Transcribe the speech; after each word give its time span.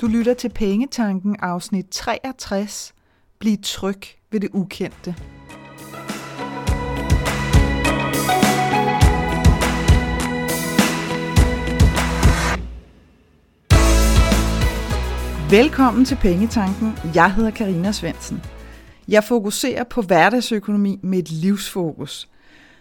Du 0.00 0.06
lytter 0.06 0.34
til 0.34 0.48
Pengetanken 0.48 1.36
afsnit 1.40 1.86
63. 1.90 2.94
Bliv 3.38 3.56
tryg 3.62 4.00
ved 4.30 4.40
det 4.40 4.48
ukendte. 4.52 5.14
Velkommen 15.50 16.04
til 16.04 16.16
Pengetanken. 16.16 16.92
Jeg 17.14 17.34
hedder 17.34 17.50
Karina 17.50 17.92
Svensen. 17.92 18.42
Jeg 19.08 19.24
fokuserer 19.24 19.84
på 19.84 20.02
hverdagsøkonomi 20.02 20.98
med 21.02 21.18
et 21.18 21.30
livsfokus. 21.30 22.28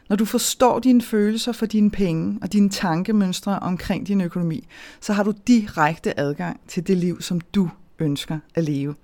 Når 0.10 0.16
du 0.16 0.26
forstår 0.26 0.80
dine 0.80 1.02
følelser 1.02 1.52
for 1.52 1.66
dine 1.66 1.92
penge 1.92 2.40
og 2.42 2.54
dine 2.54 2.70
tankemønstre 2.70 3.60
omkring 3.60 4.08
din 4.08 4.22
økonomi, 4.22 4.68
så 5.02 5.14
har 5.14 5.24
du 5.24 5.34
direkte 5.48 6.20
adgang 6.20 6.60
til 6.68 6.88
det 6.88 6.98
liv, 6.98 7.22
som 7.22 7.42
du 7.42 7.70
ønsker 8.00 8.40
at 8.56 8.64
leve. 8.64 8.96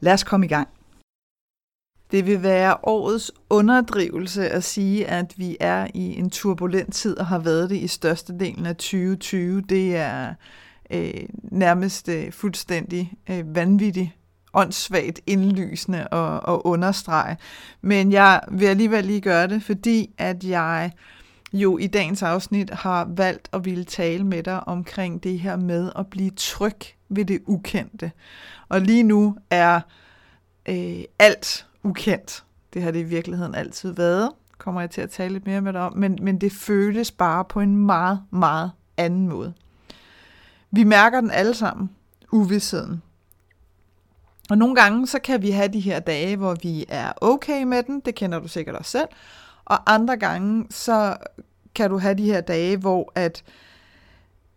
Lad 0.00 0.12
os 0.12 0.24
komme 0.24 0.46
i 0.46 0.48
gang. 0.48 0.68
Det 2.10 2.26
vil 2.26 2.42
være 2.42 2.76
årets 2.82 3.32
underdrivelse 3.50 4.48
at 4.48 4.64
sige, 4.64 5.06
at 5.06 5.34
vi 5.36 5.56
er 5.60 5.86
i 5.94 6.18
en 6.18 6.30
turbulent 6.30 6.94
tid 6.94 7.18
og 7.18 7.26
har 7.26 7.38
været 7.38 7.70
det 7.70 7.76
i 7.76 7.86
størstedelen 7.86 8.66
af 8.66 8.76
2020. 8.76 9.60
Det 9.60 9.96
er 9.96 10.34
øh, 10.90 11.24
nærmest 11.42 12.08
øh, 12.08 12.32
fuldstændig 12.32 13.12
øh, 13.30 13.54
vanvittigt 13.54 14.10
åndssvagt 14.54 15.20
indlysende 15.26 16.08
og, 16.08 16.40
og 16.40 16.66
understrege. 16.66 17.36
Men 17.80 18.12
jeg 18.12 18.40
vil 18.50 18.66
alligevel 18.66 19.04
lige 19.04 19.20
gøre 19.20 19.46
det, 19.46 19.62
fordi 19.62 20.10
at 20.18 20.44
jeg 20.44 20.92
jo 21.52 21.78
i 21.78 21.86
dagens 21.86 22.22
afsnit 22.22 22.70
har 22.70 23.08
valgt 23.16 23.48
at 23.52 23.64
ville 23.64 23.84
tale 23.84 24.24
med 24.24 24.42
dig 24.42 24.68
omkring 24.68 25.22
det 25.22 25.38
her 25.38 25.56
med 25.56 25.92
at 25.96 26.06
blive 26.06 26.30
tryg 26.30 26.78
ved 27.08 27.24
det 27.24 27.40
ukendte. 27.46 28.12
Og 28.68 28.80
lige 28.80 29.02
nu 29.02 29.36
er 29.50 29.80
øh, 30.68 31.02
alt 31.18 31.66
ukendt. 31.82 32.44
Det 32.74 32.82
har 32.82 32.90
det 32.90 33.00
i 33.00 33.02
virkeligheden 33.02 33.54
altid 33.54 33.92
været, 33.92 34.30
kommer 34.58 34.80
jeg 34.80 34.90
til 34.90 35.00
at 35.00 35.10
tale 35.10 35.32
lidt 35.32 35.46
mere 35.46 35.60
med 35.60 35.72
dig 35.72 35.80
om, 35.80 35.96
men, 35.96 36.18
men 36.22 36.40
det 36.40 36.52
føles 36.52 37.10
bare 37.10 37.44
på 37.44 37.60
en 37.60 37.76
meget, 37.76 38.22
meget 38.30 38.70
anden 38.96 39.28
måde. 39.28 39.52
Vi 40.70 40.84
mærker 40.84 41.20
den 41.20 41.30
alle 41.30 41.54
sammen, 41.54 41.90
uvidsheden. 42.32 43.02
Og 44.50 44.58
nogle 44.58 44.74
gange, 44.74 45.06
så 45.06 45.18
kan 45.18 45.42
vi 45.42 45.50
have 45.50 45.68
de 45.68 45.80
her 45.80 46.00
dage, 46.00 46.36
hvor 46.36 46.56
vi 46.62 46.84
er 46.88 47.12
okay 47.20 47.62
med 47.62 47.82
den, 47.82 48.00
det 48.00 48.14
kender 48.14 48.38
du 48.38 48.48
sikkert 48.48 48.76
også 48.76 48.90
selv, 48.90 49.08
og 49.64 49.92
andre 49.94 50.16
gange, 50.16 50.66
så 50.70 51.16
kan 51.74 51.90
du 51.90 51.98
have 51.98 52.14
de 52.14 52.24
her 52.24 52.40
dage, 52.40 52.76
hvor 52.76 53.12
at, 53.14 53.44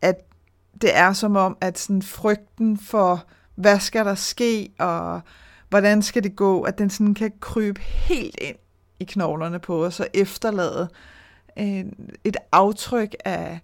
at 0.02 0.16
det 0.82 0.98
er 0.98 1.14
som 1.14 1.36
om, 1.36 1.58
at 1.62 1.80
sådan 1.80 2.02
frygten 2.02 2.78
for, 2.78 3.24
hvad 3.56 3.80
skal 3.80 4.06
der 4.06 4.16
ske, 4.16 4.70
og 4.80 5.22
hvordan 5.70 6.02
skal 6.02 6.24
det 6.24 6.36
gå, 6.36 6.62
at 6.62 6.78
den 6.78 6.90
sådan 6.90 7.14
kan 7.14 7.32
krybe 7.40 7.82
helt 7.82 8.40
ind 8.42 8.58
i 9.00 9.04
knoglerne 9.04 9.60
på 9.60 9.86
os 9.86 10.00
og 10.00 10.08
efterlade 10.14 10.90
en, 11.58 12.10
et 12.24 12.38
aftryk 12.52 13.16
af, 13.26 13.60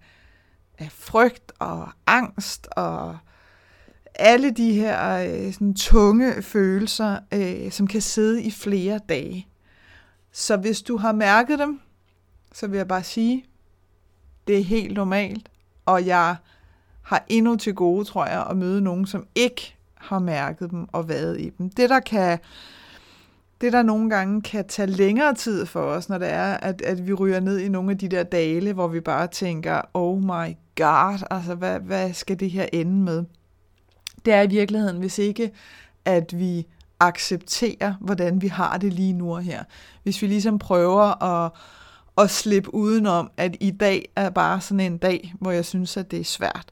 af 0.80 0.92
frygt 0.92 1.52
og 1.60 1.90
angst 2.08 2.68
og 2.72 3.18
alle 4.16 4.52
de 4.52 4.74
her 4.74 5.18
øh, 5.18 5.54
sådan 5.54 5.74
tunge 5.74 6.42
følelser, 6.42 7.20
øh, 7.34 7.72
som 7.72 7.88
kan 7.88 8.02
sidde 8.02 8.44
i 8.44 8.52
flere 8.52 9.00
dage. 9.10 9.48
Så 10.32 10.58
hvis 10.58 10.82
du 10.82 10.98
har 10.98 11.12
mærket 11.12 11.60
dem, 11.60 11.80
så 12.54 12.68
vil 12.68 12.78
jeg 12.78 12.88
bare 12.88 13.04
sige, 13.04 13.46
det 14.48 14.60
er 14.60 14.64
helt 14.64 14.94
normalt, 14.94 15.50
og 15.86 16.06
jeg 16.06 16.36
har 17.02 17.26
endnu 17.28 17.56
til 17.56 17.76
gode, 17.76 18.06
tror 18.06 18.26
jeg, 18.26 18.46
at 18.50 18.58
møde 18.58 18.82
nogen, 18.82 19.06
som 19.06 19.28
ikke 19.36 19.76
har 19.96 20.20
mærket 20.20 20.72
dem 20.72 20.88
og 20.92 21.10
været 21.10 21.42
i 21.42 21.50
dem. 21.50 21.70
Det, 21.70 21.90
der 21.90 22.00
kan 22.00 22.40
det, 23.62 23.74
der 23.74 23.82
nogle 23.82 24.10
gange 24.10 24.42
kan 24.42 24.68
tage 24.68 24.86
længere 24.86 25.34
tid 25.34 25.66
for 25.66 25.82
os, 25.82 26.10
når 26.10 26.18
det 26.18 26.30
er, 26.30 26.54
at, 26.54 26.82
at 26.82 27.08
vi 27.08 27.14
ryger 27.14 27.40
ned 27.40 27.60
i 27.60 27.70
nogle 27.70 27.92
af 27.92 27.98
de 27.98 28.10
der 28.10 28.24
dale, 28.24 28.74
hvor 28.74 28.88
vi 28.88 29.00
bare 29.00 29.28
tænker, 29.28 29.82
oh 29.94 30.22
my 30.22 30.56
god, 30.76 31.28
altså 31.32 31.56
hvad, 31.56 31.80
hvad 31.80 32.14
skal 32.14 32.40
det 32.40 32.52
her 32.52 32.66
ende 32.74 33.04
med? 33.04 33.24
Det 34.26 34.34
er 34.34 34.42
i 34.42 34.48
virkeligheden, 34.48 34.98
hvis 34.98 35.18
ikke 35.18 35.52
at 36.06 36.40
vi 36.40 36.68
accepterer, 37.00 37.94
hvordan 38.02 38.42
vi 38.42 38.48
har 38.48 38.78
det 38.78 38.94
lige 38.94 39.14
nu 39.14 39.36
og 39.36 39.42
her. 39.42 39.64
Hvis 40.04 40.22
vi 40.22 40.28
ligesom 40.28 40.60
prøver 40.60 41.24
at, 41.24 41.52
at 42.18 42.30
slippe 42.30 42.74
udenom, 42.74 43.32
at 43.38 43.56
i 43.60 43.72
dag 43.72 44.12
er 44.16 44.30
bare 44.30 44.62
sådan 44.62 44.80
en 44.80 44.98
dag, 44.98 45.34
hvor 45.40 45.52
jeg 45.52 45.66
synes, 45.66 45.98
at 45.98 46.12
det 46.12 46.20
er 46.20 46.24
svært. 46.24 46.66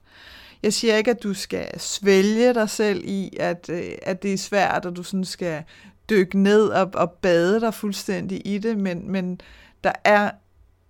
Jeg 0.63 0.74
siger 0.74 0.97
ikke, 0.97 1.12
at 1.12 1.24
du 1.24 1.34
skal 1.34 1.80
svælge 1.80 2.53
dig 2.53 2.69
selv 2.69 3.03
i, 3.06 3.38
at, 3.40 3.69
øh, 3.69 3.91
at 4.02 4.24
det 4.24 4.34
er 4.34 4.38
svært, 4.38 4.85
og 4.85 4.96
du 4.96 5.03
sådan 5.03 5.25
skal 5.25 5.64
dykke 6.09 6.40
ned 6.40 6.68
og, 6.68 6.90
og 6.94 7.12
bade 7.12 7.62
dig 7.62 7.74
fuldstændig 7.74 8.41
i 8.46 8.58
det, 8.58 8.78
men, 8.78 9.12
men 9.12 9.41
der 9.84 9.91
er 10.03 10.31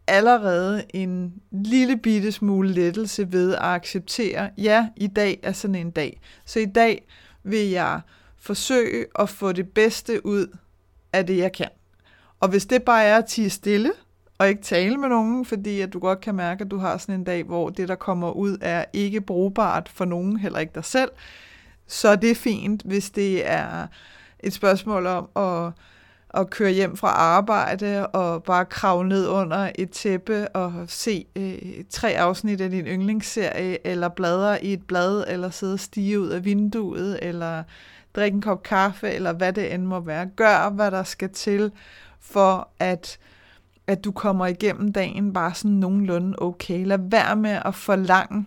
allerede 0.07 0.84
en 0.94 1.34
lille 1.51 1.97
bitte 1.97 2.31
smule 2.31 2.72
lettelse 2.72 3.31
ved 3.31 3.53
at 3.53 3.62
acceptere, 3.62 4.50
ja, 4.57 4.88
i 4.95 5.07
dag 5.07 5.40
er 5.44 5.51
sådan 5.51 5.75
en 5.75 5.91
dag. 5.91 6.19
Så 6.45 6.59
i 6.59 6.66
dag 6.66 7.07
vil 7.44 7.69
jeg 7.69 8.01
forsøge 8.38 9.06
at 9.19 9.29
få 9.29 9.51
det 9.51 9.69
bedste 9.69 10.25
ud 10.25 10.57
af 11.13 11.25
det, 11.25 11.38
jeg 11.38 11.51
kan. 11.51 11.69
Og 12.40 12.50
hvis 12.50 12.66
det 12.66 12.84
bare 12.84 13.03
er 13.03 13.18
at 13.18 13.25
tige 13.25 13.50
stille, 13.50 13.91
og 14.38 14.50
ikke 14.50 14.62
tale 14.62 14.97
med 14.97 15.09
nogen, 15.09 15.45
fordi 15.45 15.81
at 15.81 15.94
du 15.94 16.00
godt 16.00 16.22
kan 16.22 16.35
mærke, 16.35 16.63
at 16.63 16.72
du 16.72 16.78
har 16.78 16.97
sådan 16.97 17.16
en 17.16 17.24
dag, 17.24 17.44
hvor 17.44 17.69
det, 17.69 17.88
der 17.88 17.95
kommer 17.95 18.31
ud, 18.31 18.57
er 18.62 18.85
ikke 18.94 19.22
brugbart 19.22 19.89
for 19.89 20.06
nogen, 20.06 20.38
heller 20.38 20.59
ikke 20.59 20.75
dig 20.75 20.85
selv, 20.85 21.09
så 21.88 22.16
det 22.16 22.31
er 22.31 22.35
fint, 22.35 22.81
hvis 22.85 23.09
det 23.09 23.50
er 23.50 23.88
et 24.39 24.53
spørgsmål 24.53 25.06
om 25.06 25.29
at 25.35 25.72
at 26.37 26.49
køre 26.49 26.71
hjem 26.71 26.97
fra 26.97 27.07
arbejde 27.07 28.07
og 28.07 28.43
bare 28.43 28.65
kravle 28.65 29.09
ned 29.09 29.27
under 29.27 29.71
et 29.75 29.89
tæppe 29.89 30.47
og 30.47 30.73
se 30.87 31.25
øh, 31.35 31.83
tre 31.89 32.09
afsnit 32.09 32.61
af 32.61 32.69
din 32.69 32.85
yndlingsserie, 32.85 33.87
eller 33.87 34.09
bladre 34.09 34.65
i 34.65 34.73
et 34.73 34.83
blad, 34.87 35.23
eller 35.27 35.49
sidde 35.49 35.73
og 35.73 35.79
stige 35.79 36.19
ud 36.19 36.27
af 36.27 36.45
vinduet, 36.45 37.19
eller 37.21 37.63
drikke 38.15 38.35
en 38.35 38.41
kop 38.41 38.63
kaffe, 38.63 39.09
eller 39.09 39.33
hvad 39.33 39.53
det 39.53 39.73
end 39.73 39.83
må 39.83 39.99
være. 39.99 40.25
Gør, 40.25 40.69
hvad 40.69 40.91
der 40.91 41.03
skal 41.03 41.29
til, 41.29 41.71
for 42.19 42.69
at, 42.79 43.17
at 43.87 44.03
du 44.03 44.11
kommer 44.11 44.45
igennem 44.45 44.93
dagen 44.93 45.33
bare 45.33 45.53
sådan 45.53 45.71
nogenlunde 45.71 46.35
okay. 46.37 46.85
Lad 46.85 46.99
være 47.01 47.35
med 47.35 47.61
at 47.65 47.75
forlange, 47.75 48.45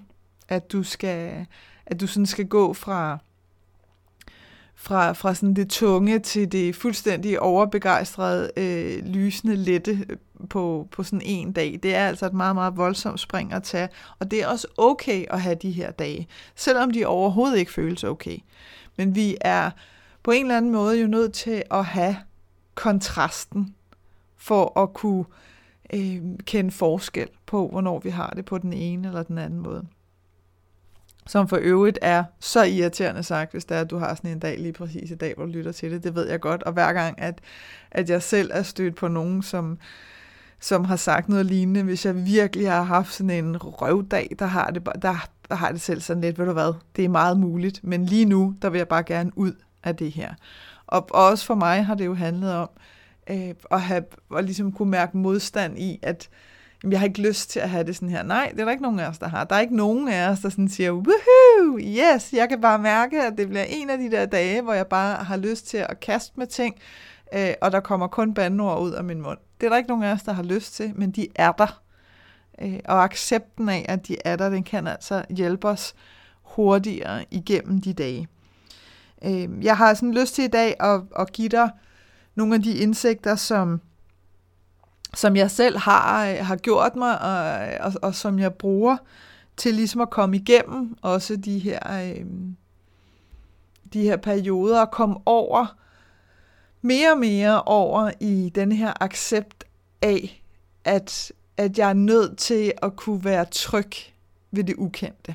at 0.48 0.72
du 0.72 0.82
skal, 0.82 1.46
at 1.86 2.00
du 2.00 2.06
sådan 2.06 2.26
skal 2.26 2.46
gå 2.46 2.72
fra 2.72 3.18
fra, 4.80 5.12
fra 5.12 5.34
sådan 5.34 5.54
det 5.54 5.70
tunge 5.70 6.18
til 6.18 6.52
det 6.52 6.76
fuldstændig 6.76 7.41
overbegejstrede, 7.41 8.50
øh, 8.56 9.04
lysende 9.06 9.56
lette 9.56 9.91
øh, 9.91 10.16
på, 10.48 10.88
på 10.91 11.02
sådan 11.02 11.22
en 11.24 11.52
dag. 11.52 11.80
Det 11.82 11.94
er 11.94 12.08
altså 12.08 12.26
et 12.26 12.32
meget, 12.32 12.54
meget 12.54 12.76
voldsomt 12.76 13.20
spring 13.20 13.52
at 13.52 13.62
tage, 13.62 13.88
og 14.18 14.30
det 14.30 14.42
er 14.42 14.46
også 14.46 14.66
okay 14.76 15.24
at 15.30 15.41
have 15.41 15.54
de 15.54 15.70
her 15.70 15.91
dage, 15.91 16.28
selvom 16.54 16.91
de 16.91 17.06
overhovedet 17.06 17.58
ikke 17.58 17.72
føles 17.72 18.04
okay. 18.04 18.38
Men 18.96 19.14
vi 19.14 19.36
er 19.41 19.70
på 20.22 20.30
en 20.30 20.42
eller 20.42 20.56
anden 20.56 20.72
måde 20.72 21.00
jo 21.00 21.06
nødt 21.06 21.32
til 21.32 21.62
at 21.70 21.84
have 21.84 22.16
kontrasten 22.74 23.74
for 24.36 24.80
at 24.80 24.94
kunne 24.94 25.24
øh, 25.94 26.20
kende 26.44 26.70
forskel 26.70 27.28
på, 27.47 27.68
hvornår 27.68 27.98
vi 27.98 28.10
har 28.10 28.32
det 28.36 28.44
på 28.44 28.58
den 28.58 28.72
ene 28.72 29.08
eller 29.08 29.22
den 29.22 29.38
anden 29.38 29.60
måde 29.60 29.86
som 31.30 31.48
for 31.48 31.58
øvrigt 31.60 31.98
er 32.02 32.24
så 32.41 32.62
irriterende 32.62 33.22
sagt, 33.22 33.52
hvis 33.52 33.64
det 33.64 33.76
er, 33.76 33.80
at 33.80 33.91
du 33.91 33.98
har 33.98 34.14
sådan 34.14 34.30
en 34.30 34.38
dag 34.38 34.58
lige 34.58 34.72
præcis 34.72 35.10
i 35.10 35.14
dag, 35.14 35.34
hvor 35.34 35.44
du 35.44 35.52
lytter 35.52 35.72
til 35.72 35.92
det. 35.92 36.04
Det 36.04 36.14
ved 36.14 36.28
jeg 36.28 36.41
godt. 36.41 36.62
Og 36.62 36.72
hver 36.72 36.92
gang, 36.92 37.22
at, 37.22 37.38
at 37.91 38.10
jeg 38.10 38.22
selv 38.22 38.50
er 38.54 38.62
stødt 38.62 38.96
på 38.96 39.08
nogen, 39.08 39.42
som, 39.42 39.78
som 40.60 40.84
har 40.84 40.96
sagt 40.96 41.28
noget 41.28 41.46
lignende, 41.46 41.82
hvis 41.82 42.06
jeg 42.06 42.26
virkelig 42.26 42.70
har 42.70 42.82
haft 42.82 43.12
sådan 43.12 43.30
en 43.30 43.56
røvdag, 43.56 44.36
der 44.38 44.47
har 44.47 44.71
det, 44.71 44.88
der, 45.03 45.28
der 45.48 45.54
har 45.54 45.72
det 45.72 45.80
selv 45.80 46.00
sådan 46.00 46.21
lidt, 46.21 46.38
ved 46.38 46.47
du 46.47 46.53
hvad, 46.53 46.72
det 46.97 47.04
er 47.04 47.09
meget 47.09 47.38
muligt, 47.38 47.84
men 47.84 48.06
lige 48.06 48.24
nu, 48.24 48.54
der 48.62 48.71
vil 48.71 48.78
jeg 48.78 48.88
bare 48.88 49.03
gerne 49.03 49.30
ud 49.36 49.53
af 49.84 49.97
det 49.97 50.12
her. 50.12 50.34
Og, 50.86 51.09
og 51.10 51.27
også 51.27 51.47
for 51.47 51.54
mig 51.54 51.86
har 51.86 51.94
det 51.94 52.06
jo 52.06 52.15
handlet 52.15 52.54
om 52.54 52.71
øh, 53.30 53.54
at 53.71 53.80
have, 53.80 54.04
at 54.36 54.44
ligesom 54.44 54.72
kunne 54.72 54.91
mærke 54.91 55.16
modstand 55.16 55.78
i, 55.78 55.98
at 56.03 56.28
jeg 56.91 56.98
har 56.98 57.06
ikke 57.06 57.22
lyst 57.22 57.50
til 57.50 57.60
at 57.60 57.71
have 57.71 57.84
det 57.84 57.97
sådan 57.97 58.09
her. 58.09 58.22
Nej, 58.22 58.48
det 58.53 58.60
er 58.60 58.65
der 58.65 58.71
ikke 58.71 58.82
nogen 58.82 59.00
af 59.00 59.09
os, 59.09 59.18
der 59.18 59.28
har. 59.28 59.44
Der 59.44 59.56
er 59.56 59.60
ikke 59.60 59.77
nogen 59.77 60.09
af 60.09 60.28
os, 60.28 60.41
der 60.41 60.48
sådan 60.48 60.68
siger, 60.68 60.92
woohoo, 60.92 61.78
yes, 61.78 62.32
jeg 62.32 62.48
kan 62.48 62.60
bare 62.60 62.78
mærke, 62.78 63.22
at 63.22 63.32
det 63.38 63.48
bliver 63.48 63.65
en 63.68 63.91
af 63.91 63.98
de 63.98 64.10
der 64.10 64.27
dage, 64.27 64.62
hvor 64.62 64.72
jeg 64.72 64.86
bare 64.86 65.24
har 65.24 65.36
lyst 65.36 65.66
til 65.66 65.77
at 65.77 66.00
kaste 66.00 66.32
med 66.36 66.47
ting, 66.47 66.74
øh, 67.34 67.54
og 67.62 67.72
der 67.72 67.80
kommer 67.80 68.06
kun 68.06 68.34
bandord 68.34 68.82
ud 68.82 68.92
af 68.92 69.04
min 69.04 69.21
mund. 69.21 69.38
Det 69.60 69.66
er 69.66 69.71
der 69.71 69.77
ikke 69.77 69.88
nogen 69.88 70.04
af 70.04 70.12
os, 70.12 70.22
der 70.22 70.32
har 70.32 70.42
lyst 70.42 70.74
til, 70.74 70.92
men 70.97 71.10
de 71.10 71.28
er 71.34 71.53
der. 71.53 71.82
Øh, 72.62 72.78
og 72.84 73.04
accepten 73.04 73.68
af, 73.68 73.86
at 73.88 74.09
de 74.09 74.16
er 74.24 74.36
der, 74.36 74.48
den 74.48 74.62
kan 74.62 74.86
altså 74.86 75.24
hjælpe 75.30 75.68
os 75.68 75.94
hurtigere 76.42 77.24
igennem 77.30 77.80
de 77.80 77.92
dage. 77.92 78.28
Øh, 79.24 79.65
jeg 79.65 79.77
har 79.77 79.94
sådan 79.94 80.15
lyst 80.15 80.34
til 80.34 80.44
i 80.44 80.48
dag 80.48 80.77
at, 80.80 81.00
at 81.18 81.32
give 81.32 81.48
dig 81.48 81.71
nogle 82.34 82.54
af 82.54 82.62
de 82.62 82.77
indsigter, 82.77 83.36
som 83.36 83.80
som 85.15 85.36
jeg 85.36 85.51
selv 85.51 85.78
har, 85.78 86.28
øh, 86.28 86.36
har 86.47 86.57
gjort 86.57 86.97
mig, 86.97 87.21
og, 87.22 87.68
og, 87.80 87.92
og 88.03 88.15
som 88.15 88.39
jeg 88.39 88.54
bruger 88.54 88.97
til 89.57 89.74
ligesom 89.74 90.01
at 90.01 90.10
komme 90.10 90.36
igennem 90.36 90.97
også 91.03 91.36
de 91.36 91.59
her, 91.59 91.78
øh, 92.03 92.27
de 93.92 94.03
her 94.03 94.16
perioder 94.16 94.80
og 94.80 94.91
komme 94.91 95.16
over, 95.27 95.77
mere 96.83 97.12
og 97.12 97.18
mere 97.18 97.62
over 97.62 98.10
i 98.21 98.53
den 98.54 98.72
her 98.72 99.03
accept 99.03 99.65
af, 100.03 100.42
at, 100.84 101.33
at 101.56 101.78
jeg 101.78 101.89
er 101.89 101.95
nødt 101.95 102.39
til 102.39 102.72
at 102.83 102.97
kunne 102.97 103.24
være 103.24 103.45
tryg 103.45 103.91
ved 104.51 104.65
det 104.65 104.74
ukendte. 104.78 105.34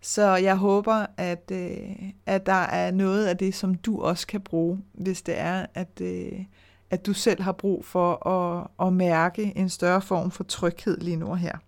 Så 0.00 0.36
jeg 0.36 0.56
håber, 0.56 1.06
at, 1.16 1.50
øh, 1.52 2.10
at 2.26 2.46
der 2.46 2.52
er 2.52 2.90
noget 2.90 3.26
af 3.26 3.36
det, 3.36 3.54
som 3.54 3.74
du 3.74 4.02
også 4.02 4.26
kan 4.26 4.40
bruge, 4.40 4.82
hvis 4.92 5.22
det 5.22 5.38
er, 5.38 5.66
at, 5.74 6.00
øh, 6.00 6.44
at 6.90 7.06
du 7.06 7.12
selv 7.12 7.42
har 7.42 7.52
brug 7.52 7.84
for 7.84 8.26
at, 8.28 8.66
at 8.86 8.92
mærke 8.92 9.52
en 9.56 9.68
større 9.68 10.02
form 10.02 10.30
for 10.30 10.44
tryghed 10.44 10.98
lige 10.98 11.16
nu 11.16 11.26
og 11.26 11.38
her. 11.38 11.58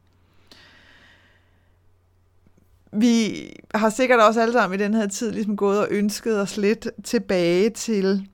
Vi 2.92 3.46
har 3.74 3.90
sikkert 3.90 4.20
også 4.20 4.40
alle 4.40 4.52
sammen 4.52 4.80
i 4.80 4.82
den 4.82 4.94
her 4.94 5.06
tid 5.06 5.32
ligesom 5.32 5.56
gået 5.56 5.80
og 5.80 5.88
ønsket 5.90 6.40
os 6.40 6.56
lidt 6.56 6.88
tilbage 7.04 7.70
til 7.70 8.28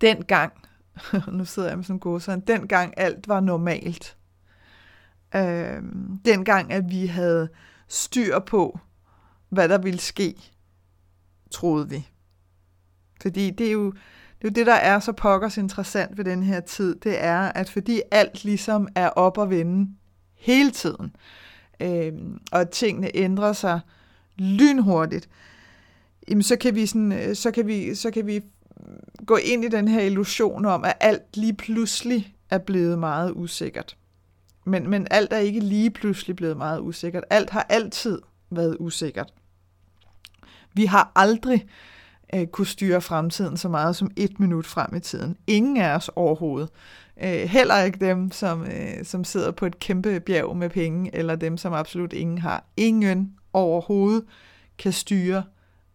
den 0.00 0.24
gang, 0.24 0.52
nu 1.32 1.44
sidder 1.44 1.68
jeg 1.68 1.78
med 1.78 1.84
sådan 2.20 2.38
en 2.38 2.40
den 2.46 2.68
gang 2.68 2.94
alt 2.96 3.28
var 3.28 3.40
normalt. 3.40 4.16
Øh, 5.34 5.82
dengang, 6.24 6.72
at 6.72 6.90
vi 6.90 7.06
havde 7.06 7.48
styr 7.88 8.38
på, 8.38 8.78
hvad 9.48 9.68
der 9.68 9.78
ville 9.78 10.00
ske, 10.00 10.34
troede 11.50 11.88
vi. 11.88 12.08
Fordi 13.22 13.50
det 13.50 13.66
er 13.66 13.72
jo 13.72 13.92
det, 14.50 14.58
er 14.58 14.64
jo 14.64 14.64
det 14.64 14.66
der 14.66 14.88
er 14.88 15.00
så 15.00 15.12
pokkers 15.12 15.56
interessant 15.56 16.18
ved 16.18 16.24
den 16.24 16.42
her 16.42 16.60
tid, 16.60 16.94
det 16.94 17.24
er, 17.24 17.40
at 17.40 17.70
fordi 17.70 18.02
alt 18.10 18.44
ligesom 18.44 18.88
er 18.94 19.08
op 19.08 19.38
og 19.38 19.50
vende 19.50 19.90
hele 20.34 20.70
tiden, 20.70 21.16
øh, 21.80 22.12
og 22.52 22.70
tingene 22.70 23.16
ændrer 23.16 23.52
sig 23.52 23.80
lynhurtigt, 24.36 25.28
jamen 26.28 26.42
så 26.42 26.56
kan 26.56 26.74
vi 26.74 26.86
sådan, 26.86 27.12
øh, 27.12 27.36
så 27.36 27.50
kan 27.50 27.66
vi, 27.66 27.94
så 27.94 28.10
kan 28.10 28.26
vi 28.26 28.40
gå 29.26 29.36
ind 29.36 29.64
i 29.64 29.68
den 29.68 29.88
her 29.88 30.00
illusion 30.00 30.64
om, 30.64 30.84
at 30.84 30.96
alt 31.00 31.36
lige 31.36 31.54
pludselig 31.54 32.34
er 32.50 32.58
blevet 32.58 32.98
meget 32.98 33.32
usikkert. 33.34 33.96
Men, 34.64 34.90
men 34.90 35.06
alt 35.10 35.32
er 35.32 35.38
ikke 35.38 35.60
lige 35.60 35.90
pludselig 35.90 36.36
blevet 36.36 36.56
meget 36.56 36.80
usikkert. 36.80 37.24
Alt 37.30 37.50
har 37.50 37.66
altid 37.68 38.18
været 38.50 38.76
usikkert. 38.80 39.32
Vi 40.74 40.84
har 40.84 41.12
aldrig 41.14 41.62
øh, 41.62 41.95
Øh, 42.34 42.46
kunne 42.46 42.66
styre 42.66 43.00
fremtiden 43.00 43.56
så 43.56 43.68
meget 43.68 43.96
som 43.96 44.10
et 44.16 44.40
minut 44.40 44.66
frem 44.66 44.94
i 44.96 45.00
tiden. 45.00 45.36
Ingen 45.46 45.76
af 45.76 45.94
os 45.94 46.10
overhovedet. 46.16 46.68
Øh, 47.22 47.30
heller 47.30 47.82
ikke 47.82 47.98
dem, 47.98 48.30
som, 48.30 48.64
øh, 48.64 49.04
som 49.04 49.24
sidder 49.24 49.50
på 49.50 49.66
et 49.66 49.78
kæmpe 49.78 50.20
bjerg 50.20 50.56
med 50.56 50.70
penge, 50.70 51.10
eller 51.14 51.36
dem, 51.36 51.56
som 51.56 51.72
absolut 51.72 52.12
ingen 52.12 52.38
har. 52.38 52.64
Ingen 52.76 53.32
overhovedet 53.52 54.24
kan 54.78 54.92
styre, 54.92 55.44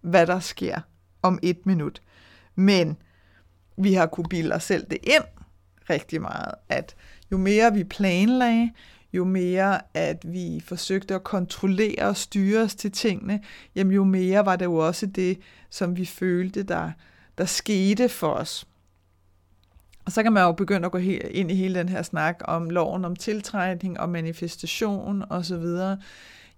hvad 0.01 0.27
der 0.27 0.39
sker 0.39 0.79
om 1.21 1.39
et 1.41 1.65
minut. 1.65 2.01
Men 2.55 2.97
vi 3.77 3.93
har 3.93 4.05
kunne 4.05 4.29
bilde 4.29 4.55
os 4.55 4.63
selv 4.63 4.85
det 4.89 4.97
ind 5.03 5.23
rigtig 5.89 6.21
meget, 6.21 6.51
at 6.69 6.95
jo 7.31 7.37
mere 7.37 7.73
vi 7.73 7.83
planlagde, 7.83 8.71
jo 9.13 9.25
mere 9.25 9.79
at 9.93 10.33
vi 10.33 10.63
forsøgte 10.65 11.15
at 11.15 11.23
kontrollere 11.23 12.07
og 12.07 12.17
styre 12.17 12.61
os 12.61 12.75
til 12.75 12.91
tingene, 12.91 13.41
jamen 13.75 13.93
jo 13.93 14.03
mere 14.03 14.45
var 14.45 14.55
det 14.55 14.65
jo 14.65 14.75
også 14.75 15.05
det, 15.05 15.39
som 15.69 15.97
vi 15.97 16.05
følte, 16.05 16.63
der, 16.63 16.91
der 17.37 17.45
skete 17.45 18.09
for 18.09 18.31
os. 18.31 18.67
Og 20.05 20.11
så 20.11 20.23
kan 20.23 20.33
man 20.33 20.43
jo 20.43 20.51
begynde 20.51 20.85
at 20.85 20.91
gå 20.91 20.97
ind 20.97 21.51
i 21.51 21.55
hele 21.55 21.79
den 21.79 21.89
her 21.89 22.01
snak 22.01 22.41
om 22.43 22.69
loven 22.69 23.05
om 23.05 23.15
tiltrækning 23.15 23.99
og 23.99 24.09
manifestation 24.09 25.23
osv. 25.29 25.65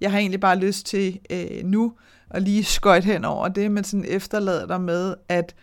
Jeg 0.02 0.12
har 0.12 0.18
egentlig 0.20 0.40
bare 0.40 0.58
lyst 0.58 0.86
til 0.86 1.20
øh, 1.30 1.64
nu 1.66 1.94
at 2.30 2.42
lige 2.42 2.64
skøjte 2.64 3.06
hen 3.06 3.26
over 3.26 3.48
det, 3.48 3.72
men 3.72 3.84
sådan 3.84 4.06
efterlader 4.08 4.68
dig 4.68 4.82
med, 4.82 5.16
at 5.30 5.56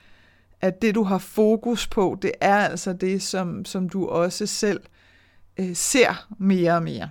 at 0.63 0.83
det, 0.83 0.95
du 0.95 1.03
har 1.03 1.19
fokus 1.19 1.87
på, 1.87 2.19
det 2.23 2.33
er 2.41 2.57
altså 2.57 2.93
det, 2.93 3.23
som, 3.23 3.65
som 3.65 3.89
du 3.89 4.07
også 4.07 4.47
selv 4.47 4.81
øh, 4.81 5.00
Øh, 5.59 5.77
ser 5.77 6.27
mere 6.39 6.73
og 6.73 6.83
mere. 6.83 7.11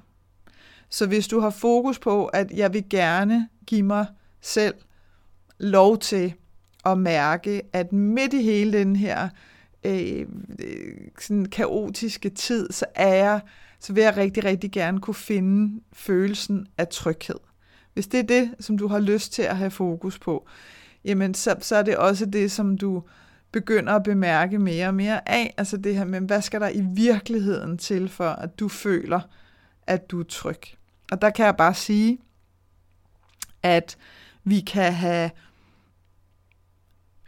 Så 0.90 1.08
hvis 1.08 1.28
du 1.28 1.40
har 1.40 1.50
fokus 1.50 2.00
på, 2.00 2.26
at 2.26 2.52
jeg 2.52 2.74
vil 2.74 2.90
gerne 2.90 3.48
give 3.68 3.84
mig 3.84 4.06
selv 4.42 4.76
lov 5.60 5.98
til 5.98 6.34
at 6.86 6.98
mærke, 6.98 7.62
at 7.74 7.94
midt 7.94 8.34
i 8.34 8.42
hele 8.42 8.78
den 8.78 8.96
her 8.96 9.30
øh, 9.84 10.26
sådan 11.20 11.46
kaotiske 11.46 12.30
tid, 12.30 12.72
så 12.72 12.86
er 12.96 13.14
jeg, 13.14 13.42
så 13.80 13.94
vil 13.94 14.04
jeg 14.04 14.18
rigtig, 14.18 14.44
rigtig 14.44 14.72
gerne 14.72 15.00
kunne 15.00 15.16
finde 15.16 15.82
følelsen 15.94 16.68
af 16.78 16.88
tryghed. 16.88 17.40
Hvis 17.94 18.08
det 18.08 18.20
er 18.20 18.24
det, 18.24 18.52
som 18.60 18.78
du 18.78 18.88
har 18.88 19.00
lyst 19.00 19.34
til 19.34 19.42
at 19.42 19.58
have 19.58 19.72
fokus 19.72 20.20
på, 20.20 20.48
jamen 21.06 21.34
så, 21.34 21.56
så 21.60 21.76
er 21.76 21.84
det 21.84 21.98
også 21.98 22.26
det, 22.26 22.52
som 22.52 22.78
du 22.78 23.04
begynder 23.52 23.94
at 23.94 24.04
bemærke 24.04 24.60
mere 24.60 24.88
og 24.88 24.94
mere 24.94 25.30
af. 25.30 25.54
Altså 25.58 25.78
det 25.78 25.96
her 25.96 26.06
med, 26.06 26.22
hvad 26.22 26.42
skal 26.42 26.62
der 26.62 26.70
i 26.70 26.82
virkeligheden 26.82 27.78
til, 27.78 28.10
for 28.10 28.30
at 28.30 28.60
du 28.60 28.68
føler, 28.68 29.20
at 29.88 30.12
du 30.12 30.20
er 30.20 30.24
tryg. 30.24 30.62
Og 31.12 31.22
der 31.22 31.30
kan 31.30 31.46
jeg 31.46 31.58
bare 31.58 31.74
sige, 31.74 32.20
at 33.64 33.98
vi 34.44 34.60
kan 34.60 34.94
have, 34.94 35.32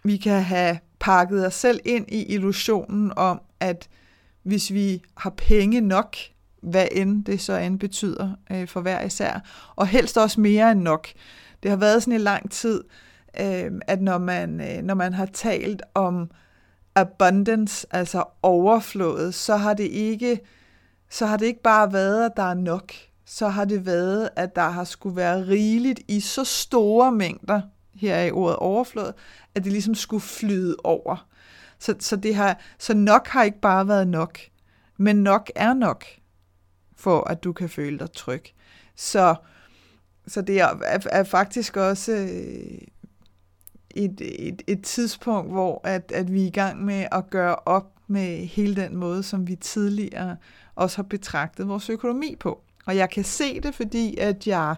vi 0.04 0.18
kan 0.18 0.44
have 0.44 0.80
pakket 1.00 1.46
os 1.48 1.54
selv 1.54 1.80
ind 1.86 2.12
i 2.12 2.24
illusionen 2.24 3.14
om, 3.16 3.42
at 3.60 3.90
hvis 4.44 4.74
vi 4.74 5.02
har 5.18 5.30
penge 5.30 5.82
nok, 5.82 6.16
hvad 6.62 6.88
end 6.92 7.26
det 7.26 7.42
så 7.42 7.58
end 7.58 7.80
betyder 7.80 8.32
øh, 8.52 8.68
for 8.68 8.82
hver 8.82 9.02
især, 9.02 9.40
og 9.76 9.88
helst 9.88 10.18
også 10.18 10.42
mere 10.42 10.72
end 10.72 10.82
nok. 10.82 11.08
Det 11.64 11.72
har 11.72 11.78
været 11.78 12.04
sådan 12.04 12.20
i 12.20 12.24
lang 12.24 12.52
tid, 12.52 12.84
øh, 12.84 13.11
Øhm, 13.40 13.82
at 13.88 14.02
når 14.02 14.18
man, 14.18 14.62
øh, 14.62 14.84
når 14.84 14.94
man 14.94 15.14
har 15.14 15.26
talt 15.26 15.82
om 15.94 16.32
abundance, 16.96 17.88
altså 17.92 18.24
overflået, 18.42 19.34
så 19.34 19.56
har 19.56 19.74
det 19.74 19.84
ikke 19.84 20.40
så 21.12 21.26
har 21.26 21.38
det 21.38 21.46
ikke 21.46 21.62
bare 21.62 21.94
været, 21.94 22.26
at 22.26 22.32
der 22.38 22.44
er 22.44 22.54
nok. 22.54 22.92
Så 23.26 23.48
har 23.48 23.66
det 23.66 23.86
været, 23.86 24.30
at 24.36 24.56
der 24.56 24.70
har 24.70 24.84
skulle 24.84 25.16
være 25.16 25.48
rigeligt 25.48 26.00
i 26.08 26.20
så 26.20 26.44
store 26.44 27.12
mængder, 27.12 27.62
her 27.96 28.16
er 28.16 28.26
i 28.26 28.32
ordet 28.32 28.56
overflået, 28.58 29.14
at 29.56 29.64
det 29.64 29.72
ligesom 29.72 29.96
skulle 29.96 30.22
flyde 30.22 30.76
over. 30.84 31.28
Så, 31.80 31.96
så, 32.00 32.16
det 32.16 32.36
har, 32.36 32.60
så 32.80 32.94
nok 32.94 33.28
har 33.28 33.44
ikke 33.44 33.62
bare 33.62 33.88
været 33.88 34.08
nok, 34.08 34.40
men 34.98 35.16
nok 35.16 35.52
er 35.56 35.74
nok, 35.74 36.06
for 36.96 37.30
at 37.30 37.44
du 37.44 37.54
kan 37.54 37.70
føle 37.70 38.00
dig 38.00 38.12
tryg. 38.12 38.44
Så, 38.96 39.36
så 40.28 40.42
det 40.42 40.60
er, 40.60 40.68
er, 40.84 41.00
er 41.12 41.24
faktisk 41.24 41.78
også 41.78 42.12
øh, 42.12 42.88
et, 43.96 44.22
et, 44.22 44.62
et 44.68 44.82
tidspunkt, 44.82 45.52
hvor 45.52 45.82
at, 45.84 46.12
at 46.16 46.34
vi 46.34 46.44
er 46.44 46.48
i 46.48 46.50
gang 46.50 46.86
med 46.86 47.06
at 47.12 47.30
gøre 47.30 47.56
op 47.56 47.92
med 48.08 48.46
hele 48.48 48.76
den 48.76 48.98
måde, 48.98 49.24
som 49.24 49.48
vi 49.48 49.56
tidligere 49.56 50.38
også 50.76 50.98
har 50.98 51.04
betragtet 51.04 51.68
vores 51.68 51.90
økonomi 51.90 52.36
på. 52.40 52.62
Og 52.86 52.96
jeg 52.96 53.10
kan 53.10 53.24
se 53.24 53.60
det, 53.62 53.76
fordi 53.76 54.18
at 54.18 54.48
jeg 54.48 54.76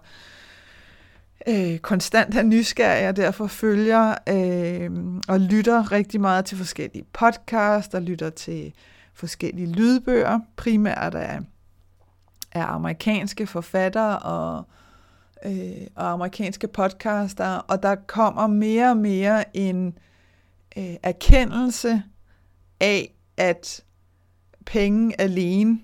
øh, 1.48 1.78
konstant 1.78 2.36
er 2.36 2.44
nysgerrig, 2.44 3.10
og 3.10 3.16
derfor 3.16 3.48
følger 3.48 4.16
øh, 4.30 4.92
og 5.28 5.40
lytter 5.40 5.92
rigtig 5.92 6.22
meget 6.22 6.46
til 6.46 6.58
forskellige 6.58 7.06
podcasts, 7.14 7.94
og 7.94 8.02
lytter 8.02 8.30
til 8.30 8.74
forskellige 9.14 9.72
lydbøger, 9.72 10.40
primært 10.56 11.16
af, 11.16 11.40
af 12.52 12.66
amerikanske 12.74 13.48
forfattere 13.48 14.20
og 14.20 14.68
øh, 15.46 15.88
og 15.96 16.12
amerikanske 16.12 16.68
podcaster, 16.68 17.56
og 17.56 17.84
der 17.84 17.96
kommer 17.96 18.48
mere 18.48 18.90
og 18.90 18.98
mere 18.98 19.58
en 19.58 19.98
øh, 20.78 20.96
erkendelse 21.04 22.04
af, 22.80 23.14
at 23.38 23.84
penge 24.66 25.22
alene 25.22 25.80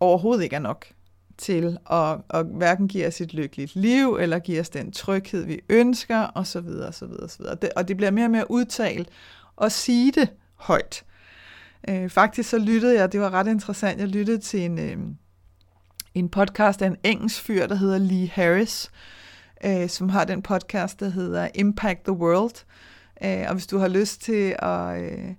overhovedet 0.00 0.44
ikke 0.44 0.56
er 0.56 0.60
nok 0.60 0.86
til 1.38 1.78
at, 1.90 2.18
at 2.30 2.46
hverken 2.46 2.88
give 2.88 3.06
os 3.06 3.20
et 3.20 3.34
lykkeligt 3.34 3.76
liv, 3.76 4.16
eller 4.20 4.38
give 4.38 4.60
os 4.60 4.68
den 4.68 4.92
tryghed, 4.92 5.44
vi 5.44 5.60
ønsker, 5.68 6.30
osv. 6.34 6.68
osv., 6.88 7.12
osv. 7.22 7.44
Det, 7.62 7.70
og 7.76 7.88
det 7.88 7.96
bliver 7.96 8.10
mere 8.10 8.26
og 8.26 8.30
mere 8.30 8.50
udtalt 8.50 9.08
at 9.62 9.72
sige 9.72 10.12
det 10.12 10.28
højt. 10.54 11.04
Øh, 11.88 12.10
faktisk 12.10 12.50
så 12.50 12.58
lyttede 12.58 13.00
jeg, 13.00 13.12
det 13.12 13.20
var 13.20 13.30
ret 13.30 13.46
interessant, 13.46 14.00
jeg 14.00 14.08
lyttede 14.08 14.38
til 14.38 14.60
en, 14.60 14.78
øh, 14.78 14.98
en 16.14 16.28
podcast 16.28 16.82
af 16.82 16.86
en 16.86 16.96
engelsk 17.04 17.42
fyr, 17.42 17.66
der 17.66 17.74
hedder 17.74 17.98
Lee 17.98 18.28
Harris, 18.28 18.90
øh, 19.64 19.88
som 19.88 20.08
har 20.08 20.24
den 20.24 20.42
podcast, 20.42 21.00
der 21.00 21.08
hedder 21.08 21.48
Impact 21.54 22.04
the 22.04 22.12
World. 22.12 22.64
Øh, 23.24 23.44
og 23.48 23.54
hvis 23.54 23.66
du 23.66 23.78
har 23.78 23.88
lyst 23.88 24.22
til 24.22 24.56
at, 24.58 25.02
øh, 25.02 25.34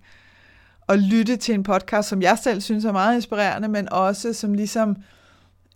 at 0.89 0.99
lytte 0.99 1.35
til 1.35 1.53
en 1.53 1.63
podcast, 1.63 2.09
som 2.09 2.21
jeg 2.21 2.37
selv 2.43 2.61
synes 2.61 2.85
er 2.85 2.91
meget 2.91 3.15
inspirerende, 3.15 3.67
men 3.67 3.93
også 3.93 4.33
som 4.33 4.53
ligesom 4.53 4.95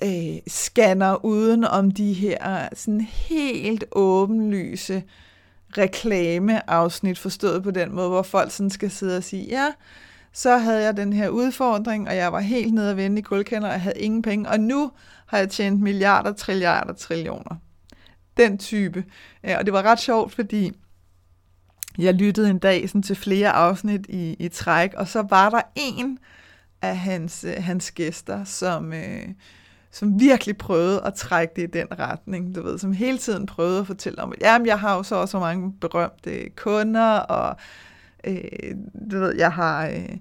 øh, 0.03 0.38
scanner 0.47 1.25
uden 1.25 1.63
om 1.63 1.91
de 1.91 2.13
her 2.13 2.67
sådan 2.73 3.01
helt 3.01 3.83
åbenlyse 3.91 5.03
reklameafsnit, 5.77 7.19
forstået 7.19 7.63
på 7.63 7.71
den 7.71 7.95
måde, 7.95 8.09
hvor 8.09 8.21
folk 8.21 8.51
sådan 8.51 8.69
skal 8.69 8.91
sidde 8.91 9.17
og 9.17 9.23
sige, 9.23 9.45
ja, 9.45 9.71
så 10.33 10.57
havde 10.57 10.83
jeg 10.83 10.97
den 10.97 11.13
her 11.13 11.29
udfordring, 11.29 12.07
og 12.07 12.15
jeg 12.15 12.31
var 12.31 12.39
helt 12.39 12.73
nede 12.73 12.91
og 12.91 12.97
vende 12.97 13.19
i 13.19 13.21
guldkender, 13.21 13.67
og 13.67 13.73
jeg 13.73 13.81
havde 13.81 13.99
ingen 13.99 14.21
penge, 14.21 14.49
og 14.49 14.59
nu 14.59 14.91
har 15.25 15.37
jeg 15.37 15.49
tjent 15.49 15.81
milliarder, 15.81 16.33
trilliarder, 16.33 16.93
trillioner. 16.93 17.55
Den 18.37 18.57
type. 18.57 19.05
Øh, 19.43 19.55
og 19.59 19.65
det 19.65 19.73
var 19.73 19.81
ret 19.81 19.99
sjovt, 19.99 20.33
fordi 20.33 20.71
jeg 21.97 22.13
lyttede 22.13 22.49
en 22.49 22.59
dag 22.59 22.89
sådan, 22.89 23.03
til 23.03 23.15
flere 23.15 23.49
afsnit 23.49 24.05
i, 24.09 24.35
i 24.39 24.47
træk, 24.47 24.93
og 24.93 25.07
så 25.07 25.21
var 25.21 25.49
der 25.49 25.61
en 25.75 26.19
af 26.81 26.97
hans, 26.97 27.43
øh, 27.43 27.63
hans 27.63 27.91
gæster, 27.91 28.43
som, 28.43 28.93
øh, 28.93 29.27
som 29.91 30.19
virkelig 30.19 30.57
prøvede 30.57 31.01
at 31.05 31.13
trække 31.13 31.53
det 31.55 31.63
i 31.63 31.71
den 31.71 31.87
retning, 31.99 32.55
du 32.55 32.63
ved, 32.63 32.79
som 32.79 32.93
hele 32.93 33.17
tiden 33.17 33.45
prøvede 33.45 33.79
at 33.79 33.87
fortælle 33.87 34.21
om, 34.21 34.31
at 34.31 34.41
jamen, 34.41 34.67
jeg 34.67 34.79
har 34.79 34.95
jo 34.95 35.03
så 35.03 35.15
også 35.15 35.39
mange 35.39 35.73
berømte 35.81 36.49
kunder, 36.55 37.15
og 37.15 37.57
øh, 38.27 38.75
du 39.11 39.19
ved, 39.19 39.35
jeg 39.35 39.51
har... 39.51 39.87
Øh, 39.87 40.17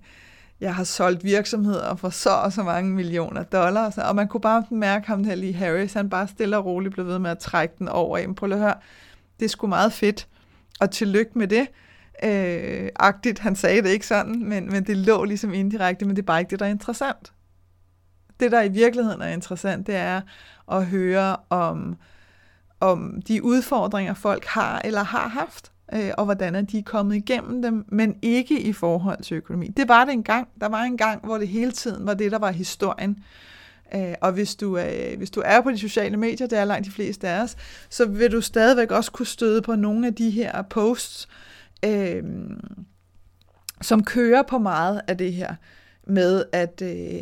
jeg 0.60 0.74
har 0.74 0.84
solgt 0.84 1.24
virksomheder 1.24 1.94
for 1.94 2.10
så 2.10 2.30
og 2.30 2.52
så 2.52 2.62
mange 2.62 2.90
millioner 2.90 3.42
dollars, 3.42 3.98
og 3.98 4.16
man 4.16 4.28
kunne 4.28 4.40
bare 4.40 4.64
mærke 4.70 5.06
ham 5.06 5.24
her 5.24 5.34
lige 5.34 5.52
Harris, 5.52 5.92
han 5.92 6.10
bare 6.10 6.28
stille 6.28 6.56
og 6.56 6.64
roligt 6.64 6.94
blev 6.94 7.06
ved 7.06 7.18
med 7.18 7.30
at 7.30 7.38
trække 7.38 7.74
den 7.78 7.88
over 7.88 8.18
Jamen 8.18 8.34
Prøv 8.34 8.52
at 8.52 8.58
høre, 8.58 8.74
det 9.40 9.44
er 9.44 9.48
sgu 9.48 9.66
meget 9.66 9.92
fedt, 9.92 10.28
og 10.80 10.90
tillykke 10.90 11.38
med 11.38 11.48
det. 11.48 11.68
Øh, 12.24 12.88
agtigt, 12.96 13.38
han 13.38 13.56
sagde 13.56 13.82
det 13.82 13.88
ikke 13.88 14.06
sådan, 14.06 14.44
men, 14.44 14.70
men 14.70 14.86
det 14.86 14.96
lå 14.96 15.24
ligesom 15.24 15.54
indirekte, 15.54 16.04
men 16.04 16.16
det 16.16 16.22
er 16.22 16.26
bare 16.26 16.40
ikke 16.40 16.50
det, 16.50 16.60
der 16.60 16.66
er 16.66 16.70
interessant. 16.70 17.32
Det, 18.40 18.52
der 18.52 18.62
i 18.62 18.68
virkeligheden 18.68 19.22
er 19.22 19.28
interessant, 19.28 19.86
det 19.86 19.96
er 19.96 20.20
at 20.72 20.86
høre 20.86 21.36
om, 21.50 21.96
om 22.80 23.22
de 23.28 23.44
udfordringer, 23.44 24.14
folk 24.14 24.44
har 24.44 24.80
eller 24.84 25.02
har 25.02 25.28
haft 25.28 25.71
øh, 25.94 26.10
og 26.18 26.24
hvordan 26.24 26.54
er 26.54 26.62
de 26.62 26.82
kommet 26.82 27.16
igennem 27.16 27.62
dem, 27.62 27.84
men 27.88 28.16
ikke 28.22 28.60
i 28.60 28.72
forhold 28.72 29.22
til 29.22 29.36
økonomi. 29.36 29.68
Det 29.68 29.88
var 29.88 30.04
det 30.04 30.12
engang. 30.12 30.48
Der 30.60 30.68
var 30.68 30.82
en 30.82 30.96
gang, 30.96 31.24
hvor 31.24 31.38
det 31.38 31.48
hele 31.48 31.72
tiden 31.72 32.06
var 32.06 32.14
det, 32.14 32.32
der 32.32 32.38
var 32.38 32.50
historien. 32.50 33.24
Øh, 33.94 34.14
og 34.20 34.32
hvis 34.32 34.54
du, 34.54 34.78
øh, 34.78 35.18
hvis 35.18 35.30
du 35.30 35.42
er 35.44 35.60
på 35.60 35.70
de 35.70 35.78
sociale 35.78 36.16
medier, 36.16 36.46
det 36.46 36.58
er 36.58 36.64
langt 36.64 36.86
de 36.86 36.90
fleste 36.90 37.28
af 37.28 37.42
os, 37.42 37.56
så 37.90 38.04
vil 38.06 38.32
du 38.32 38.40
stadigvæk 38.40 38.90
også 38.90 39.12
kunne 39.12 39.26
støde 39.26 39.62
på 39.62 39.74
nogle 39.74 40.06
af 40.06 40.14
de 40.14 40.30
her 40.30 40.62
posts, 40.62 41.28
øh, 41.84 42.22
som 43.80 44.04
kører 44.04 44.42
på 44.42 44.58
meget 44.58 45.00
af 45.08 45.18
det 45.18 45.32
her 45.32 45.54
med, 46.06 46.44
at... 46.52 46.82
Øh, 46.82 47.20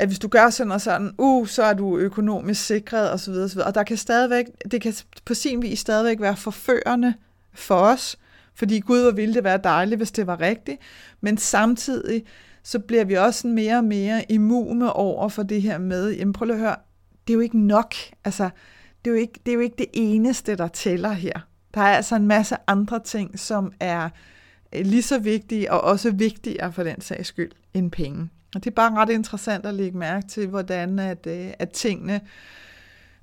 at 0.00 0.08
hvis 0.08 0.18
du 0.18 0.28
gør 0.28 0.50
sådan 0.50 0.72
og 0.72 0.80
sådan, 0.80 1.14
uh, 1.18 1.46
så 1.46 1.62
er 1.62 1.72
du 1.72 1.98
økonomisk 1.98 2.66
sikret 2.66 3.12
osv. 3.12 3.32
osv. 3.32 3.60
Og 3.60 3.74
der 3.74 3.82
kan 3.82 3.96
stadigvæk, 3.96 4.46
det 4.70 4.82
kan 4.82 4.94
på 5.24 5.34
sin 5.34 5.62
vis 5.62 5.78
stadigvæk 5.78 6.20
være 6.20 6.36
forførende 6.36 7.14
for 7.58 7.74
os, 7.74 8.18
fordi 8.54 8.80
Gud 8.80 9.02
hvor 9.02 9.10
ville 9.10 9.34
det 9.34 9.44
være 9.44 9.60
dejligt, 9.64 9.98
hvis 9.98 10.12
det 10.12 10.26
var 10.26 10.40
rigtigt, 10.40 10.78
men 11.20 11.38
samtidig 11.38 12.24
så 12.62 12.78
bliver 12.78 13.04
vi 13.04 13.14
også 13.14 13.46
mere 13.46 13.76
og 13.76 13.84
mere 13.84 14.32
immune 14.32 14.92
over 14.92 15.28
for 15.28 15.42
det 15.42 15.62
her 15.62 15.78
med, 15.78 16.10
jamen 16.10 16.32
prøv 16.32 16.50
at 16.50 16.58
høre, 16.58 16.76
det 17.26 17.32
er 17.32 17.34
jo 17.34 17.40
ikke 17.40 17.58
nok, 17.58 17.94
altså 18.24 18.50
det 19.04 19.10
er, 19.10 19.14
jo 19.14 19.20
ikke, 19.20 19.40
det 19.46 19.52
er 19.52 19.54
jo 19.54 19.60
ikke 19.60 19.76
det 19.78 19.86
eneste, 19.92 20.56
der 20.56 20.68
tæller 20.68 21.12
her. 21.12 21.32
Der 21.74 21.80
er 21.80 21.96
altså 21.96 22.16
en 22.16 22.26
masse 22.26 22.56
andre 22.66 23.00
ting, 23.00 23.38
som 23.38 23.72
er 23.80 24.08
øh, 24.74 24.86
lige 24.86 25.02
så 25.02 25.18
vigtige, 25.18 25.72
og 25.72 25.80
også 25.80 26.10
vigtigere 26.10 26.72
for 26.72 26.82
den 26.82 27.00
sags 27.00 27.28
skyld, 27.28 27.52
end 27.74 27.90
penge. 27.90 28.28
Og 28.54 28.64
det 28.64 28.70
er 28.70 28.74
bare 28.74 28.94
ret 28.94 29.10
interessant 29.10 29.66
at 29.66 29.74
lægge 29.74 29.98
mærke 29.98 30.28
til, 30.28 30.48
hvordan 30.48 30.98
at, 30.98 31.26
øh, 31.26 31.50
at 31.58 31.70
tingene 31.70 32.14
øh, 32.14 32.20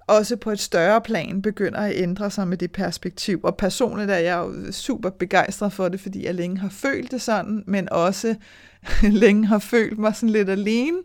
også 0.07 0.35
på 0.35 0.51
et 0.51 0.59
større 0.59 1.01
plan 1.01 1.41
begynder 1.41 1.79
at 1.79 1.93
ændre 1.95 2.31
sig 2.31 2.47
med 2.47 2.57
det 2.57 2.71
perspektiv. 2.71 3.39
Og 3.43 3.57
personligt 3.57 4.11
er 4.11 4.17
jeg 4.17 4.37
jo 4.37 4.71
super 4.71 5.09
begejstret 5.09 5.73
for 5.73 5.89
det, 5.89 5.99
fordi 5.99 6.25
jeg 6.25 6.35
længe 6.35 6.57
har 6.57 6.69
følt 6.69 7.11
det 7.11 7.21
sådan, 7.21 7.63
men 7.67 7.89
også 7.91 8.35
længe 9.23 9.47
har 9.47 9.59
følt 9.59 9.99
mig 9.99 10.15
sådan 10.15 10.29
lidt 10.29 10.49
alene 10.49 10.97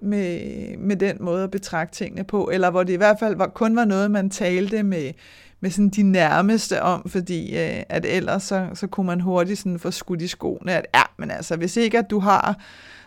med, 0.00 0.40
med 0.78 0.96
den 0.96 1.16
måde 1.20 1.44
at 1.44 1.50
betragte 1.50 1.96
tingene 1.96 2.24
på, 2.24 2.50
eller 2.52 2.70
hvor 2.70 2.82
det 2.82 2.92
i 2.92 2.96
hvert 2.96 3.16
fald 3.18 3.36
var, 3.36 3.46
kun 3.46 3.76
var 3.76 3.84
noget, 3.84 4.10
man 4.10 4.30
talte 4.30 4.82
med, 4.82 5.12
med 5.60 5.70
sådan 5.70 5.88
de 5.88 6.02
nærmeste 6.02 6.82
om, 6.82 7.08
fordi 7.08 7.56
øh, 7.56 7.82
at 7.88 8.06
ellers 8.06 8.42
så, 8.42 8.66
så 8.74 8.86
kunne 8.86 9.06
man 9.06 9.20
hurtigt 9.20 9.58
sådan 9.58 9.78
få 9.78 9.90
skudt 9.90 10.22
i 10.22 10.26
skoene, 10.26 10.72
at 10.72 10.86
ja, 10.94 11.02
men 11.16 11.30
altså, 11.30 11.56
hvis 11.56 11.76
ikke 11.76 11.98
at 11.98 12.10
du 12.10 12.18
har 12.18 12.60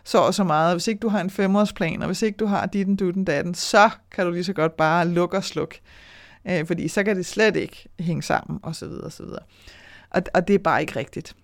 så 0.04 0.18
og 0.18 0.34
så 0.34 0.44
meget. 0.44 0.74
Hvis 0.74 0.88
ikke 0.88 1.00
du 1.00 1.10
har 1.10 1.22
en 1.22 1.30
femårsplan, 1.30 2.02
og 2.02 2.06
hvis 2.06 2.22
ikke 2.22 2.38
du 2.38 2.46
har 2.46 2.66
dit 2.66 3.00
du 3.00 3.12
den 3.12 3.26
datten, 3.26 3.54
så 3.54 3.90
kan 4.12 4.26
du 4.26 4.32
lige 4.32 4.44
så 4.44 4.54
godt 4.54 4.78
bare 4.78 5.08
lukke 5.08 5.38
og 5.38 5.44
slukke. 5.44 5.82
Øh, 6.50 6.68
fordi 6.68 6.88
så 6.88 7.04
kan 7.04 7.16
det 7.16 7.26
slet 7.26 7.56
ikke 7.56 7.90
hænge 8.00 8.24
sammen, 8.24 8.60
og 8.64 8.76
så 8.76 8.88
videre, 8.88 9.06
og 9.06 9.12
så 9.12 9.24
videre. 9.24 9.44
Og, 10.10 10.22
og 10.34 10.48
det 10.48 10.54
er 10.54 10.60
bare 10.60 10.82
ikke 10.82 11.00
rigtigt. 11.00 11.36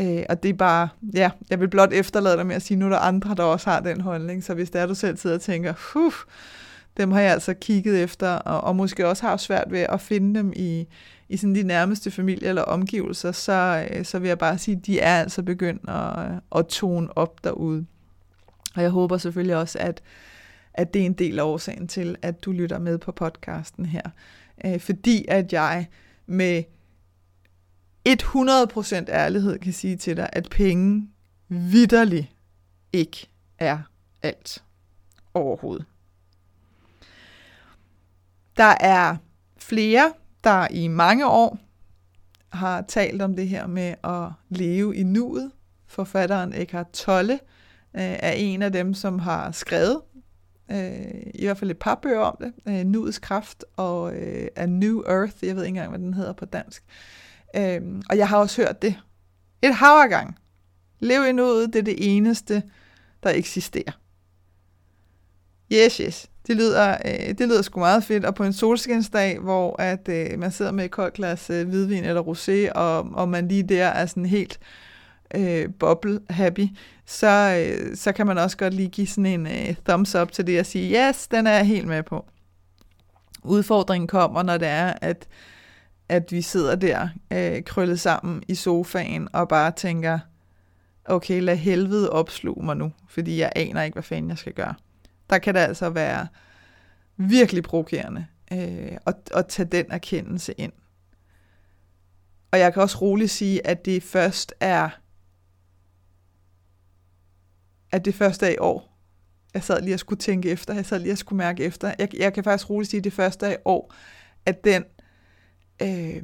Øh, 0.00 0.22
og 0.28 0.42
det 0.42 0.48
er 0.48 0.54
bare, 0.54 0.88
ja, 1.14 1.30
jeg 1.50 1.60
vil 1.60 1.68
blot 1.68 1.92
efterlade 1.92 2.36
dig 2.36 2.46
med 2.46 2.56
at 2.56 2.62
sige, 2.62 2.78
nu 2.78 2.86
er 2.86 2.90
der 2.90 2.98
andre, 2.98 3.34
der 3.34 3.42
også 3.42 3.70
har 3.70 3.80
den 3.80 4.00
holdning, 4.00 4.44
så 4.44 4.54
hvis 4.54 4.70
det 4.70 4.80
er, 4.80 4.86
du 4.86 4.94
selv 4.94 5.16
sidder 5.16 5.36
og 5.36 5.42
tænker, 5.42 5.74
huh, 5.92 6.12
dem 6.96 7.12
har 7.12 7.20
jeg 7.20 7.32
altså 7.32 7.54
kigget 7.54 8.02
efter, 8.02 8.28
og, 8.28 8.60
og 8.60 8.76
måske 8.76 9.08
også 9.08 9.26
har 9.26 9.36
svært 9.36 9.70
ved 9.70 9.80
at 9.80 10.00
finde 10.00 10.38
dem 10.38 10.52
i, 10.56 10.86
i 11.28 11.36
sådan 11.36 11.54
de 11.54 11.62
nærmeste 11.62 12.10
familie 12.10 12.48
eller 12.48 12.62
omgivelser, 12.62 13.32
så, 13.32 13.86
øh, 13.90 14.04
så 14.04 14.18
vil 14.18 14.28
jeg 14.28 14.38
bare 14.38 14.58
sige, 14.58 14.76
at 14.76 14.86
de 14.86 15.00
er 15.00 15.20
altså 15.20 15.42
begyndt 15.42 15.88
at, 15.88 16.58
at 16.58 16.66
tone 16.66 17.18
op 17.18 17.44
derude. 17.44 17.86
Og 18.76 18.82
jeg 18.82 18.90
håber 18.90 19.18
selvfølgelig 19.18 19.56
også, 19.56 19.78
at, 19.78 20.02
at 20.74 20.94
det 20.94 21.02
er 21.02 21.06
en 21.06 21.12
del 21.12 21.38
af 21.38 21.42
årsagen 21.42 21.88
til, 21.88 22.16
at 22.22 22.44
du 22.44 22.52
lytter 22.52 22.78
med 22.78 22.98
på 22.98 23.12
podcasten 23.12 23.86
her. 23.86 24.02
Øh, 24.64 24.80
fordi 24.80 25.24
at 25.28 25.52
jeg 25.52 25.86
med 26.26 26.62
100% 28.08 28.12
ærlighed 29.08 29.58
kan 29.58 29.72
sige 29.72 29.96
til 29.96 30.16
dig, 30.16 30.28
at 30.32 30.48
penge 30.50 31.08
vidderligt 31.48 32.26
ikke 32.92 33.28
er 33.58 33.78
alt 34.22 34.62
overhovedet. 35.34 35.86
Der 38.56 38.74
er 38.80 39.16
flere, 39.58 40.12
der 40.44 40.68
i 40.70 40.88
mange 40.88 41.26
år 41.26 41.58
har 42.52 42.82
talt 42.88 43.22
om 43.22 43.36
det 43.36 43.48
her 43.48 43.66
med 43.66 43.94
at 44.04 44.32
leve 44.48 44.96
i 44.96 45.02
nuet. 45.02 45.50
Forfatteren 45.86 46.52
Eckhart 46.52 46.90
Tolle 46.90 47.34
øh, 47.34 47.40
er 48.02 48.32
en 48.32 48.62
af 48.62 48.72
dem, 48.72 48.94
som 48.94 49.18
har 49.18 49.50
skrevet 49.50 50.00
øh, 50.70 51.22
i 51.34 51.44
hvert 51.44 51.58
fald 51.58 51.70
et 51.70 51.78
par 51.78 51.94
bøger 51.94 52.20
om 52.20 52.36
det. 52.40 52.52
Øh, 52.68 52.84
Nuets 52.84 53.18
kraft 53.18 53.64
og 53.76 54.14
øh, 54.14 54.48
A 54.56 54.66
New 54.66 55.02
Earth, 55.02 55.34
jeg 55.42 55.56
ved 55.56 55.62
ikke 55.62 55.68
engang, 55.68 55.88
hvad 55.88 55.98
den 55.98 56.14
hedder 56.14 56.32
på 56.32 56.44
dansk. 56.44 56.84
Øh, 57.56 57.80
og 58.10 58.18
jeg 58.18 58.28
har 58.28 58.38
også 58.38 58.62
hørt 58.62 58.82
det 58.82 58.96
et 59.62 59.74
hav 59.74 59.96
af 59.96 60.08
gang. 60.08 60.38
Lev 60.98 61.26
i 61.28 61.32
nuet, 61.32 61.72
det 61.72 61.78
er 61.78 61.82
det 61.82 62.16
eneste, 62.16 62.62
der 63.22 63.30
eksisterer. 63.30 63.92
Yes, 65.72 65.96
yes. 65.96 66.30
Det 66.46 66.56
lyder, 66.56 66.96
øh, 67.04 67.38
det 67.38 67.48
lyder 67.48 67.62
sgu 67.62 67.80
meget 67.80 68.04
fedt, 68.04 68.24
og 68.24 68.34
på 68.34 68.44
en 68.44 68.52
solskinsdag, 68.52 69.38
hvor 69.38 69.82
at, 69.82 70.08
øh, 70.08 70.38
man 70.38 70.52
sidder 70.52 70.72
med 70.72 70.84
et 70.84 70.90
koldt 70.90 71.14
glas 71.14 71.50
øh, 71.50 71.68
hvidvin 71.68 72.04
eller 72.04 72.22
rosé, 72.22 72.72
og, 72.72 73.08
og 73.12 73.28
man 73.28 73.48
lige 73.48 73.62
der 73.62 73.86
er 73.86 74.06
sådan 74.06 74.26
helt 74.26 74.58
øh, 75.34 75.68
bubble 75.78 76.20
happy, 76.30 76.66
så, 77.06 77.64
øh, 77.66 77.96
så 77.96 78.12
kan 78.12 78.26
man 78.26 78.38
også 78.38 78.56
godt 78.56 78.74
lige 78.74 78.88
give 78.88 79.06
sådan 79.06 79.26
en 79.26 79.46
øh, 79.46 79.74
thumbs 79.88 80.14
up 80.14 80.32
til 80.32 80.46
det 80.46 80.60
og 80.60 80.66
sige, 80.66 81.08
yes, 81.08 81.28
den 81.28 81.46
er 81.46 81.52
jeg 81.52 81.66
helt 81.66 81.86
med 81.86 82.02
på. 82.02 82.24
Udfordringen 83.42 84.08
kommer, 84.08 84.42
når 84.42 84.56
det 84.56 84.68
er, 84.68 84.92
at, 85.00 85.28
at 86.08 86.32
vi 86.32 86.42
sidder 86.42 86.74
der 86.76 87.08
øh, 87.32 87.64
krøllet 87.64 88.00
sammen 88.00 88.42
i 88.48 88.54
sofaen 88.54 89.28
og 89.32 89.48
bare 89.48 89.70
tænker, 89.70 90.18
okay, 91.04 91.40
lad 91.40 91.56
helvede 91.56 92.10
opsluge 92.10 92.64
mig 92.66 92.76
nu, 92.76 92.92
fordi 93.08 93.40
jeg 93.40 93.52
aner 93.56 93.82
ikke, 93.82 93.94
hvad 93.94 94.02
fanden 94.02 94.30
jeg 94.30 94.38
skal 94.38 94.52
gøre 94.52 94.74
der 95.30 95.38
kan 95.38 95.54
det 95.54 95.60
altså 95.60 95.90
være 95.90 96.26
virkelig 97.16 97.62
provokerende 97.62 98.26
øh, 98.52 98.96
at, 99.06 99.14
at 99.34 99.46
tage 99.46 99.68
den 99.72 99.86
erkendelse 99.90 100.52
ind. 100.52 100.72
Og 102.50 102.58
jeg 102.58 102.72
kan 102.72 102.82
også 102.82 102.98
roligt 102.98 103.30
sige, 103.30 103.66
at 103.66 103.84
det 103.84 104.02
først 104.02 104.54
er 104.60 104.90
at 107.94 108.04
det 108.04 108.14
første 108.14 108.46
er 108.46 108.50
i 108.50 108.56
år. 108.60 108.98
Jeg 109.54 109.62
sad 109.62 109.82
lige 109.82 109.94
og 109.94 110.00
skulle 110.00 110.18
tænke 110.18 110.50
efter, 110.50 110.74
jeg 110.74 110.86
sad 110.86 110.98
lige 110.98 111.12
og 111.12 111.18
skulle 111.18 111.36
mærke 111.36 111.64
efter. 111.64 111.94
Jeg, 111.98 112.08
jeg 112.14 112.32
kan 112.32 112.44
faktisk 112.44 112.70
roligt 112.70 112.90
sige, 112.90 112.98
at 112.98 113.04
det 113.04 113.12
første 113.12 113.46
er 113.46 113.52
i 113.52 113.56
år, 113.64 113.94
at 114.46 114.64
den, 114.64 114.84
øh, 115.82 116.22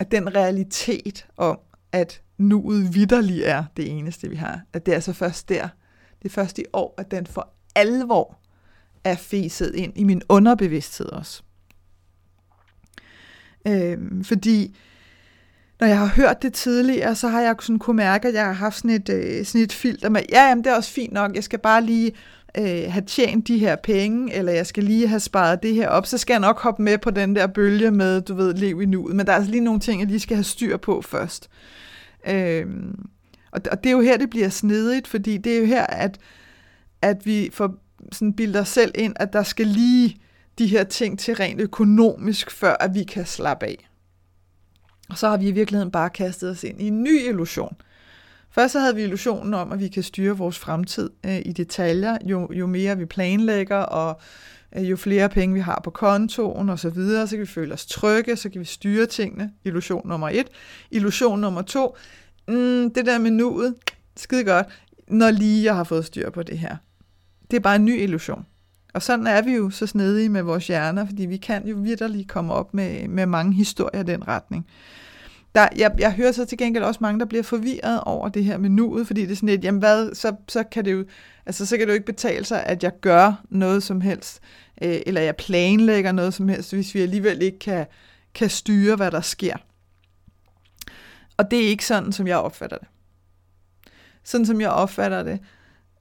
at 0.00 0.10
den 0.10 0.34
realitet 0.34 1.26
om, 1.36 1.58
at 1.92 2.22
nuet 2.38 2.94
vidderlig 2.94 3.42
er 3.42 3.64
det 3.76 3.90
eneste, 3.90 4.28
vi 4.28 4.36
har, 4.36 4.60
at 4.72 4.86
det 4.86 4.92
er 4.92 4.96
altså 4.96 5.12
først 5.12 5.48
der, 5.48 5.68
det 6.22 6.28
er 6.28 6.32
først 6.32 6.58
i 6.58 6.64
år, 6.72 6.94
at 6.98 7.10
den 7.10 7.26
for 7.26 7.55
alvor 7.76 8.38
er 9.04 9.16
fæset 9.16 9.74
ind 9.74 9.92
i 9.96 10.04
min 10.04 10.22
underbevidsthed 10.28 11.06
også. 11.06 11.42
Øhm, 13.68 14.24
fordi 14.24 14.76
når 15.80 15.86
jeg 15.86 15.98
har 15.98 16.06
hørt 16.06 16.42
det 16.42 16.52
tidligere, 16.52 17.14
så 17.14 17.28
har 17.28 17.40
jeg 17.40 17.56
sådan 17.60 17.78
kunne 17.78 17.96
mærke, 17.96 18.28
at 18.28 18.34
jeg 18.34 18.44
har 18.44 18.52
haft 18.52 18.76
sådan 18.76 18.90
et, 18.90 19.08
øh, 19.08 19.44
sådan 19.44 19.60
et 19.60 19.72
filter 19.72 20.08
med, 20.08 20.22
ja, 20.32 20.48
jamen, 20.48 20.64
det 20.64 20.70
er 20.70 20.76
også 20.76 20.90
fint 20.90 21.12
nok, 21.12 21.34
jeg 21.34 21.44
skal 21.44 21.58
bare 21.58 21.82
lige 21.82 22.12
øh, 22.58 22.92
have 22.92 23.04
tjent 23.06 23.48
de 23.48 23.58
her 23.58 23.76
penge, 23.76 24.34
eller 24.34 24.52
jeg 24.52 24.66
skal 24.66 24.84
lige 24.84 25.08
have 25.08 25.20
sparet 25.20 25.62
det 25.62 25.74
her 25.74 25.88
op, 25.88 26.06
så 26.06 26.18
skal 26.18 26.34
jeg 26.34 26.40
nok 26.40 26.60
hoppe 26.60 26.82
med 26.82 26.98
på 26.98 27.10
den 27.10 27.36
der 27.36 27.46
bølge 27.46 27.90
med, 27.90 28.20
du 28.20 28.34
ved, 28.34 28.54
lev 28.54 28.82
i 28.82 28.86
nuet. 28.86 29.16
Men 29.16 29.26
der 29.26 29.32
er 29.32 29.36
altså 29.36 29.50
lige 29.50 29.64
nogle 29.64 29.80
ting, 29.80 30.00
jeg 30.00 30.08
lige 30.08 30.20
skal 30.20 30.36
have 30.36 30.44
styr 30.44 30.76
på 30.76 31.02
først. 31.02 31.50
Øhm, 32.28 33.08
og, 33.50 33.60
og 33.70 33.84
det 33.84 33.90
er 33.90 33.94
jo 33.94 34.00
her, 34.00 34.16
det 34.16 34.30
bliver 34.30 34.48
snedigt, 34.48 35.06
fordi 35.06 35.36
det 35.36 35.54
er 35.54 35.58
jo 35.58 35.66
her, 35.66 35.86
at 35.86 36.18
at 37.06 37.26
vi 37.26 37.50
får 37.52 37.74
sådan 38.12 38.32
bilder 38.32 38.64
selv 38.64 38.92
ind, 38.94 39.14
at 39.16 39.32
der 39.32 39.42
skal 39.42 39.66
lige 39.66 40.16
de 40.58 40.66
her 40.66 40.84
ting 40.84 41.18
til 41.18 41.34
rent 41.34 41.60
økonomisk, 41.60 42.50
før 42.50 42.76
at 42.80 42.94
vi 42.94 43.04
kan 43.04 43.26
slappe 43.26 43.66
af. 43.66 43.88
Og 45.08 45.18
så 45.18 45.28
har 45.28 45.36
vi 45.36 45.48
i 45.48 45.52
virkeligheden 45.52 45.90
bare 45.90 46.10
kastet 46.10 46.50
os 46.50 46.64
ind 46.64 46.82
i 46.82 46.86
en 46.86 47.02
ny 47.02 47.28
illusion. 47.28 47.76
Først 48.50 48.72
så 48.72 48.80
havde 48.80 48.94
vi 48.94 49.02
illusionen 49.02 49.54
om, 49.54 49.72
at 49.72 49.80
vi 49.80 49.88
kan 49.88 50.02
styre 50.02 50.36
vores 50.36 50.58
fremtid 50.58 51.10
øh, 51.26 51.38
i 51.44 51.52
detaljer, 51.52 52.18
jo, 52.24 52.52
jo 52.52 52.66
mere 52.66 52.98
vi 52.98 53.04
planlægger, 53.04 53.76
og 53.76 54.20
øh, 54.76 54.90
jo 54.90 54.96
flere 54.96 55.28
penge 55.28 55.54
vi 55.54 55.60
har 55.60 55.80
på 55.84 55.90
kontoen 55.90 56.68
og 56.68 56.78
så 56.78 56.90
videre, 56.90 57.26
så 57.26 57.36
kan 57.36 57.40
vi 57.40 57.46
føle 57.46 57.74
os 57.74 57.86
trygge, 57.86 58.36
så 58.36 58.48
kan 58.48 58.60
vi 58.60 58.64
styre 58.64 59.06
tingene. 59.06 59.52
Illusion 59.64 60.08
nummer 60.08 60.28
et. 60.28 60.46
Illusion 60.90 61.40
nummer 61.40 61.62
to, 61.62 61.96
mm, 62.48 62.94
det 62.94 63.06
der 63.06 63.18
med 63.18 63.30
nuet, 63.30 63.74
skide 64.16 64.44
godt, 64.44 64.66
når 65.08 65.30
lige 65.30 65.64
jeg 65.64 65.76
har 65.76 65.84
fået 65.84 66.04
styr 66.04 66.30
på 66.30 66.42
det 66.42 66.58
her. 66.58 66.76
Det 67.50 67.56
er 67.56 67.60
bare 67.60 67.76
en 67.76 67.84
ny 67.84 68.02
illusion. 68.02 68.46
Og 68.94 69.02
sådan 69.02 69.26
er 69.26 69.42
vi 69.42 69.54
jo 69.54 69.70
så 69.70 69.86
snedige 69.86 70.28
med 70.28 70.42
vores 70.42 70.66
hjerner, 70.66 71.06
fordi 71.06 71.26
vi 71.26 71.36
kan 71.36 71.66
jo 71.66 71.76
vidderligt 71.76 72.28
komme 72.28 72.54
op 72.54 72.74
med, 72.74 73.08
med 73.08 73.26
mange 73.26 73.52
historier 73.52 74.00
i 74.00 74.06
den 74.06 74.28
retning. 74.28 74.66
Der, 75.54 75.68
jeg, 75.76 75.94
jeg 75.98 76.12
hører 76.12 76.32
så 76.32 76.44
til 76.44 76.58
gengæld 76.58 76.84
også 76.84 76.98
mange, 77.00 77.20
der 77.20 77.26
bliver 77.26 77.42
forvirret 77.42 78.00
over 78.00 78.28
det 78.28 78.44
her 78.44 78.58
med 78.58 78.70
nuet, 78.70 79.06
fordi 79.06 79.22
det 79.22 79.32
er 79.32 79.36
sådan 79.36 79.48
et, 79.48 79.64
jamen 79.64 79.78
hvad, 79.78 80.14
så, 80.14 80.36
så 80.48 80.62
kan 80.62 80.84
det 80.84 80.92
jo, 80.92 81.04
altså 81.46 81.66
så 81.66 81.76
kan 81.76 81.86
det 81.86 81.92
jo 81.92 81.94
ikke 81.94 82.06
betale 82.06 82.44
sig, 82.44 82.64
at 82.64 82.82
jeg 82.82 82.92
gør 83.00 83.44
noget 83.48 83.82
som 83.82 84.00
helst, 84.00 84.40
øh, 84.82 84.98
eller 85.06 85.20
jeg 85.20 85.36
planlægger 85.36 86.12
noget 86.12 86.34
som 86.34 86.48
helst, 86.48 86.72
hvis 86.72 86.94
vi 86.94 87.00
alligevel 87.00 87.42
ikke 87.42 87.58
kan, 87.58 87.86
kan 88.34 88.50
styre, 88.50 88.96
hvad 88.96 89.10
der 89.10 89.20
sker. 89.20 89.56
Og 91.36 91.50
det 91.50 91.64
er 91.64 91.68
ikke 91.68 91.86
sådan, 91.86 92.12
som 92.12 92.26
jeg 92.26 92.38
opfatter 92.38 92.78
det. 92.78 92.88
Sådan 94.24 94.46
som 94.46 94.60
jeg 94.60 94.70
opfatter 94.70 95.22
det, 95.22 95.40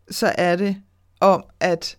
så 0.09 0.33
er 0.37 0.55
det 0.55 0.77
om, 1.19 1.43
at 1.59 1.97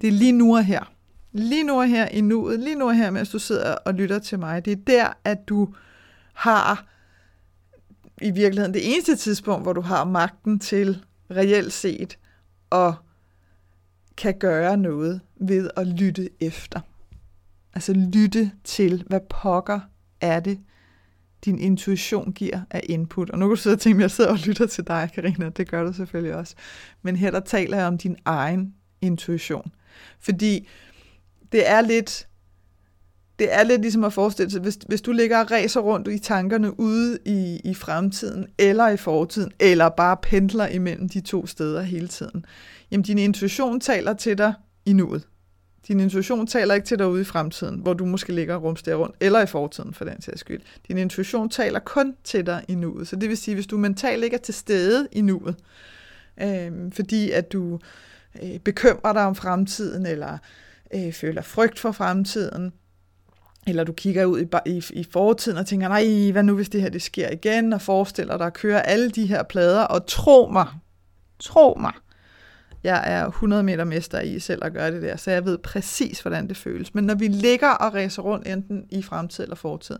det 0.00 0.08
er 0.08 0.12
lige 0.12 0.32
nu 0.32 0.56
og 0.56 0.64
her. 0.64 0.92
Lige 1.32 1.64
nu 1.64 1.80
og 1.80 1.88
her 1.88 2.08
i 2.08 2.20
nuet, 2.20 2.60
lige 2.60 2.76
nu 2.76 2.88
og 2.88 2.94
her, 2.94 3.10
mens 3.10 3.30
du 3.30 3.38
sidder 3.38 3.74
og 3.74 3.94
lytter 3.94 4.18
til 4.18 4.38
mig. 4.38 4.64
Det 4.64 4.72
er 4.72 4.84
der, 4.86 5.12
at 5.24 5.38
du 5.48 5.74
har 6.34 6.86
i 8.22 8.30
virkeligheden 8.30 8.74
det 8.74 8.92
eneste 8.94 9.16
tidspunkt, 9.16 9.64
hvor 9.64 9.72
du 9.72 9.80
har 9.80 10.04
magten 10.04 10.58
til 10.58 11.04
reelt 11.30 11.72
set 11.72 12.18
at 12.72 12.94
kan 14.16 14.38
gøre 14.38 14.76
noget 14.76 15.20
ved 15.36 15.70
at 15.76 15.86
lytte 15.86 16.28
efter. 16.40 16.80
Altså 17.74 17.92
lytte 17.92 18.52
til, 18.64 19.04
hvad 19.06 19.20
pokker 19.20 19.80
er 20.20 20.40
det, 20.40 20.60
din 21.44 21.58
intuition 21.58 22.32
giver 22.32 22.60
af 22.70 22.80
input. 22.88 23.30
Og 23.30 23.38
nu 23.38 23.46
kan 23.46 23.50
du 23.50 23.62
sidde 23.62 23.74
og 23.74 23.80
tænke, 23.80 23.98
at 23.98 24.02
jeg 24.02 24.10
sidder 24.10 24.30
og 24.30 24.38
lytter 24.46 24.66
til 24.66 24.86
dig, 24.86 25.10
Karina. 25.14 25.48
Det 25.48 25.70
gør 25.70 25.84
du 25.84 25.92
selvfølgelig 25.92 26.34
også. 26.34 26.54
Men 27.02 27.16
her 27.16 27.30
der 27.30 27.40
taler 27.40 27.76
jeg 27.76 27.86
om 27.86 27.98
din 27.98 28.16
egen 28.24 28.74
intuition. 29.00 29.72
Fordi 30.20 30.68
det 31.52 31.70
er 31.70 31.80
lidt, 31.80 32.28
det 33.38 33.54
er 33.54 33.64
lidt 33.64 33.80
ligesom 33.80 34.04
at 34.04 34.12
forestille 34.12 34.50
sig, 34.50 34.60
hvis, 34.60 34.78
hvis 34.88 35.02
du 35.02 35.12
ligger 35.12 35.40
og 35.40 35.50
ræser 35.50 35.80
rundt 35.80 36.08
i 36.08 36.18
tankerne 36.18 36.80
ude 36.80 37.18
i, 37.24 37.60
i 37.64 37.74
fremtiden, 37.74 38.46
eller 38.58 38.88
i 38.88 38.96
fortiden, 38.96 39.52
eller 39.60 39.88
bare 39.88 40.16
pendler 40.22 40.66
imellem 40.66 41.08
de 41.08 41.20
to 41.20 41.46
steder 41.46 41.82
hele 41.82 42.08
tiden, 42.08 42.44
jamen 42.90 43.04
din 43.04 43.18
intuition 43.18 43.80
taler 43.80 44.12
til 44.12 44.38
dig 44.38 44.54
i 44.86 44.92
nuet. 44.92 45.26
Din 45.88 46.00
intuition 46.00 46.46
taler 46.46 46.74
ikke 46.74 46.86
til 46.86 46.98
dig 46.98 47.08
ude 47.08 47.20
i 47.20 47.24
fremtiden, 47.24 47.80
hvor 47.80 47.92
du 47.92 48.06
måske 48.06 48.32
ligger 48.32 48.54
og 48.54 48.62
rumsterer 48.62 48.96
rundt, 48.96 49.16
eller 49.20 49.40
i 49.40 49.46
fortiden 49.46 49.94
for 49.94 50.04
den 50.04 50.22
sags 50.22 50.40
skyld. 50.40 50.60
Din 50.88 50.98
intuition 50.98 51.48
taler 51.48 51.78
kun 51.78 52.14
til 52.24 52.46
dig 52.46 52.64
i 52.68 52.74
nuet. 52.74 53.08
Så 53.08 53.16
det 53.16 53.28
vil 53.28 53.36
sige, 53.36 53.54
hvis 53.54 53.66
du 53.66 53.78
mentalt 53.78 54.24
ikke 54.24 54.34
er 54.34 54.40
til 54.40 54.54
stede 54.54 55.08
i 55.12 55.20
nuet, 55.20 55.56
øh, 56.42 56.92
fordi 56.92 57.30
at 57.30 57.52
du 57.52 57.78
øh, 58.42 58.58
bekymrer 58.58 59.12
dig 59.12 59.26
om 59.26 59.34
fremtiden, 59.34 60.06
eller 60.06 60.38
øh, 60.94 61.12
føler 61.12 61.42
frygt 61.42 61.78
for 61.78 61.92
fremtiden, 61.92 62.72
eller 63.66 63.84
du 63.84 63.92
kigger 63.92 64.24
ud 64.24 64.40
i, 64.40 64.70
i, 64.70 64.82
i 64.90 65.06
fortiden 65.12 65.58
og 65.58 65.66
tænker, 65.66 65.88
nej, 65.88 66.32
hvad 66.32 66.42
nu 66.42 66.54
hvis 66.54 66.68
det 66.68 66.82
her 66.82 66.88
det 66.88 67.02
sker 67.02 67.30
igen, 67.30 67.72
og 67.72 67.82
forestiller 67.82 68.36
dig 68.36 68.46
at 68.46 68.52
køre 68.54 68.86
alle 68.86 69.10
de 69.10 69.26
her 69.26 69.42
plader, 69.42 69.82
og 69.82 70.06
tro 70.06 70.48
mig, 70.52 70.66
tro 71.38 71.76
mig, 71.80 71.92
jeg 72.82 73.02
er 73.06 73.26
100 73.26 73.62
meter 73.62 73.84
mester 73.84 74.20
i 74.20 74.38
selv 74.38 74.64
at 74.64 74.72
gøre 74.72 74.90
det 74.90 75.02
der, 75.02 75.16
så 75.16 75.30
jeg 75.30 75.44
ved 75.44 75.58
præcis, 75.58 76.20
hvordan 76.20 76.48
det 76.48 76.56
føles. 76.56 76.94
Men 76.94 77.04
når 77.04 77.14
vi 77.14 77.28
ligger 77.28 77.70
og 77.70 77.94
ræser 77.94 78.22
rundt 78.22 78.48
enten 78.48 78.84
i 78.90 79.02
fremtid 79.02 79.44
eller 79.44 79.56
fortid, 79.56 79.96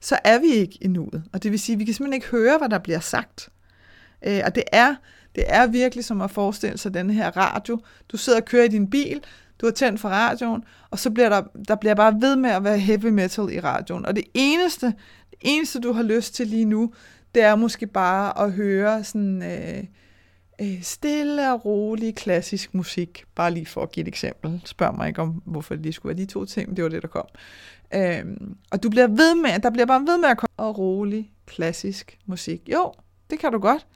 så 0.00 0.18
er 0.24 0.38
vi 0.38 0.46
ikke 0.46 0.78
i 0.80 0.88
nuet. 0.88 1.22
Og 1.32 1.42
det 1.42 1.50
vil 1.50 1.58
sige, 1.58 1.74
at 1.74 1.78
vi 1.78 1.84
kan 1.84 1.94
simpelthen 1.94 2.14
ikke 2.14 2.26
høre, 2.26 2.58
hvad 2.58 2.68
der 2.68 2.78
bliver 2.78 3.00
sagt. 3.00 3.48
Øh, 4.26 4.40
og 4.44 4.54
det 4.54 4.64
er, 4.72 4.94
det 5.34 5.44
er 5.46 5.66
virkelig 5.66 6.04
som 6.04 6.20
at 6.20 6.30
forestille 6.30 6.78
sig 6.78 6.94
den 6.94 7.10
her 7.10 7.36
radio. 7.36 7.78
Du 8.08 8.16
sidder 8.16 8.38
og 8.38 8.44
kører 8.44 8.64
i 8.64 8.68
din 8.68 8.90
bil, 8.90 9.20
du 9.60 9.66
har 9.66 9.72
tændt 9.72 10.00
for 10.00 10.08
radioen, 10.08 10.64
og 10.90 10.98
så 10.98 11.10
bliver 11.10 11.28
der, 11.28 11.42
der 11.68 11.74
bliver 11.74 11.94
bare 11.94 12.16
ved 12.20 12.36
med 12.36 12.50
at 12.50 12.64
være 12.64 12.78
heavy 12.78 13.06
metal 13.06 13.52
i 13.52 13.60
radioen. 13.60 14.06
Og 14.06 14.16
det 14.16 14.24
eneste, 14.34 14.86
det 15.30 15.38
eneste, 15.40 15.80
du 15.80 15.92
har 15.92 16.02
lyst 16.02 16.34
til 16.34 16.46
lige 16.46 16.64
nu, 16.64 16.92
det 17.34 17.42
er 17.42 17.56
måske 17.56 17.86
bare 17.86 18.44
at 18.44 18.52
høre 18.52 19.04
sådan 19.04 19.42
øh, 19.42 19.84
øh, 20.60 20.82
stille 20.82 21.52
og 21.52 21.64
rolig 21.64 22.14
klassisk 22.14 22.74
musik. 22.74 23.24
Bare 23.34 23.50
lige 23.50 23.66
for 23.66 23.82
at 23.82 23.92
give 23.92 24.02
et 24.02 24.08
eksempel. 24.08 24.62
Spørg 24.64 24.96
mig 24.96 25.08
ikke 25.08 25.22
om, 25.22 25.42
hvorfor 25.44 25.74
det 25.74 25.82
lige 25.82 25.92
skulle 25.92 26.16
være 26.16 26.26
de 26.26 26.32
to 26.32 26.44
ting, 26.44 26.68
men 26.68 26.76
det 26.76 26.84
var 26.84 26.90
det, 26.90 27.02
der 27.02 27.08
kom. 27.08 27.26
Øhm, 27.94 28.56
og 28.70 28.82
du 28.82 28.90
bliver 28.90 29.06
ved 29.06 29.34
med, 29.34 29.58
der 29.58 29.70
bliver 29.70 29.86
bare 29.86 30.00
ved 30.00 30.18
med 30.18 30.28
at 30.28 30.38
komme 30.38 30.54
og 30.56 30.78
rolig 30.78 31.32
klassisk 31.46 32.18
musik. 32.26 32.68
Jo, 32.72 32.92
det 33.30 33.38
kan 33.38 33.52
du 33.52 33.58
godt. 33.58 33.86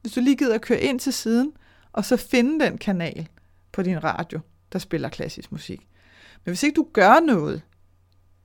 Hvis 0.00 0.12
du 0.12 0.20
lige 0.20 0.36
gider 0.36 0.54
at 0.54 0.60
køre 0.60 0.80
ind 0.80 1.00
til 1.00 1.12
siden, 1.12 1.52
og 1.92 2.04
så 2.04 2.16
finde 2.16 2.64
den 2.64 2.78
kanal 2.78 3.28
på 3.72 3.82
din 3.82 4.04
radio, 4.04 4.40
der 4.72 4.78
spiller 4.78 5.08
klassisk 5.08 5.52
musik. 5.52 5.88
Men 6.44 6.50
hvis 6.50 6.62
ikke 6.62 6.76
du 6.76 6.86
gør 6.92 7.20
noget, 7.20 7.62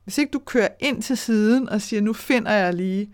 hvis 0.04 0.18
ikke 0.18 0.32
du 0.32 0.40
kører 0.40 0.68
ind 0.80 1.02
til 1.02 1.18
siden 1.18 1.70
og 1.70 1.82
siger, 1.82 2.02
nu 2.02 2.14
finder 2.14 2.52
jeg 2.52 2.74
lige 2.74 3.14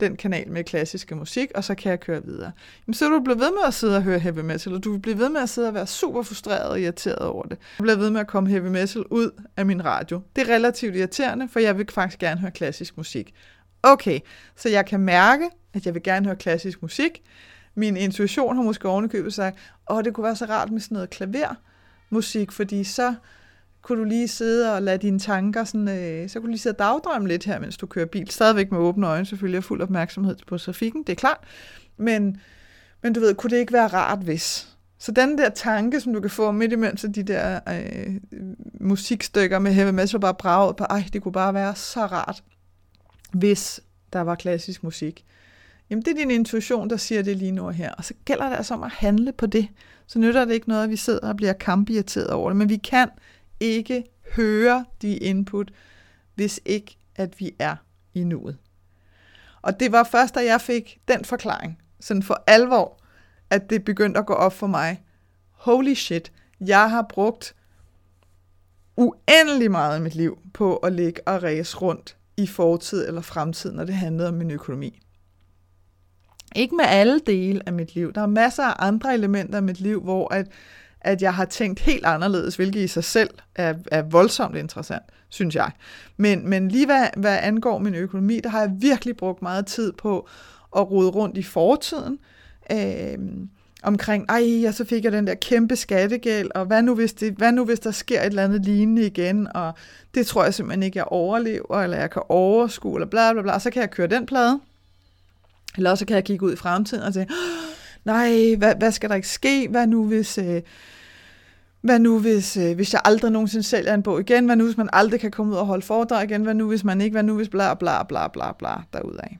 den 0.00 0.16
kanal 0.16 0.50
med 0.50 0.64
klassiske 0.64 1.14
musik, 1.14 1.50
og 1.54 1.64
så 1.64 1.74
kan 1.74 1.90
jeg 1.90 2.00
køre 2.00 2.24
videre. 2.24 2.52
Jamen, 2.86 2.94
så 2.94 3.08
vil 3.08 3.18
du 3.18 3.24
blive 3.24 3.38
ved 3.38 3.50
med 3.50 3.62
at 3.66 3.74
sidde 3.74 3.96
og 3.96 4.02
høre 4.02 4.18
heavy 4.18 4.38
metal, 4.38 4.74
og 4.74 4.84
du 4.84 4.92
vil 4.92 4.98
blive 4.98 5.18
ved 5.18 5.28
med 5.28 5.40
at 5.40 5.48
sidde 5.48 5.68
og 5.68 5.74
være 5.74 5.86
super 5.86 6.22
frustreret 6.22 6.68
og 6.70 6.80
irriteret 6.80 7.18
over 7.18 7.42
det. 7.42 7.58
Jeg 7.78 7.82
bliver 7.82 7.96
ved 7.96 8.10
med 8.10 8.20
at 8.20 8.26
komme 8.26 8.50
heavy 8.50 8.66
metal 8.66 9.02
ud 9.10 9.30
af 9.56 9.66
min 9.66 9.84
radio. 9.84 10.20
Det 10.36 10.48
er 10.48 10.54
relativt 10.54 10.96
irriterende, 10.96 11.48
for 11.48 11.60
jeg 11.60 11.78
vil 11.78 11.86
faktisk 11.92 12.18
gerne 12.18 12.40
høre 12.40 12.50
klassisk 12.50 12.96
musik. 12.96 13.34
Okay, 13.82 14.20
så 14.56 14.68
jeg 14.68 14.86
kan 14.86 15.00
mærke, 15.00 15.50
at 15.74 15.86
jeg 15.86 15.94
vil 15.94 16.02
gerne 16.02 16.26
høre 16.26 16.36
klassisk 16.36 16.82
musik. 16.82 17.22
Min 17.74 17.96
intuition 17.96 18.56
har 18.56 18.62
måske 18.62 18.88
ovenikøbet 18.88 19.34
sagt, 19.34 19.58
åh, 19.90 20.04
det 20.04 20.14
kunne 20.14 20.24
være 20.24 20.36
så 20.36 20.44
rart 20.44 20.70
med 20.70 20.80
sådan 20.80 20.94
noget 20.94 21.10
klavermusik, 21.10 22.52
fordi 22.52 22.84
så 22.84 23.14
kunne 23.84 23.98
du 23.98 24.04
lige 24.04 24.28
sidde 24.28 24.74
og 24.74 24.82
lade 24.82 24.98
dine 24.98 25.18
tanker, 25.18 25.64
sådan, 25.64 25.88
øh, 25.88 26.28
så 26.28 26.40
kunne 26.40 26.46
du 26.46 26.50
lige 26.50 26.58
sidde 26.58 26.74
og 26.74 26.78
dagdrømme 26.78 27.28
lidt 27.28 27.44
her, 27.44 27.58
mens 27.58 27.76
du 27.76 27.86
kører 27.86 28.06
bil. 28.06 28.30
Stadigvæk 28.30 28.72
med 28.72 28.78
åbne 28.78 29.06
øjne, 29.06 29.26
selvfølgelig, 29.26 29.58
og 29.58 29.64
fuld 29.64 29.82
opmærksomhed 29.82 30.36
på 30.46 30.58
trafikken, 30.58 31.02
det 31.02 31.12
er 31.12 31.16
klart. 31.16 31.38
Men, 31.96 32.40
men 33.02 33.12
du 33.12 33.20
ved, 33.20 33.34
kunne 33.34 33.50
det 33.50 33.56
ikke 33.56 33.72
være 33.72 33.86
rart, 33.86 34.18
hvis? 34.18 34.68
Så 34.98 35.12
den 35.12 35.38
der 35.38 35.48
tanke, 35.48 36.00
som 36.00 36.12
du 36.12 36.20
kan 36.20 36.30
få 36.30 36.52
midt 36.52 36.72
imellem 36.72 36.96
så 36.96 37.08
de 37.08 37.22
der 37.22 37.60
øh, 37.68 38.14
musikstykker 38.80 39.58
med 39.58 39.72
heavy 39.72 39.90
metal 39.90 40.20
bare 40.20 40.34
braget 40.34 40.76
på, 40.76 40.84
ej, 40.84 41.04
det 41.12 41.22
kunne 41.22 41.32
bare 41.32 41.54
være 41.54 41.74
så 41.74 42.06
rart, 42.06 42.42
hvis 43.32 43.80
der 44.12 44.20
var 44.20 44.34
klassisk 44.34 44.84
musik. 44.84 45.24
Jamen, 45.90 46.02
det 46.04 46.10
er 46.10 46.16
din 46.16 46.30
intuition, 46.30 46.90
der 46.90 46.96
siger 46.96 47.22
det 47.22 47.36
lige 47.36 47.52
nu 47.52 47.66
og 47.66 47.74
her. 47.74 47.92
Og 47.92 48.04
så 48.04 48.14
gælder 48.24 48.48
det 48.48 48.56
altså 48.56 48.74
om 48.74 48.82
at 48.82 48.92
handle 48.92 49.32
på 49.32 49.46
det. 49.46 49.68
Så 50.06 50.18
nytter 50.18 50.44
det 50.44 50.54
ikke 50.54 50.68
noget, 50.68 50.84
at 50.84 50.90
vi 50.90 50.96
sidder 50.96 51.28
og 51.28 51.36
bliver 51.36 51.52
kampirriteret 51.52 52.30
over 52.30 52.50
det. 52.50 52.56
Men 52.56 52.68
vi 52.68 52.76
kan 52.76 53.08
ikke 53.64 54.04
høre 54.36 54.84
de 55.02 55.16
input, 55.16 55.70
hvis 56.34 56.60
ikke 56.64 56.96
at 57.16 57.40
vi 57.40 57.54
er 57.58 57.76
i 58.14 58.24
nuet. 58.24 58.58
Og 59.62 59.80
det 59.80 59.92
var 59.92 60.04
først, 60.04 60.34
da 60.34 60.44
jeg 60.44 60.60
fik 60.60 61.00
den 61.08 61.24
forklaring, 61.24 61.82
sådan 62.00 62.22
for 62.22 62.44
alvor, 62.46 62.98
at 63.50 63.70
det 63.70 63.84
begyndte 63.84 64.20
at 64.20 64.26
gå 64.26 64.32
op 64.32 64.52
for 64.52 64.66
mig. 64.66 65.02
Holy 65.50 65.94
shit, 65.94 66.32
jeg 66.60 66.90
har 66.90 67.02
brugt 67.02 67.54
uendelig 68.96 69.70
meget 69.70 69.94
af 69.94 70.00
mit 70.00 70.14
liv 70.14 70.38
på 70.54 70.76
at 70.76 70.92
ligge 70.92 71.28
og 71.28 71.42
ræse 71.42 71.76
rundt 71.76 72.16
i 72.36 72.46
fortid 72.46 73.08
eller 73.08 73.20
fremtid, 73.20 73.72
når 73.72 73.84
det 73.84 73.94
handlede 73.94 74.28
om 74.28 74.34
min 74.34 74.50
økonomi. 74.50 75.00
Ikke 76.56 76.76
med 76.76 76.84
alle 76.84 77.20
dele 77.26 77.62
af 77.66 77.72
mit 77.72 77.94
liv. 77.94 78.12
Der 78.12 78.20
er 78.20 78.26
masser 78.26 78.64
af 78.64 78.86
andre 78.86 79.14
elementer 79.14 79.56
af 79.56 79.62
mit 79.62 79.80
liv, 79.80 80.02
hvor 80.02 80.34
at 80.34 80.48
at 81.04 81.22
jeg 81.22 81.34
har 81.34 81.44
tænkt 81.44 81.80
helt 81.80 82.04
anderledes, 82.04 82.56
hvilket 82.56 82.80
i 82.80 82.86
sig 82.86 83.04
selv 83.04 83.30
er, 83.54 83.74
er 83.90 84.02
voldsomt 84.02 84.56
interessant, 84.56 85.02
synes 85.28 85.54
jeg. 85.54 85.70
Men, 86.16 86.48
men 86.48 86.68
lige 86.68 86.86
hvad, 86.86 87.06
hvad 87.16 87.38
angår 87.42 87.78
min 87.78 87.94
økonomi, 87.94 88.40
der 88.40 88.48
har 88.48 88.60
jeg 88.60 88.70
virkelig 88.78 89.16
brugt 89.16 89.42
meget 89.42 89.66
tid 89.66 89.92
på 89.92 90.28
at 90.76 90.90
rode 90.90 91.08
rundt 91.10 91.38
i 91.38 91.42
fortiden, 91.42 92.18
øh, 92.72 93.18
omkring, 93.82 94.26
ej, 94.28 94.40
ja, 94.62 94.72
så 94.72 94.84
fik 94.84 95.04
jeg 95.04 95.12
den 95.12 95.26
der 95.26 95.34
kæmpe 95.34 95.76
skattegæld, 95.76 96.50
og 96.54 96.66
hvad 96.66 96.82
nu, 96.82 96.94
hvis 96.94 97.12
det, 97.12 97.34
hvad 97.34 97.52
nu 97.52 97.64
hvis 97.64 97.80
der 97.80 97.90
sker 97.90 98.20
et 98.20 98.26
eller 98.26 98.44
andet 98.44 98.64
lignende 98.64 99.06
igen, 99.06 99.48
og 99.54 99.72
det 100.14 100.26
tror 100.26 100.44
jeg 100.44 100.54
simpelthen 100.54 100.82
ikke, 100.82 100.98
jeg 100.98 101.06
overlever, 101.06 101.82
eller 101.82 101.96
jeg 101.96 102.10
kan 102.10 102.22
overskue, 102.28 102.94
eller 102.94 103.06
bla 103.06 103.32
bla 103.32 103.42
bla, 103.42 103.58
så 103.58 103.70
kan 103.70 103.80
jeg 103.80 103.90
køre 103.90 104.06
den 104.06 104.26
plade, 104.26 104.60
eller 105.76 105.94
så 105.94 106.06
kan 106.06 106.16
jeg 106.16 106.24
kigge 106.24 106.46
ud 106.46 106.52
i 106.52 106.56
fremtiden 106.56 107.02
og 107.02 107.14
tænke, 107.14 107.32
nej, 108.04 108.54
hvad, 108.58 108.74
hvad 108.78 108.92
skal 108.92 109.08
der 109.08 109.14
ikke 109.14 109.28
ske, 109.28 109.68
hvad 109.68 109.86
nu 109.86 110.06
hvis... 110.06 110.38
Øh, 110.38 110.62
hvad 111.84 111.98
nu 111.98 112.18
hvis, 112.18 112.56
øh, 112.56 112.74
hvis 112.74 112.92
jeg 112.92 113.02
aldrig 113.04 113.30
nogensinde 113.30 113.62
sælger 113.62 113.94
en 113.94 114.02
bog 114.02 114.20
igen? 114.20 114.44
Hvad 114.44 114.56
nu 114.56 114.64
hvis 114.64 114.76
man 114.76 114.88
aldrig 114.92 115.20
kan 115.20 115.30
komme 115.30 115.52
ud 115.52 115.58
og 115.58 115.66
holde 115.66 115.86
foredrag 115.86 116.24
igen? 116.24 116.42
Hvad 116.42 116.54
nu 116.54 116.68
hvis 116.68 116.84
man 116.84 117.00
ikke? 117.00 117.14
Hvad 117.14 117.22
nu 117.22 117.36
hvis 117.36 117.48
bla 117.48 117.74
bla 117.74 118.02
bla 118.02 118.28
bla 118.28 118.52
bla 118.52 118.82
derudaf? 118.92 119.38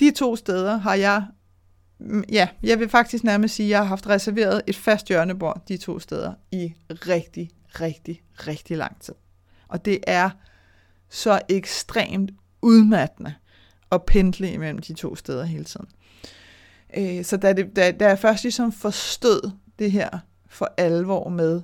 De 0.00 0.10
to 0.10 0.36
steder 0.36 0.76
har 0.76 0.94
jeg, 0.94 1.24
mm, 2.00 2.24
ja, 2.32 2.48
jeg 2.62 2.80
vil 2.80 2.88
faktisk 2.88 3.24
nærmest 3.24 3.54
sige, 3.54 3.66
at 3.66 3.70
jeg 3.70 3.78
har 3.78 3.84
haft 3.84 4.06
reserveret 4.06 4.62
et 4.66 4.76
fast 4.76 5.08
hjørnebord 5.08 5.62
de 5.68 5.76
to 5.76 5.98
steder 5.98 6.32
i 6.52 6.74
rigtig, 6.90 7.50
rigtig, 7.80 8.22
rigtig 8.46 8.76
lang 8.76 9.00
tid. 9.00 9.14
Og 9.68 9.84
det 9.84 9.98
er 10.06 10.30
så 11.10 11.40
ekstremt 11.48 12.30
udmattende 12.62 13.34
at 13.92 14.02
pendle 14.02 14.52
imellem 14.52 14.78
de 14.78 14.92
to 14.92 15.16
steder 15.16 15.44
hele 15.44 15.64
tiden. 15.64 15.86
Øh, 16.96 17.24
så 17.24 17.36
da, 17.36 17.52
det, 17.52 17.76
da, 17.76 17.90
da 17.90 18.08
jeg 18.08 18.18
først 18.18 18.42
ligesom 18.42 18.72
forstod 18.72 19.50
det 19.78 19.92
her 19.92 20.08
for 20.46 20.74
alvor 20.76 21.28
med, 21.28 21.62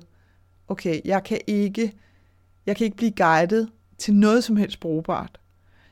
okay, 0.67 1.01
jeg 1.05 1.23
kan 1.23 1.39
ikke, 1.47 1.93
jeg 2.65 2.75
kan 2.75 2.85
ikke 2.85 2.97
blive 2.97 3.11
guidet 3.11 3.69
til 3.97 4.13
noget 4.13 4.43
som 4.43 4.55
helst 4.55 4.79
brugbart. 4.79 5.39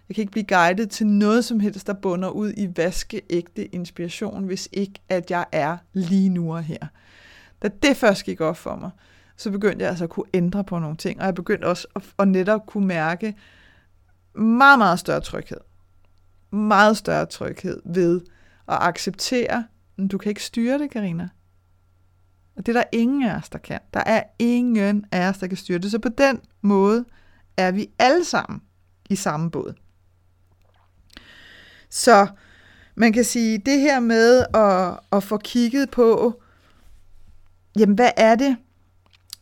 Jeg 0.10 0.16
kan 0.16 0.22
ikke 0.22 0.32
blive 0.32 0.46
guidet 0.48 0.90
til 0.90 1.08
noget 1.08 1.46
som 1.46 1.60
helst, 1.60 1.88
der 1.88 1.94
bunder 1.94 2.30
ud 2.30 2.54
i 2.58 2.68
vaskeægte 2.76 3.76
inspiration, 3.76 4.44
hvis 4.44 4.70
ikke 4.72 5.00
at 5.10 5.32
jeg 5.32 5.46
er 5.52 5.78
lige 5.94 6.30
nu 6.30 6.56
og 6.56 6.64
her. 6.64 6.88
Da 7.62 7.68
det 7.68 7.98
først 7.98 8.26
gik 8.26 8.42
op 8.42 8.58
for 8.58 8.76
mig, 8.76 8.90
så 9.38 9.52
begyndte 9.52 9.84
jeg 9.84 9.90
altså 9.90 10.04
at 10.04 10.10
kunne 10.10 10.26
ændre 10.34 10.64
på 10.64 10.80
nogle 10.80 10.98
ting, 10.98 11.20
og 11.20 11.26
jeg 11.26 11.36
begyndte 11.36 11.66
også 11.66 11.88
at, 11.96 12.04
at 12.20 12.28
netop 12.28 12.66
kunne 12.66 12.88
mærke 12.88 13.36
meget, 14.34 14.80
meget 14.80 15.00
større 15.00 15.22
tryghed. 15.22 15.58
Meget 16.52 16.98
større 16.98 17.26
tryghed 17.26 17.82
ved 17.86 18.22
at 18.68 18.78
acceptere, 18.82 19.66
at 19.98 20.12
du 20.12 20.18
kan 20.18 20.30
ikke 20.30 20.44
styre 20.44 20.80
det, 20.80 20.92
Karina. 20.92 21.30
Og 22.56 22.66
det 22.66 22.76
er 22.76 22.80
der 22.80 22.90
ingen 22.92 23.24
af 23.24 23.36
os, 23.36 23.50
der 23.50 23.60
kan. 23.60 23.80
Der 23.94 24.00
er 24.06 24.24
ingen 24.40 25.06
af 25.12 25.30
os, 25.30 25.38
der 25.38 25.48
kan 25.48 25.58
styre 25.58 25.78
det. 25.78 25.92
Så 25.92 26.00
på 26.00 26.10
den 26.10 26.40
måde 26.62 27.06
er 27.58 27.72
vi 27.72 27.90
alle 28.00 28.26
sammen 28.26 28.62
i 29.10 29.16
samme 29.16 29.52
båd. 29.52 29.74
Så 31.90 32.28
man 32.96 33.14
kan 33.14 33.24
sige, 33.24 33.58
det 33.58 33.80
her 33.80 34.00
med 34.00 34.46
at, 34.54 35.00
at 35.12 35.24
få 35.24 35.38
kigget 35.38 35.92
på, 35.92 36.42
jamen 37.80 37.96
hvad 37.96 38.12
er 38.18 38.36
det, 38.36 38.58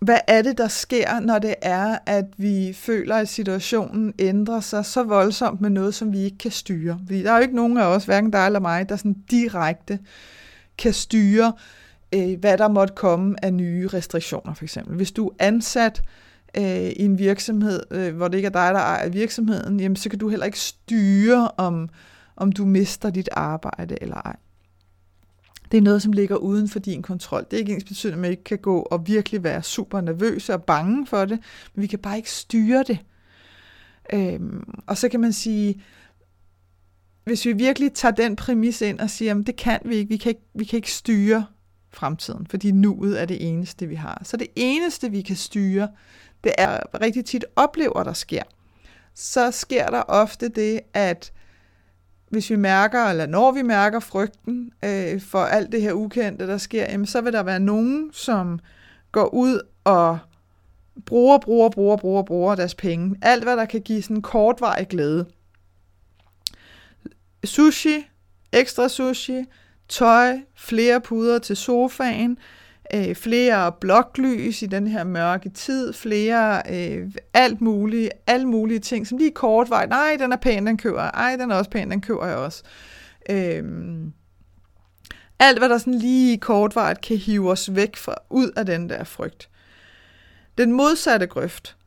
hvad 0.01 0.19
er 0.27 0.41
det, 0.41 0.57
der 0.57 0.67
sker, 0.67 1.19
når 1.19 1.39
det 1.39 1.55
er, 1.61 1.97
at 2.05 2.25
vi 2.37 2.73
føler, 2.73 3.15
at 3.15 3.29
situationen 3.29 4.13
ændrer 4.19 4.59
sig 4.59 4.85
så 4.85 5.03
voldsomt 5.03 5.61
med 5.61 5.69
noget, 5.69 5.93
som 5.95 6.13
vi 6.13 6.19
ikke 6.19 6.37
kan 6.37 6.51
styre? 6.51 6.99
Fordi 7.05 7.23
der 7.23 7.31
er 7.31 7.35
jo 7.35 7.41
ikke 7.41 7.55
nogen 7.55 7.77
af 7.77 7.85
os, 7.85 8.05
hverken 8.05 8.31
dig 8.31 8.45
eller 8.45 8.59
mig, 8.59 8.89
der 8.89 8.95
sådan 8.95 9.15
direkte 9.31 9.99
kan 10.77 10.93
styre, 10.93 11.53
øh, 12.13 12.39
hvad 12.39 12.57
der 12.57 12.67
måtte 12.67 12.93
komme 12.95 13.45
af 13.45 13.53
nye 13.53 13.87
restriktioner, 13.87 14.53
for 14.53 14.63
eksempel. 14.63 14.95
Hvis 14.95 15.11
du 15.11 15.27
er 15.27 15.33
ansat 15.39 16.01
øh, 16.57 16.89
i 16.89 17.05
en 17.05 17.19
virksomhed, 17.19 17.81
øh, 17.91 18.15
hvor 18.15 18.27
det 18.27 18.37
ikke 18.37 18.47
er 18.47 18.51
dig, 18.51 18.73
der 18.73 18.79
ejer 18.79 19.09
virksomheden, 19.09 19.79
jamen, 19.79 19.95
så 19.95 20.09
kan 20.09 20.19
du 20.19 20.29
heller 20.29 20.45
ikke 20.45 20.59
styre, 20.59 21.51
om, 21.57 21.89
om 22.35 22.51
du 22.51 22.65
mister 22.65 23.09
dit 23.09 23.29
arbejde 23.31 23.97
eller 24.01 24.15
ej. 24.15 24.35
Det 25.71 25.77
er 25.77 25.81
noget, 25.81 26.01
som 26.01 26.11
ligger 26.11 26.35
uden 26.35 26.69
for 26.69 26.79
din 26.79 27.01
kontrol. 27.01 27.45
Det 27.51 27.53
er 27.53 27.59
ikke 27.59 27.73
ens 27.73 27.83
betydning, 27.83 28.17
at 28.17 28.21
man 28.21 28.31
ikke 28.31 28.43
kan 28.43 28.57
gå 28.57 28.79
og 28.79 29.07
virkelig 29.07 29.43
være 29.43 29.63
super 29.63 30.01
nervøs 30.01 30.49
og 30.49 30.63
bange 30.63 31.07
for 31.07 31.25
det, 31.25 31.39
men 31.75 31.81
vi 31.81 31.87
kan 31.87 31.99
bare 31.99 32.17
ikke 32.17 32.31
styre 32.31 32.83
det. 32.87 32.99
Øhm, 34.13 34.63
og 34.87 34.97
så 34.97 35.09
kan 35.09 35.19
man 35.19 35.33
sige, 35.33 35.81
hvis 37.23 37.45
vi 37.45 37.53
virkelig 37.53 37.93
tager 37.93 38.11
den 38.11 38.35
præmis 38.35 38.81
ind 38.81 38.99
og 38.99 39.09
siger, 39.09 39.39
at 39.39 39.47
det 39.47 39.55
kan 39.55 39.79
vi 39.85 39.95
ikke, 39.95 40.09
vi 40.09 40.17
kan 40.17 40.29
ikke, 40.29 40.45
vi 40.53 40.63
kan 40.63 40.77
ikke 40.77 40.91
styre 40.91 41.45
fremtiden, 41.89 42.47
fordi 42.47 42.71
nuet 42.71 43.21
er 43.21 43.25
det 43.25 43.49
eneste, 43.49 43.87
vi 43.87 43.95
har. 43.95 44.21
Så 44.25 44.37
det 44.37 44.47
eneste, 44.55 45.11
vi 45.11 45.21
kan 45.21 45.35
styre, 45.35 45.89
det 46.43 46.51
er 46.57 47.01
rigtig 47.01 47.25
tit 47.25 47.45
oplever, 47.55 48.03
der 48.03 48.13
sker. 48.13 48.43
Så 49.15 49.51
sker 49.51 49.87
der 49.87 50.01
ofte 50.01 50.49
det, 50.49 50.79
at 50.93 51.33
hvis 52.31 52.49
vi 52.49 52.55
mærker, 52.55 53.05
eller 53.05 53.25
når 53.25 53.51
vi 53.51 53.61
mærker 53.61 53.99
frygten 53.99 54.71
øh, 54.85 55.21
for 55.21 55.39
alt 55.39 55.71
det 55.71 55.81
her 55.81 55.93
ukendte, 55.93 56.47
der 56.47 56.57
sker, 56.57 56.83
jamen, 56.83 57.05
så 57.05 57.21
vil 57.21 57.33
der 57.33 57.43
være 57.43 57.59
nogen, 57.59 58.09
som 58.13 58.59
går 59.11 59.33
ud 59.33 59.59
og 59.83 60.19
bruger, 61.05 61.37
bruger, 61.37 61.69
bruger, 61.69 61.97
bruger, 61.97 62.23
bruger 62.23 62.55
deres 62.55 62.75
penge. 62.75 63.15
Alt, 63.21 63.43
hvad 63.43 63.57
der 63.57 63.65
kan 63.65 63.81
give 63.81 64.01
sådan 64.01 64.21
kortvarig 64.21 64.87
glæde. 64.87 65.25
Sushi, 67.43 68.07
ekstra 68.51 68.89
sushi, 68.89 69.45
tøj, 69.89 70.39
flere 70.55 71.01
puder 71.01 71.39
til 71.39 71.55
sofaen, 71.55 72.31
øh, 72.31 72.60
Øh, 72.93 73.15
flere 73.15 73.71
bloklys 73.71 74.61
i 74.61 74.65
den 74.65 74.87
her 74.87 75.03
mørke 75.03 75.49
tid, 75.49 75.93
flere 75.93 76.61
øh, 76.69 77.11
alt 77.33 77.61
muligt, 77.61 78.09
alle 78.27 78.45
mulige 78.47 78.79
ting, 78.79 79.07
som 79.07 79.17
lige 79.17 79.31
kort 79.31 79.69
vej, 79.69 79.85
nej, 79.85 80.17
den 80.19 80.31
er 80.31 80.37
pæn, 80.37 80.67
den 80.67 80.77
køber 80.77 81.01
jeg, 81.01 81.11
ej, 81.13 81.35
den 81.35 81.51
er 81.51 81.55
også 81.55 81.69
pæn, 81.69 81.91
den 81.91 82.01
køber 82.01 82.25
jeg 82.25 82.35
også. 82.35 82.63
Øh, 83.29 83.63
alt, 85.39 85.57
hvad 85.57 85.69
der 85.69 85.77
sådan 85.77 85.93
lige 85.93 86.37
kort 86.37 87.01
kan 87.03 87.17
hive 87.17 87.51
os 87.51 87.75
væk 87.75 87.95
fra, 87.95 88.15
ud 88.29 88.51
af 88.55 88.65
den 88.65 88.89
der 88.89 89.03
frygt. 89.03 89.49
Den 90.57 90.71
modsatte 90.71 91.27
grøft 91.27 91.77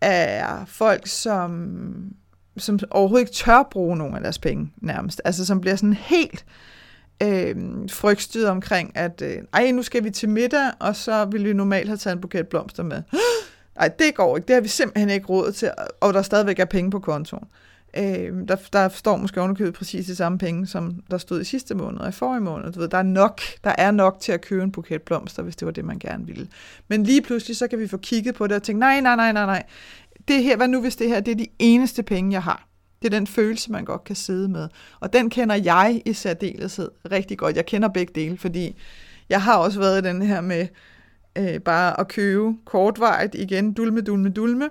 er 0.00 0.64
folk, 0.64 1.06
som, 1.06 1.72
som 2.56 2.78
overhovedet 2.90 3.22
ikke 3.22 3.36
tør 3.36 3.68
bruge 3.70 3.96
nogen 3.96 4.14
af 4.14 4.20
deres 4.20 4.38
penge, 4.38 4.72
nærmest. 4.76 5.20
Altså, 5.24 5.46
som 5.46 5.60
bliver 5.60 5.76
sådan 5.76 5.92
helt 5.92 6.44
øh, 6.48 6.77
øh, 7.22 7.56
frygtstyret 7.90 8.48
omkring, 8.48 8.92
at 8.94 9.22
øh, 9.22 9.36
ej, 9.52 9.70
nu 9.70 9.82
skal 9.82 10.04
vi 10.04 10.10
til 10.10 10.28
middag, 10.28 10.70
og 10.78 10.96
så 10.96 11.24
vil 11.24 11.44
vi 11.44 11.52
normalt 11.52 11.88
have 11.88 11.96
taget 11.96 12.14
en 12.14 12.20
buket 12.20 12.48
blomster 12.48 12.82
med. 12.82 13.02
Nej, 13.78 13.88
det 13.88 14.14
går 14.14 14.36
ikke. 14.36 14.46
Det 14.46 14.54
har 14.54 14.60
vi 14.60 14.68
simpelthen 14.68 15.10
ikke 15.10 15.26
råd 15.26 15.52
til, 15.52 15.70
og 16.00 16.14
der 16.14 16.22
stadigvæk 16.22 16.58
er 16.58 16.64
penge 16.64 16.90
på 16.90 16.98
kontoen. 16.98 17.44
Øh, 17.96 18.48
der, 18.48 18.56
der 18.72 18.88
står 18.88 19.16
måske 19.16 19.40
ovenikøbet 19.40 19.74
præcis 19.74 20.06
de 20.06 20.16
samme 20.16 20.38
penge, 20.38 20.66
som 20.66 21.02
der 21.10 21.18
stod 21.18 21.40
i 21.40 21.44
sidste 21.44 21.74
måned 21.74 22.00
og 22.00 22.08
i 22.08 22.12
forrige 22.12 22.40
måned. 22.40 22.72
Du 22.72 22.80
ved, 22.80 22.88
der, 22.88 22.98
er 22.98 23.02
nok, 23.02 23.40
der 23.64 23.74
er 23.78 23.90
nok 23.90 24.16
til 24.20 24.32
at 24.32 24.40
købe 24.40 24.62
en 24.62 24.72
buket 24.72 25.02
blomster, 25.02 25.42
hvis 25.42 25.56
det 25.56 25.66
var 25.66 25.72
det, 25.72 25.84
man 25.84 25.98
gerne 25.98 26.26
ville. 26.26 26.48
Men 26.88 27.04
lige 27.04 27.22
pludselig, 27.22 27.56
så 27.56 27.68
kan 27.68 27.78
vi 27.78 27.88
få 27.88 27.96
kigget 27.96 28.34
på 28.34 28.46
det 28.46 28.56
og 28.56 28.62
tænke, 28.62 28.80
nej, 28.80 29.00
nej, 29.00 29.16
nej, 29.16 29.32
nej, 29.32 29.46
nej. 29.46 29.62
Det 30.28 30.42
her, 30.42 30.56
hvad 30.56 30.68
nu 30.68 30.80
hvis 30.80 30.96
det 30.96 31.08
her, 31.08 31.20
det 31.20 31.32
er 31.32 31.36
de 31.36 31.46
eneste 31.58 32.02
penge, 32.02 32.32
jeg 32.32 32.42
har? 32.42 32.67
Det 33.02 33.14
er 33.14 33.18
den 33.18 33.26
følelse, 33.26 33.72
man 33.72 33.84
godt 33.84 34.04
kan 34.04 34.16
sidde 34.16 34.48
med. 34.48 34.68
Og 35.00 35.12
den 35.12 35.30
kender 35.30 35.54
jeg 35.54 36.02
i 36.04 36.12
særdeleshed 36.12 36.90
rigtig 37.10 37.38
godt. 37.38 37.56
Jeg 37.56 37.66
kender 37.66 37.88
begge 37.88 38.12
dele, 38.14 38.38
fordi 38.38 38.76
jeg 39.28 39.42
har 39.42 39.56
også 39.56 39.78
været 39.78 40.04
i 40.04 40.08
den 40.08 40.22
her 40.22 40.40
med 40.40 40.66
øh, 41.38 41.60
bare 41.60 42.00
at 42.00 42.08
købe 42.08 42.54
kortvejet 42.64 43.34
igen, 43.34 43.72
dulme, 43.72 44.00
dulme, 44.00 44.30
dulme. 44.30 44.68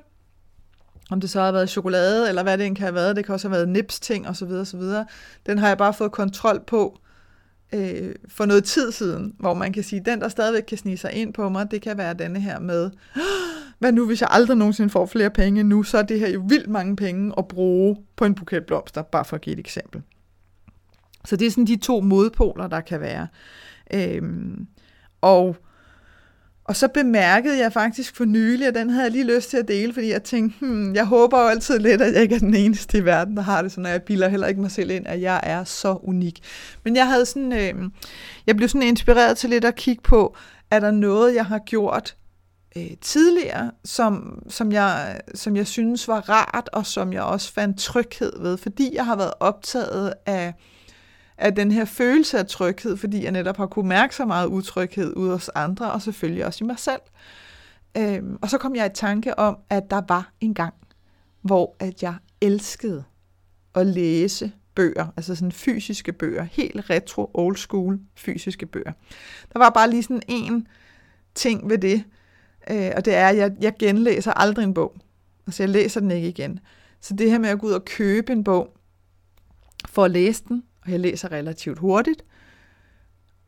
Om 1.09 1.21
det 1.21 1.29
så 1.29 1.41
har 1.41 1.51
været 1.51 1.69
chokolade, 1.69 2.29
eller 2.29 2.43
hvad 2.43 2.57
det 2.57 2.65
end 2.65 2.75
kan 2.75 2.83
have 2.83 2.95
været. 2.95 3.15
Det 3.15 3.25
kan 3.25 3.33
også 3.33 3.47
have 3.47 3.55
været 3.55 3.69
nips-ting, 3.69 4.27
osv. 4.27 4.51
osv. 4.51 4.81
Den 5.45 5.57
har 5.57 5.67
jeg 5.67 5.77
bare 5.77 5.93
fået 5.93 6.11
kontrol 6.11 6.63
på 6.67 6.99
øh, 7.73 8.15
for 8.29 8.45
noget 8.45 8.63
tid 8.63 8.91
siden, 8.91 9.33
hvor 9.39 9.53
man 9.53 9.73
kan 9.73 9.83
sige, 9.83 10.01
den 10.05 10.21
der 10.21 10.29
stadigvæk 10.29 10.63
kan 10.63 10.77
snige 10.77 10.97
sig 10.97 11.13
ind 11.13 11.33
på 11.33 11.49
mig, 11.49 11.71
det 11.71 11.81
kan 11.81 11.97
være 11.97 12.13
denne 12.13 12.39
her 12.39 12.59
med, 12.59 12.91
hvad 13.79 13.91
nu 13.91 14.05
hvis 14.05 14.21
jeg 14.21 14.29
aldrig 14.31 14.57
nogensinde 14.57 14.89
får 14.89 15.05
flere 15.05 15.29
penge 15.29 15.63
nu, 15.63 15.83
så 15.83 15.97
er 15.97 16.03
det 16.03 16.19
her 16.19 16.29
jo 16.29 16.43
vildt 16.47 16.69
mange 16.69 16.95
penge 16.95 17.33
at 17.37 17.47
bruge 17.47 17.97
på 18.15 18.25
en 18.25 18.35
buket 18.35 18.65
blomster, 18.65 19.01
bare 19.01 19.25
for 19.25 19.35
at 19.35 19.41
give 19.41 19.53
et 19.53 19.59
eksempel. 19.59 20.01
Så 21.25 21.35
det 21.35 21.47
er 21.47 21.51
sådan 21.51 21.65
de 21.65 21.75
to 21.75 22.01
modpoler, 22.01 22.67
der 22.67 22.81
kan 22.81 23.01
være. 23.01 23.27
Øhm, 23.93 24.67
og 25.21 25.55
og 26.67 26.75
så 26.75 26.87
bemærkede 26.87 27.59
jeg 27.59 27.73
faktisk 27.73 28.15
for 28.15 28.25
nylig, 28.25 28.67
at 28.67 28.75
den 28.75 28.89
havde 28.89 29.03
jeg 29.03 29.11
lige 29.11 29.35
lyst 29.35 29.49
til 29.49 29.57
at 29.57 29.67
dele, 29.67 29.93
fordi 29.93 30.11
jeg 30.11 30.23
tænkte, 30.23 30.59
hmm, 30.59 30.95
jeg 30.95 31.05
håber 31.05 31.41
jo 31.41 31.47
altid 31.47 31.79
lidt, 31.79 32.01
at 32.01 32.13
jeg 32.13 32.21
ikke 32.21 32.35
er 32.35 32.39
den 32.39 32.53
eneste 32.53 32.97
i 32.97 33.05
verden, 33.05 33.37
der 33.37 33.43
har 33.43 33.61
det 33.61 33.71
sådan, 33.71 33.85
og 33.85 33.91
jeg 33.91 34.03
bilder 34.03 34.27
heller 34.27 34.47
ikke 34.47 34.61
mig 34.61 34.71
selv 34.71 34.91
ind, 34.91 35.07
at 35.07 35.21
jeg 35.21 35.39
er 35.43 35.63
så 35.63 35.99
unik. 36.03 36.39
Men 36.83 36.95
jeg 36.95 37.07
havde 37.07 37.25
sådan, 37.25 37.53
øhm, 37.53 37.91
jeg 38.47 38.55
blev 38.55 38.69
sådan 38.69 38.87
inspireret 38.87 39.37
til 39.37 39.49
lidt 39.49 39.65
at 39.65 39.75
kigge 39.75 40.01
på, 40.01 40.35
er 40.71 40.79
der 40.79 40.91
noget, 40.91 41.35
jeg 41.35 41.45
har 41.45 41.59
gjort 41.59 42.15
øh, 42.77 42.97
tidligere, 43.01 43.71
som, 43.85 44.43
som, 44.49 44.71
jeg, 44.71 45.21
som 45.35 45.55
jeg 45.55 45.67
synes 45.67 46.07
var 46.07 46.29
rart, 46.29 46.69
og 46.73 46.85
som 46.85 47.13
jeg 47.13 47.21
også 47.21 47.53
fandt 47.53 47.79
tryghed 47.79 48.41
ved, 48.41 48.57
fordi 48.57 48.89
jeg 48.93 49.05
har 49.05 49.15
været 49.15 49.33
optaget 49.39 50.13
af, 50.25 50.53
af 51.37 51.55
den 51.55 51.71
her 51.71 51.85
følelse 51.85 52.39
af 52.39 52.47
tryghed, 52.47 52.97
fordi 52.97 53.23
jeg 53.23 53.31
netop 53.31 53.57
har 53.57 53.65
kunne 53.65 53.89
mærke 53.89 54.15
så 54.15 54.25
meget 54.25 54.47
utryghed 54.47 55.13
ud 55.15 55.29
hos 55.29 55.49
andre, 55.49 55.91
og 55.91 56.01
selvfølgelig 56.01 56.45
også 56.45 56.63
i 56.63 56.67
mig 56.67 56.79
selv. 56.79 57.01
Øhm, 57.97 58.37
og 58.41 58.49
så 58.49 58.57
kom 58.57 58.75
jeg 58.75 58.85
i 58.85 58.93
tanke 58.93 59.39
om, 59.39 59.57
at 59.69 59.83
der 59.89 60.01
var 60.07 60.31
en 60.41 60.53
gang, 60.53 60.73
hvor 61.41 61.75
at 61.79 62.03
jeg 62.03 62.15
elskede 62.41 63.03
at 63.75 63.85
læse 63.85 64.51
bøger, 64.75 65.07
altså 65.17 65.35
sådan 65.35 65.51
fysiske 65.51 66.13
bøger, 66.13 66.43
helt 66.43 66.89
retro, 66.89 67.31
old 67.33 67.55
school 67.55 67.99
fysiske 68.15 68.65
bøger. 68.65 68.91
Der 69.53 69.59
var 69.59 69.69
bare 69.69 69.89
lige 69.89 70.03
sådan 70.03 70.21
en 70.27 70.67
ting 71.35 71.69
ved 71.69 71.77
det, 71.77 72.03
øh, 72.69 72.91
og 72.95 73.05
det 73.05 73.15
er, 73.15 73.27
at 73.27 73.37
jeg, 73.37 73.51
jeg 73.61 73.73
genlæser 73.79 74.31
aldrig 74.31 74.63
en 74.63 74.73
bog. 74.73 74.95
Altså 75.47 75.63
jeg 75.63 75.69
læser 75.69 75.99
den 75.99 76.11
ikke 76.11 76.27
igen. 76.27 76.59
Så 77.01 77.13
det 77.13 77.31
her 77.31 77.39
med 77.39 77.49
at 77.49 77.59
gå 77.59 77.67
ud 77.67 77.71
og 77.71 77.85
købe 77.85 78.33
en 78.33 78.43
bog, 78.43 78.73
for 79.89 80.05
at 80.05 80.11
læse 80.11 80.43
den, 80.47 80.63
og 80.85 80.91
jeg 80.91 80.99
læser 80.99 81.31
relativt 81.31 81.79
hurtigt, 81.79 82.23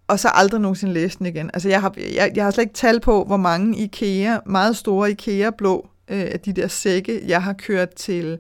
og 0.07 0.19
så 0.19 0.29
aldrig 0.33 0.61
nogensinde 0.61 0.93
læse 0.93 1.17
den 1.17 1.25
igen. 1.25 1.49
Altså, 1.53 1.69
jeg 1.69 1.81
har, 1.81 1.93
jeg, 2.15 2.31
jeg 2.35 2.43
har 2.43 2.51
slet 2.51 2.63
ikke 2.63 2.73
tal 2.73 2.99
på, 2.99 3.23
hvor 3.23 3.37
mange 3.37 3.77
IKEA, 3.77 4.39
meget 4.45 4.77
store 4.77 5.11
IKEA-blå, 5.11 5.89
øh, 6.07 6.21
af 6.21 6.39
de 6.39 6.53
der 6.53 6.67
sække, 6.67 7.21
jeg 7.27 7.43
har 7.43 7.53
kørt 7.53 7.95
til 7.95 8.39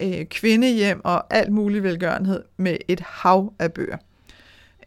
øh, 0.00 0.24
kvindehjem 0.24 1.00
og 1.04 1.34
alt 1.34 1.52
mulig 1.52 1.82
velgørenhed 1.82 2.42
med 2.56 2.76
et 2.88 3.00
hav 3.00 3.52
af 3.58 3.72
bøger. 3.72 3.96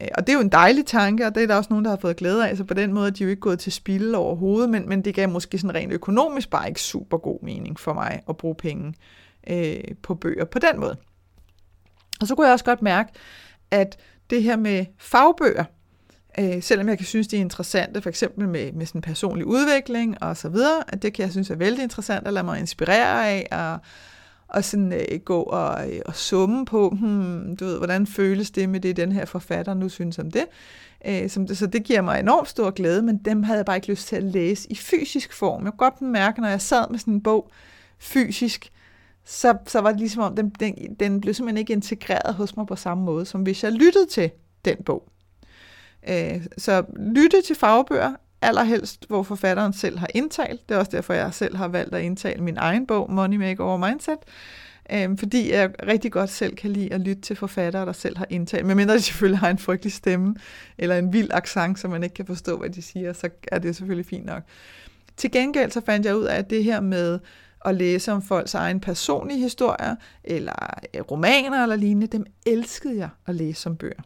Øh, 0.00 0.08
og 0.14 0.26
det 0.26 0.32
er 0.32 0.36
jo 0.36 0.40
en 0.40 0.48
dejlig 0.48 0.86
tanke, 0.86 1.26
og 1.26 1.34
det 1.34 1.42
er 1.42 1.46
der 1.46 1.54
også 1.54 1.70
nogen, 1.70 1.84
der 1.84 1.90
har 1.90 1.98
fået 1.98 2.16
glæde 2.16 2.48
af, 2.48 2.56
så 2.56 2.64
på 2.64 2.74
den 2.74 2.92
måde 2.92 3.06
er 3.06 3.10
de 3.10 3.22
jo 3.24 3.30
ikke 3.30 3.40
gået 3.40 3.58
til 3.58 3.72
spil 3.72 4.14
overhovedet, 4.14 4.70
men, 4.70 4.88
men 4.88 5.02
det 5.02 5.14
gav 5.14 5.28
måske 5.28 5.58
sådan 5.58 5.74
rent 5.74 5.92
økonomisk 5.92 6.50
bare 6.50 6.68
ikke 6.68 6.80
super 6.80 7.18
god 7.18 7.38
mening 7.42 7.80
for 7.80 7.92
mig 7.92 8.22
at 8.28 8.36
bruge 8.36 8.54
penge 8.54 8.94
øh, 9.46 9.80
på 10.02 10.14
bøger 10.14 10.44
på 10.44 10.58
den 10.58 10.80
måde. 10.80 10.96
Og 12.20 12.26
så 12.26 12.34
kunne 12.34 12.46
jeg 12.46 12.52
også 12.52 12.64
godt 12.64 12.82
mærke, 12.82 13.12
at 13.70 13.96
det 14.30 14.42
her 14.42 14.56
med 14.56 14.86
fagbøger, 14.98 15.64
øh, 16.38 16.62
selvom 16.62 16.88
jeg 16.88 16.98
kan 16.98 17.06
synes, 17.06 17.28
det 17.28 17.36
er 17.36 17.40
interessante, 17.40 18.02
for 18.02 18.08
eksempel 18.08 18.48
med, 18.48 18.72
med 18.72 18.86
sådan 18.86 19.00
personlig 19.00 19.46
udvikling 19.46 20.22
og 20.22 20.36
så 20.36 20.48
videre, 20.48 20.82
at 20.88 21.02
det 21.02 21.12
kan 21.12 21.22
jeg 21.22 21.30
synes 21.30 21.50
er 21.50 21.56
vældig 21.56 21.82
interessant 21.82 22.26
at 22.26 22.32
lade 22.32 22.44
mig 22.44 22.58
inspirere 22.58 23.28
af, 23.28 23.48
og, 23.52 23.80
og 24.48 24.64
sådan 24.64 24.92
øh, 24.92 25.20
gå 25.24 25.42
og, 25.42 25.92
øh, 25.92 26.00
og 26.06 26.14
summe 26.14 26.64
på, 26.66 26.88
hmm, 26.88 27.56
du 27.56 27.64
ved, 27.64 27.78
hvordan 27.78 28.06
føles 28.06 28.50
det 28.50 28.68
med 28.68 28.80
det, 28.80 28.96
den 28.96 29.12
her 29.12 29.24
forfatter 29.24 29.74
nu 29.74 29.88
synes 29.88 30.18
om 30.18 30.30
det. 30.30 30.44
Øh, 31.06 31.30
som. 31.30 31.46
Så 31.46 31.66
det 31.66 31.84
giver 31.84 32.00
mig 32.02 32.20
enormt 32.20 32.48
stor 32.48 32.70
glæde, 32.70 33.02
men 33.02 33.18
dem 33.18 33.42
havde 33.42 33.56
jeg 33.56 33.66
bare 33.66 33.76
ikke 33.76 33.88
lyst 33.88 34.08
til 34.08 34.16
at 34.16 34.22
læse 34.22 34.72
i 34.72 34.74
fysisk 34.74 35.32
form. 35.32 35.64
Jeg 35.64 35.72
kunne 35.72 35.90
godt 35.90 36.02
mærke, 36.02 36.40
når 36.40 36.48
jeg 36.48 36.60
sad 36.60 36.90
med 36.90 36.98
sådan 36.98 37.14
en 37.14 37.22
bog 37.22 37.50
fysisk, 37.98 38.72
så, 39.24 39.56
så 39.66 39.80
var 39.80 39.90
det 39.90 40.00
ligesom 40.00 40.22
om, 40.22 40.36
den, 40.36 40.48
den, 40.48 40.94
den 41.00 41.20
blev 41.20 41.34
simpelthen 41.34 41.58
ikke 41.58 41.72
integreret 41.72 42.34
hos 42.34 42.56
mig 42.56 42.66
på 42.66 42.76
samme 42.76 43.04
måde, 43.04 43.26
som 43.26 43.42
hvis 43.42 43.64
jeg 43.64 43.72
lyttede 43.72 44.06
til 44.06 44.30
den 44.64 44.76
bog. 44.86 45.08
Øh, 46.08 46.46
så 46.58 46.84
lytte 46.96 47.42
til 47.42 47.56
fagbøger, 47.56 48.14
allerhelst 48.42 49.04
hvor 49.08 49.22
forfatteren 49.22 49.72
selv 49.72 49.98
har 49.98 50.08
indtalt. 50.14 50.68
Det 50.68 50.74
er 50.74 50.78
også 50.78 50.90
derfor, 50.90 51.14
jeg 51.14 51.34
selv 51.34 51.56
har 51.56 51.68
valgt 51.68 51.94
at 51.94 52.02
indtale 52.02 52.42
min 52.42 52.56
egen 52.56 52.86
bog, 52.86 53.12
Money 53.12 53.36
Makeover 53.36 53.76
Mindset. 53.76 54.18
Øh, 54.92 55.18
fordi 55.18 55.52
jeg 55.52 55.70
rigtig 55.86 56.12
godt 56.12 56.30
selv 56.30 56.56
kan 56.56 56.70
lide 56.70 56.92
at 56.92 57.00
lytte 57.00 57.22
til 57.22 57.36
forfattere, 57.36 57.86
der 57.86 57.92
selv 57.92 58.18
har 58.18 58.26
indtalt. 58.30 58.66
Medmindre 58.66 58.94
de 58.94 59.02
selvfølgelig 59.02 59.38
har 59.38 59.50
en 59.50 59.58
frygtelig 59.58 59.92
stemme, 59.92 60.34
eller 60.78 60.98
en 60.98 61.12
vild 61.12 61.30
accent, 61.32 61.78
så 61.78 61.88
man 61.88 62.02
ikke 62.02 62.14
kan 62.14 62.26
forstå, 62.26 62.58
hvad 62.58 62.70
de 62.70 62.82
siger, 62.82 63.12
så 63.12 63.28
er 63.52 63.58
det 63.58 63.76
selvfølgelig 63.76 64.06
fint 64.06 64.26
nok. 64.26 64.42
Til 65.16 65.30
gengæld 65.30 65.70
så 65.70 65.80
fandt 65.86 66.06
jeg 66.06 66.16
ud 66.16 66.24
af, 66.24 66.36
at 66.36 66.50
det 66.50 66.64
her 66.64 66.80
med 66.80 67.18
at 67.64 67.74
læse 67.74 68.12
om 68.12 68.22
folks 68.22 68.54
egen 68.54 68.80
personlige 68.80 69.40
historier, 69.40 69.96
eller 70.24 70.52
romaner 71.10 71.62
eller 71.62 71.76
lignende, 71.76 72.06
dem 72.06 72.26
elskede 72.46 72.98
jeg 72.98 73.08
at 73.26 73.34
læse 73.34 73.60
som 73.60 73.76
bøger. 73.76 74.02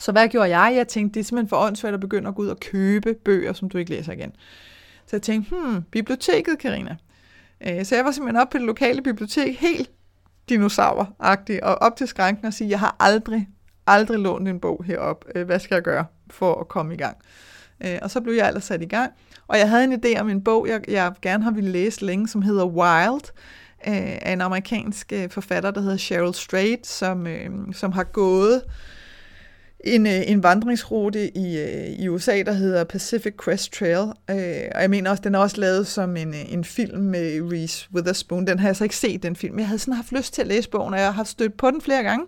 Så 0.00 0.12
hvad 0.12 0.28
gjorde 0.28 0.58
jeg? 0.58 0.76
Jeg 0.76 0.88
tænkte, 0.88 1.14
det 1.14 1.20
er 1.20 1.24
simpelthen 1.24 1.48
for 1.48 1.56
åndssvagt 1.56 1.94
at 1.94 2.00
begynde 2.00 2.28
at 2.28 2.34
gå 2.34 2.42
ud 2.42 2.48
og 2.48 2.60
købe 2.60 3.14
bøger, 3.24 3.52
som 3.52 3.68
du 3.68 3.78
ikke 3.78 3.90
læser 3.90 4.12
igen. 4.12 4.32
Så 5.06 5.16
jeg 5.16 5.22
tænkte, 5.22 5.54
hmm, 5.56 5.82
biblioteket, 5.82 6.58
Karina. 6.58 6.96
Øh, 7.68 7.84
så 7.84 7.94
jeg 7.96 8.04
var 8.04 8.10
simpelthen 8.10 8.40
oppe 8.40 8.52
på 8.52 8.58
det 8.58 8.66
lokale 8.66 9.02
bibliotek, 9.02 9.60
helt 9.60 9.90
dinosauragtig, 10.48 11.64
og 11.64 11.74
op 11.74 11.96
til 11.96 12.08
skranken 12.08 12.46
og 12.46 12.54
sige, 12.54 12.70
jeg 12.70 12.80
har 12.80 12.96
aldrig, 13.00 13.48
aldrig 13.86 14.18
lånt 14.18 14.48
en 14.48 14.60
bog 14.60 14.84
herop. 14.84 15.24
Øh, 15.34 15.46
hvad 15.46 15.58
skal 15.58 15.74
jeg 15.74 15.82
gøre 15.82 16.04
for 16.30 16.60
at 16.60 16.68
komme 16.68 16.94
i 16.94 16.96
gang? 16.96 17.16
Øh, 17.84 17.98
og 18.02 18.10
så 18.10 18.20
blev 18.20 18.34
jeg 18.34 18.48
ellers 18.48 18.64
sat 18.64 18.82
i 18.82 18.86
gang. 18.86 19.12
Og 19.46 19.58
jeg 19.58 19.68
havde 19.68 19.84
en 19.84 19.92
idé 20.04 20.20
om 20.20 20.28
en 20.28 20.44
bog, 20.44 20.68
jeg, 20.68 20.90
jeg 20.90 21.12
gerne 21.22 21.44
har 21.44 21.50
ville 21.50 21.70
læse 21.70 22.04
længe, 22.04 22.28
som 22.28 22.42
hedder 22.42 22.66
Wild, 22.66 23.32
af 23.82 24.32
en 24.32 24.40
amerikansk 24.40 25.12
forfatter, 25.30 25.70
der 25.70 25.80
hedder 25.80 25.96
Cheryl 25.96 26.34
Strait, 26.34 26.86
som, 26.86 27.26
som 27.72 27.92
har 27.92 28.04
gået 28.04 28.62
en, 29.84 30.06
øh, 30.06 30.22
en 30.26 30.42
vandringsrute 30.42 31.38
i, 31.38 31.58
øh, 31.58 31.86
i 31.86 32.08
USA, 32.08 32.42
der 32.42 32.52
hedder 32.52 32.84
Pacific 32.84 33.34
Crest 33.36 33.72
Trail. 33.72 34.12
Øh, 34.30 34.70
og 34.74 34.82
jeg 34.82 34.90
mener 34.90 35.10
også, 35.10 35.22
den 35.22 35.34
er 35.34 35.38
også 35.38 35.60
lavet 35.60 35.86
som 35.86 36.16
en, 36.16 36.28
øh, 36.28 36.52
en 36.52 36.64
film 36.64 37.02
med 37.02 37.52
Reese 37.52 37.88
Witherspoon. 37.94 38.46
Den 38.46 38.58
har 38.58 38.68
jeg 38.68 38.76
så 38.76 38.84
ikke 38.84 38.96
set, 38.96 39.22
den 39.22 39.36
film. 39.36 39.58
Jeg 39.58 39.66
havde 39.66 39.78
sådan 39.78 39.94
haft 39.94 40.12
lyst 40.12 40.34
til 40.34 40.42
at 40.42 40.48
læse 40.48 40.70
bogen, 40.70 40.94
og 40.94 41.00
jeg 41.00 41.14
har 41.14 41.24
stødt 41.24 41.56
på 41.56 41.70
den 41.70 41.80
flere 41.80 42.02
gange, 42.02 42.26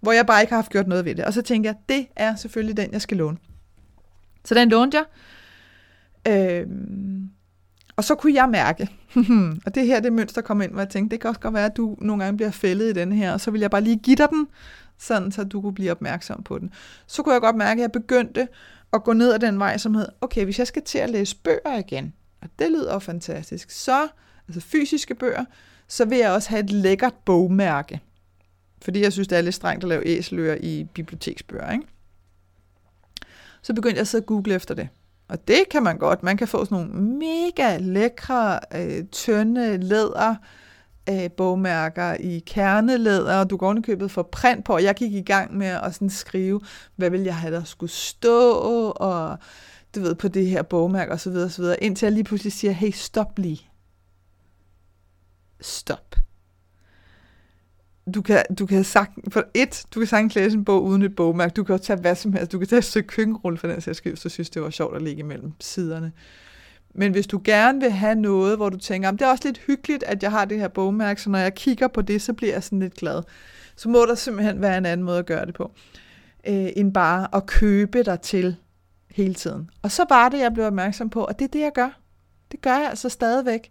hvor 0.00 0.12
jeg 0.12 0.26
bare 0.26 0.40
ikke 0.40 0.50
har 0.50 0.58
haft 0.58 0.72
gjort 0.72 0.86
noget 0.88 1.04
ved 1.04 1.14
det. 1.14 1.24
Og 1.24 1.32
så 1.32 1.42
tænkte 1.42 1.68
jeg, 1.68 1.76
det 1.88 2.06
er 2.16 2.36
selvfølgelig 2.36 2.76
den, 2.76 2.92
jeg 2.92 3.02
skal 3.02 3.16
låne. 3.16 3.36
Så 4.44 4.54
den 4.54 4.68
lånte 4.68 4.96
jeg. 4.96 5.04
Øh, 6.28 6.66
og 7.96 8.04
så 8.04 8.14
kunne 8.14 8.34
jeg 8.34 8.48
mærke, 8.48 8.88
og 9.66 9.74
det 9.74 9.86
her 9.86 10.00
det 10.00 10.12
mønster 10.12 10.40
kom 10.40 10.62
ind, 10.62 10.70
hvor 10.72 10.80
jeg 10.80 10.88
tænkte, 10.88 11.14
det 11.14 11.20
kan 11.20 11.28
også 11.28 11.40
godt 11.40 11.54
være, 11.54 11.66
at 11.66 11.76
du 11.76 11.96
nogle 12.00 12.24
gange 12.24 12.36
bliver 12.36 12.50
fældet 12.50 12.90
i 12.90 12.92
den 12.92 13.12
her, 13.12 13.32
og 13.32 13.40
så 13.40 13.50
vil 13.50 13.60
jeg 13.60 13.70
bare 13.70 13.80
lige 13.80 13.96
give 13.96 14.16
dig 14.16 14.28
den, 14.30 14.46
sådan 14.98 15.32
så 15.32 15.44
du 15.44 15.60
kunne 15.60 15.74
blive 15.74 15.90
opmærksom 15.90 16.42
på 16.42 16.58
den. 16.58 16.70
Så 17.06 17.22
kunne 17.22 17.32
jeg 17.32 17.40
godt 17.40 17.56
mærke, 17.56 17.78
at 17.78 17.82
jeg 17.82 17.92
begyndte 17.92 18.48
at 18.92 19.04
gå 19.04 19.12
ned 19.12 19.32
ad 19.32 19.38
den 19.38 19.58
vej, 19.58 19.78
som 19.78 19.94
hed, 19.94 20.08
okay, 20.20 20.44
hvis 20.44 20.58
jeg 20.58 20.66
skal 20.66 20.82
til 20.82 20.98
at 20.98 21.10
læse 21.10 21.36
bøger 21.36 21.78
igen, 21.78 22.14
og 22.42 22.48
det 22.58 22.70
lyder 22.70 22.92
jo 22.92 22.98
fantastisk, 22.98 23.70
så, 23.70 24.08
altså 24.48 24.60
fysiske 24.60 25.14
bøger, 25.14 25.44
så 25.88 26.04
vil 26.04 26.18
jeg 26.18 26.30
også 26.30 26.50
have 26.50 26.60
et 26.60 26.70
lækkert 26.70 27.14
bogmærke. 27.24 28.00
Fordi 28.82 29.00
jeg 29.00 29.12
synes, 29.12 29.28
det 29.28 29.38
er 29.38 29.42
lidt 29.42 29.54
strengt 29.54 29.84
at 29.84 29.88
lave 29.88 30.06
æseløer 30.06 30.56
i 30.60 30.86
biblioteksbøger, 30.94 31.72
ikke? 31.72 31.84
Så 33.62 33.74
begyndte 33.74 33.98
jeg 33.98 34.20
at 34.20 34.26
google 34.26 34.54
efter 34.54 34.74
det. 34.74 34.88
Og 35.28 35.48
det 35.48 35.64
kan 35.70 35.82
man 35.82 35.98
godt. 35.98 36.22
Man 36.22 36.36
kan 36.36 36.48
få 36.48 36.64
sådan 36.64 36.86
nogle 36.86 37.02
mega 37.02 37.76
lækre, 37.76 38.60
øh, 38.74 39.04
tynde 39.04 39.76
læder, 39.76 40.34
øh, 41.10 41.30
bogmærker 41.30 42.14
i 42.14 42.38
kernelæder, 42.46 43.40
og 43.40 43.50
du 43.50 43.56
går 43.56 43.80
købet 43.82 44.10
for 44.10 44.22
print 44.22 44.64
på, 44.64 44.72
og 44.72 44.82
jeg 44.82 44.94
gik 44.94 45.12
i 45.12 45.22
gang 45.22 45.56
med 45.56 45.66
at 45.66 45.94
sådan 45.94 46.10
skrive, 46.10 46.60
hvad 46.96 47.10
vil 47.10 47.20
jeg 47.20 47.36
have, 47.36 47.54
der 47.54 47.64
skulle 47.64 47.92
stå, 47.92 48.50
og 48.90 49.38
du 49.94 50.00
ved, 50.00 50.14
på 50.14 50.28
det 50.28 50.46
her 50.46 50.62
bogmærke, 50.62 51.12
og 51.12 51.20
så 51.20 51.30
videre, 51.30 51.46
og 51.46 51.50
så 51.50 51.62
videre, 51.62 51.84
indtil 51.84 52.06
jeg 52.06 52.12
lige 52.12 52.24
pludselig 52.24 52.52
siger, 52.52 52.72
hey, 52.72 52.90
stop 52.90 53.38
lige. 53.38 53.68
Stop. 55.60 56.14
Du 58.14 58.22
kan, 58.22 58.44
du 58.58 58.66
kan 58.66 58.84
sagt, 58.84 59.12
for 59.30 59.44
et, 59.54 59.84
du 59.94 60.00
kan 60.00 60.06
sagtens 60.06 60.34
læse 60.34 60.56
en 60.56 60.64
bog 60.64 60.84
uden 60.84 61.02
et 61.02 61.16
bogmærke, 61.16 61.52
du 61.52 61.64
kan 61.64 61.72
også 61.72 61.84
tage 61.84 62.00
hvad 62.00 62.14
som 62.14 62.32
helst, 62.32 62.52
du 62.52 62.58
kan 62.58 62.68
tage 62.68 62.78
et 62.78 62.84
stykke 62.84 63.06
køkkenrulle 63.06 63.58
for 63.58 63.66
den 63.66 63.80
sags 63.80 63.98
skyld, 63.98 64.16
så 64.16 64.28
synes 64.28 64.50
det 64.50 64.62
var 64.62 64.70
sjovt 64.70 64.96
at 64.96 65.02
ligge 65.02 65.20
imellem 65.20 65.52
siderne. 65.60 66.12
Men 66.98 67.12
hvis 67.12 67.26
du 67.26 67.40
gerne 67.44 67.80
vil 67.80 67.90
have 67.90 68.14
noget, 68.14 68.56
hvor 68.56 68.68
du 68.68 68.76
tænker, 68.76 69.10
det 69.10 69.22
er 69.22 69.26
også 69.26 69.48
lidt 69.48 69.58
hyggeligt, 69.58 70.02
at 70.02 70.22
jeg 70.22 70.30
har 70.30 70.44
det 70.44 70.58
her 70.58 70.68
bogmærke, 70.68 71.22
så 71.22 71.30
når 71.30 71.38
jeg 71.38 71.54
kigger 71.54 71.88
på 71.88 72.02
det, 72.02 72.22
så 72.22 72.32
bliver 72.32 72.52
jeg 72.52 72.62
sådan 72.62 72.80
lidt 72.80 72.94
glad. 72.94 73.22
Så 73.76 73.88
må 73.88 74.06
der 74.06 74.14
simpelthen 74.14 74.62
være 74.62 74.78
en 74.78 74.86
anden 74.86 75.04
måde 75.06 75.18
at 75.18 75.26
gøre 75.26 75.46
det 75.46 75.54
på, 75.54 75.72
øh, 76.46 76.68
end 76.76 76.94
bare 76.94 77.28
at 77.34 77.46
købe 77.46 78.02
dig 78.02 78.20
til 78.20 78.56
hele 79.10 79.34
tiden. 79.34 79.70
Og 79.82 79.90
så 79.90 80.04
var 80.08 80.28
det, 80.28 80.38
jeg 80.38 80.52
blev 80.54 80.66
opmærksom 80.66 81.10
på, 81.10 81.24
og 81.24 81.38
det 81.38 81.44
er 81.44 81.48
det, 81.48 81.60
jeg 81.60 81.72
gør. 81.74 82.00
Det 82.52 82.60
gør 82.60 82.76
jeg 82.76 82.88
altså 82.88 83.08
stadigvæk. 83.08 83.70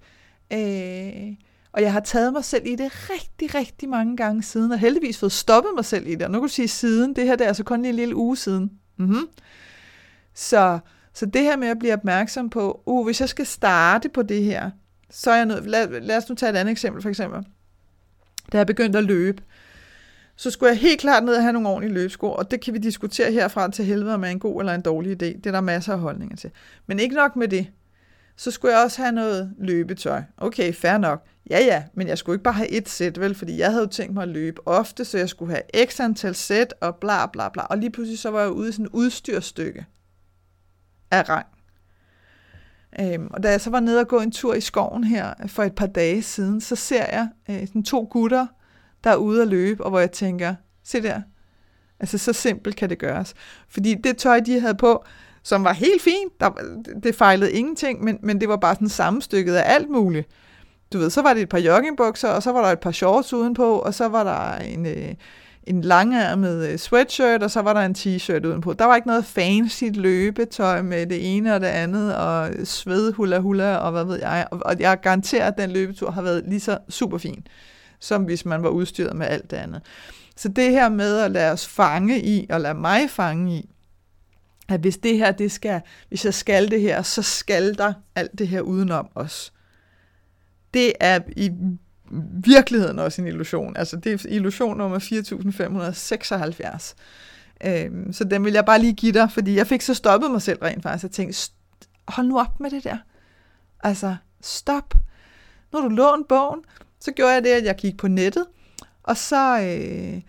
Øh, 0.53 1.35
og 1.71 1.81
jeg 1.81 1.93
har 1.93 1.99
taget 1.99 2.33
mig 2.33 2.43
selv 2.43 2.65
i 2.65 2.75
det 2.75 3.09
rigtig, 3.09 3.55
rigtig 3.55 3.89
mange 3.89 4.17
gange 4.17 4.43
siden, 4.43 4.71
og 4.71 4.79
heldigvis 4.79 5.17
fået 5.17 5.31
stoppet 5.31 5.71
mig 5.75 5.85
selv 5.85 6.07
i 6.07 6.15
det. 6.15 6.21
Og 6.21 6.31
nu 6.31 6.39
kan 6.39 6.47
du 6.47 6.53
sige 6.53 6.67
siden, 6.67 7.15
det 7.15 7.23
her 7.23 7.35
det 7.35 7.43
er 7.43 7.47
altså 7.47 7.63
kun 7.63 7.81
lige 7.81 7.89
en 7.89 7.95
lille 7.95 8.15
uge 8.15 8.37
siden. 8.37 8.71
Mm-hmm. 8.97 9.27
Så 10.33 10.79
så 11.17 11.25
det 11.25 11.41
her 11.41 11.57
med 11.57 11.67
at 11.67 11.79
blive 11.79 11.93
opmærksom 11.93 12.49
på, 12.49 12.81
uh, 12.85 13.05
hvis 13.05 13.21
jeg 13.21 13.29
skal 13.29 13.45
starte 13.45 14.09
på 14.09 14.21
det 14.21 14.43
her, 14.43 14.71
så 15.09 15.31
er 15.31 15.35
jeg 15.35 15.45
nødt, 15.45 15.67
lad, 15.67 16.01
lad 16.01 16.17
os 16.17 16.29
nu 16.29 16.35
tage 16.35 16.49
et 16.49 16.55
andet 16.55 16.71
eksempel 16.71 17.01
for 17.01 17.09
eksempel. 17.09 17.45
Da 18.51 18.57
jeg 18.57 18.67
begyndte 18.67 18.97
at 18.97 19.05
løbe, 19.05 19.43
så 20.35 20.51
skulle 20.51 20.69
jeg 20.69 20.79
helt 20.79 20.99
klart 20.99 21.23
ned 21.23 21.35
og 21.35 21.41
have 21.41 21.53
nogle 21.53 21.69
ordentlige 21.69 21.93
løbesko, 21.93 22.31
og 22.31 22.51
det 22.51 22.61
kan 22.61 22.73
vi 22.73 22.79
diskutere 22.79 23.31
herfra 23.31 23.71
til 23.71 23.85
helvede, 23.85 24.13
om 24.13 24.23
er 24.23 24.27
en 24.27 24.39
god 24.39 24.61
eller 24.61 24.73
en 24.73 24.81
dårlig 24.81 25.11
idé. 25.11 25.25
Det 25.25 25.45
er 25.45 25.51
der 25.51 25.61
masser 25.61 25.93
af 25.93 25.99
holdninger 25.99 26.35
til. 26.35 26.51
Men 26.87 26.99
ikke 26.99 27.15
nok 27.15 27.35
med 27.35 27.47
det. 27.47 27.67
Så 28.35 28.51
skulle 28.51 28.75
jeg 28.75 28.83
også 28.83 29.01
have 29.01 29.11
noget 29.11 29.53
løbetøj. 29.59 30.21
Okay, 30.37 30.73
fair 30.73 30.97
nok. 30.97 31.25
Ja, 31.49 31.59
ja, 31.59 31.83
men 31.93 32.07
jeg 32.07 32.17
skulle 32.17 32.35
ikke 32.35 32.43
bare 32.43 32.53
have 32.53 32.69
et 32.69 32.89
sæt, 32.89 33.19
vel? 33.19 33.35
Fordi 33.35 33.57
jeg 33.57 33.69
havde 33.69 33.83
jo 33.83 33.89
tænkt 33.89 34.13
mig 34.13 34.23
at 34.23 34.29
løbe 34.29 34.67
ofte, 34.67 35.05
så 35.05 35.17
jeg 35.17 35.29
skulle 35.29 35.51
have 35.51 35.87
x 35.89 35.99
antal 35.99 36.35
sæt 36.35 36.73
og 36.81 36.95
bla 36.95 37.25
bla 37.25 37.49
bla. 37.49 37.63
Og 37.63 37.77
lige 37.77 37.89
pludselig 37.89 38.19
så 38.19 38.31
var 38.31 38.41
jeg 38.41 38.51
ude 38.51 38.69
i 38.69 38.71
sådan 38.71 38.85
et 38.85 38.91
udstyrstykke 38.93 39.85
af 41.11 41.29
regn. 41.29 41.45
Øhm, 42.99 43.27
og 43.33 43.43
da 43.43 43.51
jeg 43.51 43.61
så 43.61 43.69
var 43.69 43.79
nede 43.79 43.99
og 43.99 44.07
gå 44.07 44.19
en 44.19 44.31
tur 44.31 44.53
i 44.53 44.61
skoven 44.61 45.03
her 45.03 45.33
for 45.47 45.63
et 45.63 45.75
par 45.75 45.85
dage 45.85 46.21
siden, 46.21 46.61
så 46.61 46.75
ser 46.75 47.05
jeg 47.05 47.27
øh, 47.49 47.67
sådan 47.67 47.83
to 47.83 48.07
gutter, 48.11 48.47
der 49.03 49.09
er 49.09 49.15
ude 49.15 49.41
at 49.41 49.47
løbe, 49.47 49.83
og 49.83 49.89
hvor 49.89 49.99
jeg 49.99 50.11
tænker, 50.11 50.55
se 50.83 51.01
der, 51.01 51.21
altså 51.99 52.17
så 52.17 52.33
simpelt 52.33 52.75
kan 52.75 52.89
det 52.89 52.99
gøres. 52.99 53.33
Fordi 53.69 53.95
det 53.95 54.17
tøj, 54.17 54.39
de 54.39 54.59
havde 54.59 54.75
på, 54.75 55.03
som 55.43 55.63
var 55.63 55.73
helt 55.73 56.01
fint, 56.01 56.39
der, 56.39 56.49
det 57.03 57.15
fejlede 57.15 57.51
ingenting, 57.51 58.03
men, 58.03 58.19
men 58.21 58.41
det 58.41 58.49
var 58.49 58.57
bare 58.57 58.75
sådan 58.75 58.89
sammenstykket 58.89 59.55
af 59.55 59.73
alt 59.73 59.89
muligt. 59.89 60.27
Du 60.93 60.97
ved, 60.97 61.09
så 61.09 61.21
var 61.21 61.33
det 61.33 61.41
et 61.41 61.49
par 61.49 61.59
joggingbukser, 61.59 62.29
og 62.29 62.43
så 62.43 62.51
var 62.51 62.61
der 62.61 62.71
et 62.71 62.79
par 62.79 62.91
shorts 62.91 63.33
udenpå, 63.33 63.79
og 63.79 63.93
så 63.93 64.07
var 64.07 64.23
der 64.23 64.63
en, 64.63 64.85
øh, 64.85 65.13
en 65.67 65.81
langærmet 65.81 66.69
øh, 66.69 66.77
sweatshirt, 66.77 67.43
og 67.43 67.51
så 67.51 67.61
var 67.61 67.73
der 67.73 67.81
en 67.81 67.95
t-shirt 67.97 68.47
udenpå. 68.47 68.73
Der 68.73 68.85
var 68.85 68.95
ikke 68.95 69.07
noget 69.07 69.25
fancy 69.25 69.83
løbetøj 69.93 70.81
med 70.81 71.05
det 71.05 71.35
ene 71.35 71.55
og 71.55 71.61
det 71.61 71.67
andet, 71.67 72.15
og 72.15 72.49
sved 72.63 73.13
hula 73.13 73.39
hula, 73.39 73.75
og 73.75 73.91
hvad 73.91 74.03
ved 74.03 74.19
jeg. 74.19 74.47
Og 74.51 74.79
jeg 74.79 75.01
garanterer, 75.01 75.47
at 75.47 75.57
den 75.57 75.71
løbetur 75.71 76.11
har 76.11 76.21
været 76.21 76.43
lige 76.47 76.59
så 76.59 76.77
super 76.89 77.17
fin, 77.17 77.47
som 77.99 78.23
hvis 78.23 78.45
man 78.45 78.63
var 78.63 78.69
udstyret 78.69 79.15
med 79.15 79.27
alt 79.27 79.51
det 79.51 79.57
andet. 79.57 79.81
Så 80.35 80.49
det 80.49 80.71
her 80.71 80.89
med 80.89 81.17
at 81.17 81.31
lade 81.31 81.51
os 81.51 81.67
fange 81.67 82.21
i, 82.21 82.47
og 82.49 82.61
lade 82.61 82.73
mig 82.73 83.09
fange 83.09 83.57
i, 83.57 83.69
at 84.69 84.79
hvis 84.79 84.97
det 84.97 85.17
her, 85.17 85.31
det 85.31 85.51
skal, 85.51 85.81
hvis 86.07 86.25
jeg 86.25 86.33
skal 86.33 86.71
det 86.71 86.81
her, 86.81 87.01
så 87.01 87.21
skal 87.21 87.77
der 87.77 87.93
alt 88.15 88.39
det 88.39 88.47
her 88.47 88.61
udenom 88.61 89.07
os. 89.15 89.53
Det 90.73 90.93
er 90.99 91.19
i 91.37 91.51
virkeligheden 92.43 92.99
også 92.99 93.21
en 93.21 93.27
illusion. 93.27 93.77
Altså 93.77 93.97
det 93.97 94.13
er 94.13 94.27
illusion 94.29 94.77
nummer 94.77 94.99
4576. 94.99 96.95
Øhm, 97.65 98.13
så 98.13 98.23
den 98.23 98.45
vil 98.45 98.53
jeg 98.53 98.65
bare 98.65 98.79
lige 98.79 98.93
give 98.93 99.11
dig, 99.11 99.31
fordi 99.31 99.55
jeg 99.55 99.67
fik 99.67 99.81
så 99.81 99.93
stoppet 99.93 100.31
mig 100.31 100.41
selv 100.41 100.59
rent 100.61 100.83
faktisk. 100.83 101.03
Jeg 101.03 101.11
tænkte, 101.11 101.51
hold 102.07 102.27
nu 102.27 102.39
op 102.39 102.59
med 102.59 102.71
det 102.71 102.83
der. 102.83 102.97
Altså, 103.83 104.15
stop. 104.41 104.93
Når 105.73 105.81
du 105.81 105.87
lånt 105.87 106.27
bogen, 106.27 106.59
så 106.99 107.11
gjorde 107.11 107.33
jeg 107.33 107.43
det, 107.43 107.49
at 107.49 107.63
jeg 107.63 107.75
gik 107.75 107.97
på 107.97 108.07
nettet, 108.07 108.45
og 109.03 109.17
så, 109.17 109.61
øh, 109.61 110.21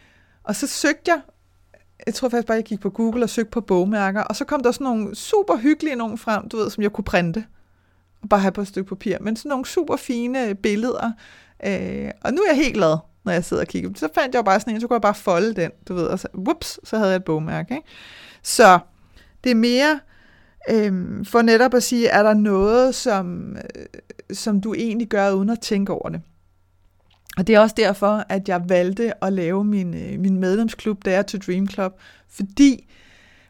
og 0.43 0.57
så 0.57 0.67
søgte 0.67 1.11
jeg, 1.11 1.21
jeg 2.07 2.15
tror 2.15 2.29
faktisk 2.29 2.47
bare, 2.47 2.57
jeg 2.57 2.65
gik 2.65 2.81
på 2.81 2.91
Google 2.91 3.25
og 3.25 3.31
søgte 3.31 3.51
på 3.51 3.61
bogmærker, 3.61 4.23
og 4.23 4.37
så 4.37 4.45
kom 4.45 4.63
der 4.63 4.73
sådan 4.73 4.85
nogle 4.85 5.15
super 5.15 5.57
hyggelige 5.57 5.97
nogen 5.97 6.19
frem, 6.19 6.49
du 6.49 6.57
ved, 6.57 6.71
som 6.71 6.83
jeg 6.83 6.93
kunne 6.93 7.05
printe, 7.05 7.45
og 8.23 8.29
bare 8.29 8.41
have 8.41 8.53
på 8.53 8.61
et 8.61 8.69
stykke 8.69 8.89
papir, 8.89 9.17
men 9.21 9.37
sådan 9.37 9.49
nogle 9.49 9.67
super 9.67 9.97
fine 9.97 10.55
billeder, 10.55 11.13
øh, 11.67 12.11
og 12.21 12.33
nu 12.33 12.43
er 12.43 12.49
jeg 12.49 12.57
helt 12.57 12.75
glad, 12.75 12.97
når 13.25 13.33
jeg 13.33 13.45
sidder 13.45 13.63
og 13.63 13.69
kigger. 13.69 13.91
Så 13.95 14.09
fandt 14.15 14.35
jeg 14.35 14.39
jo 14.39 14.43
bare 14.43 14.61
sådan 14.61 14.75
en, 14.75 14.81
så 14.81 14.87
kunne 14.87 14.95
jeg 14.95 15.03
bare 15.03 15.15
folde 15.15 15.55
den, 15.55 15.71
du 15.89 15.95
ved, 15.95 16.07
og 16.07 16.19
så, 16.19 16.29
whoops, 16.35 16.81
så 16.85 16.97
havde 16.97 17.11
jeg 17.11 17.17
et 17.17 17.25
bogmærke. 17.25 17.75
Ikke? 17.75 17.89
Så 18.43 18.79
det 19.45 19.51
er 19.51 19.55
mere 19.55 20.01
øh, 20.71 21.25
for 21.27 21.43
netop 21.43 21.75
at 21.75 21.83
sige, 21.83 22.09
er 22.09 22.23
der 22.23 22.35
noget, 22.35 22.95
som, 22.95 23.57
øh, 23.57 23.87
som 24.33 24.61
du 24.61 24.75
egentlig 24.75 25.09
gør 25.09 25.31
uden 25.31 25.51
at 25.51 25.61
tænke 25.61 25.93
over 25.93 26.09
det. 26.09 26.21
Og 27.39 27.47
det 27.47 27.55
er 27.55 27.61
også 27.61 27.75
derfor, 27.79 28.25
at 28.29 28.49
jeg 28.49 28.63
valgte 28.69 29.25
at 29.25 29.33
lave 29.33 29.65
min, 29.65 29.95
øh, 29.95 30.21
min 30.21 30.41
medlemsklub, 30.41 31.05
der 31.05 31.23
to 31.23 31.39
Dream 31.39 31.69
Club, 31.69 31.93
fordi 32.29 32.89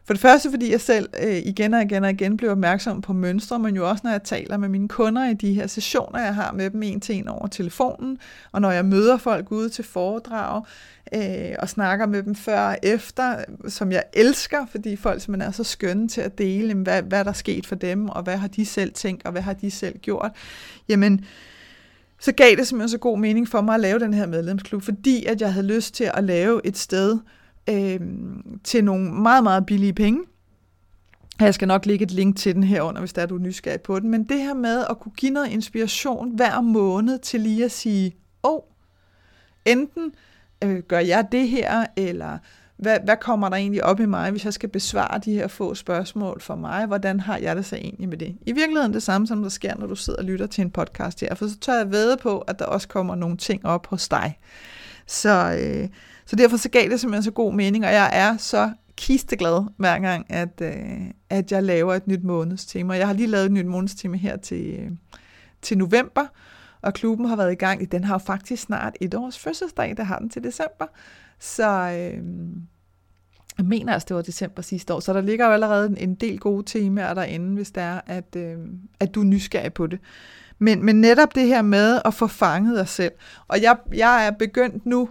for 0.09 0.13
det 0.13 0.21
første, 0.21 0.49
fordi 0.49 0.71
jeg 0.71 0.81
selv 0.81 1.09
øh, 1.23 1.37
igen 1.37 1.73
og 1.73 1.81
igen 1.81 2.03
og 2.03 2.09
igen 2.09 2.37
bliver 2.37 2.51
opmærksom 2.51 3.01
på 3.01 3.13
mønstre, 3.13 3.59
men 3.59 3.75
jo 3.75 3.89
også 3.89 4.01
når 4.03 4.11
jeg 4.11 4.23
taler 4.23 4.57
med 4.57 4.69
mine 4.69 4.87
kunder 4.87 5.29
i 5.29 5.33
de 5.33 5.53
her 5.53 5.67
sessioner, 5.67 6.19
jeg 6.19 6.35
har 6.35 6.51
med 6.51 6.69
dem 6.69 6.83
en 6.83 6.99
til 6.99 7.15
en 7.15 7.27
over 7.27 7.47
telefonen, 7.47 8.17
og 8.51 8.61
når 8.61 8.71
jeg 8.71 8.85
møder 8.85 9.17
folk 9.17 9.51
ude 9.51 9.69
til 9.69 9.83
foredrag, 9.83 10.63
øh, 11.13 11.55
og 11.59 11.69
snakker 11.69 12.05
med 12.05 12.23
dem 12.23 12.35
før 12.35 12.59
og 12.59 12.77
efter, 12.83 13.43
som 13.67 13.91
jeg 13.91 14.03
elsker, 14.13 14.65
fordi 14.65 14.95
folk 14.95 15.21
simpelthen 15.21 15.47
er 15.47 15.53
så 15.53 15.63
skønne 15.63 16.07
til 16.07 16.21
at 16.21 16.37
dele, 16.37 16.73
hvad, 16.73 17.01
hvad 17.01 17.23
der 17.23 17.31
er 17.31 17.33
sket 17.33 17.65
for 17.65 17.75
dem, 17.75 18.09
og 18.09 18.23
hvad 18.23 18.37
har 18.37 18.47
de 18.47 18.65
selv 18.65 18.93
tænkt, 18.93 19.25
og 19.25 19.31
hvad 19.31 19.41
har 19.41 19.53
de 19.53 19.71
selv 19.71 19.97
gjort. 19.97 20.31
Jamen, 20.87 21.25
så 22.19 22.31
gav 22.31 22.55
det 22.55 22.67
simpelthen 22.67 22.89
så 22.89 22.97
god 22.97 23.19
mening 23.19 23.47
for 23.47 23.61
mig 23.61 23.75
at 23.75 23.81
lave 23.81 23.99
den 23.99 24.13
her 24.13 24.27
medlemsklub, 24.27 24.83
fordi 24.83 25.25
at 25.25 25.41
jeg 25.41 25.53
havde 25.53 25.67
lyst 25.67 25.93
til 25.93 26.11
at 26.13 26.23
lave 26.23 26.61
et 26.63 26.77
sted, 26.77 27.19
øh, 27.69 27.99
til 28.63 28.83
nogle 28.83 29.11
meget, 29.11 29.43
meget 29.43 29.65
billige 29.65 29.93
penge. 29.93 30.23
Jeg 31.39 31.53
skal 31.53 31.67
nok 31.67 31.85
lægge 31.85 32.03
et 32.03 32.11
link 32.11 32.37
til 32.37 32.55
den 32.55 32.63
herunder, 32.63 33.01
hvis 33.01 33.13
der 33.13 33.21
er 33.21 33.25
du 33.25 33.35
er 33.35 33.39
nysgerrig 33.39 33.81
på 33.81 33.99
den. 33.99 34.09
Men 34.09 34.23
det 34.23 34.37
her 34.37 34.53
med 34.53 34.85
at 34.89 34.99
kunne 34.99 35.11
give 35.17 35.31
noget 35.31 35.47
inspiration 35.47 36.35
hver 36.35 36.61
måned 36.61 37.19
til 37.19 37.39
lige 37.39 37.65
at 37.65 37.71
sige, 37.71 38.15
åh, 38.43 38.53
oh, 38.53 38.61
enten 39.65 40.11
øh, 40.63 40.79
gør 40.79 40.99
jeg 40.99 41.27
det 41.31 41.47
her, 41.47 41.85
eller 41.95 42.37
hvad, 42.79 42.97
hvad 43.03 43.17
kommer 43.17 43.49
der 43.49 43.55
egentlig 43.55 43.83
op 43.83 43.99
i 43.99 44.05
mig, 44.05 44.31
hvis 44.31 44.45
jeg 44.45 44.53
skal 44.53 44.69
besvare 44.69 45.19
de 45.19 45.33
her 45.33 45.47
få 45.47 45.75
spørgsmål 45.75 46.41
for 46.41 46.55
mig? 46.55 46.85
Hvordan 46.85 47.19
har 47.19 47.37
jeg 47.37 47.55
det 47.55 47.65
så 47.65 47.75
egentlig 47.75 48.09
med 48.09 48.17
det? 48.17 48.37
I 48.45 48.51
virkeligheden 48.51 48.93
det 48.93 49.03
samme, 49.03 49.27
som 49.27 49.41
der 49.41 49.49
sker, 49.49 49.75
når 49.75 49.87
du 49.87 49.95
sidder 49.95 50.19
og 50.19 50.25
lytter 50.25 50.47
til 50.47 50.61
en 50.61 50.71
podcast 50.71 51.21
her, 51.21 51.35
for 51.35 51.47
så 51.47 51.59
tør 51.59 51.77
jeg 51.77 51.91
ved 51.91 52.17
på, 52.17 52.39
at 52.39 52.59
der 52.59 52.65
også 52.65 52.87
kommer 52.87 53.15
nogle 53.15 53.37
ting 53.37 53.65
op 53.65 53.87
hos 53.87 54.09
dig. 54.09 54.39
Så, 55.07 55.57
øh, 55.61 55.89
så 56.29 56.35
derfor 56.35 56.57
så 56.57 56.69
gav 56.69 56.89
det 56.89 56.99
simpelthen 56.99 57.23
så 57.23 57.31
god 57.31 57.53
mening, 57.53 57.85
og 57.85 57.91
jeg 57.91 58.09
er 58.13 58.37
så 58.37 58.71
kisteglad 58.97 59.63
hver 59.77 59.99
gang, 59.99 60.25
at, 60.29 60.61
øh, 60.61 61.11
at 61.29 61.51
jeg 61.51 61.63
laver 61.63 61.93
et 61.93 62.07
nyt 62.07 62.23
månedstema. 62.23 62.93
Jeg 62.93 63.07
har 63.07 63.13
lige 63.13 63.27
lavet 63.27 63.45
et 63.45 63.51
nyt 63.51 63.65
månedstema 63.65 64.17
her 64.17 64.37
til, 64.37 64.79
øh, 64.79 64.91
til 65.61 65.77
november, 65.77 66.25
og 66.81 66.93
klubben 66.93 67.25
har 67.25 67.35
været 67.35 67.51
i 67.51 67.55
gang. 67.55 67.91
Den 67.91 68.03
har 68.03 68.13
jo 68.13 68.17
faktisk 68.17 68.63
snart 68.63 68.97
et 69.01 69.15
års 69.15 69.39
fødselsdag, 69.39 69.97
der 69.97 70.03
har 70.03 70.19
den 70.19 70.29
til 70.29 70.43
december. 70.43 70.85
Så 71.39 71.69
øh, 71.69 72.23
jeg 73.57 73.65
mener 73.65 73.93
altså, 73.93 74.05
det 74.07 74.15
var 74.15 74.21
december 74.21 74.61
sidste 74.61 74.93
år, 74.93 74.99
så 74.99 75.13
der 75.13 75.21
ligger 75.21 75.45
jo 75.45 75.51
allerede 75.51 75.95
en 75.99 76.15
del 76.15 76.39
gode 76.39 76.63
temaer 76.65 77.13
derinde, 77.13 77.53
hvis 77.53 77.71
det 77.71 77.83
er, 77.83 78.01
at, 78.05 78.35
øh, 78.35 78.57
at 78.99 79.15
du 79.15 79.19
er 79.19 79.25
nysgerrig 79.25 79.73
på 79.73 79.87
det. 79.87 79.99
Men, 80.59 80.85
men 80.85 81.01
netop 81.01 81.35
det 81.35 81.47
her 81.47 81.61
med 81.61 82.01
at 82.05 82.13
få 82.13 82.27
fanget 82.27 82.77
dig 82.77 82.87
selv. 82.87 83.11
Og 83.47 83.61
jeg, 83.61 83.77
jeg 83.93 84.27
er 84.27 84.31
begyndt 84.31 84.85
nu 84.85 85.09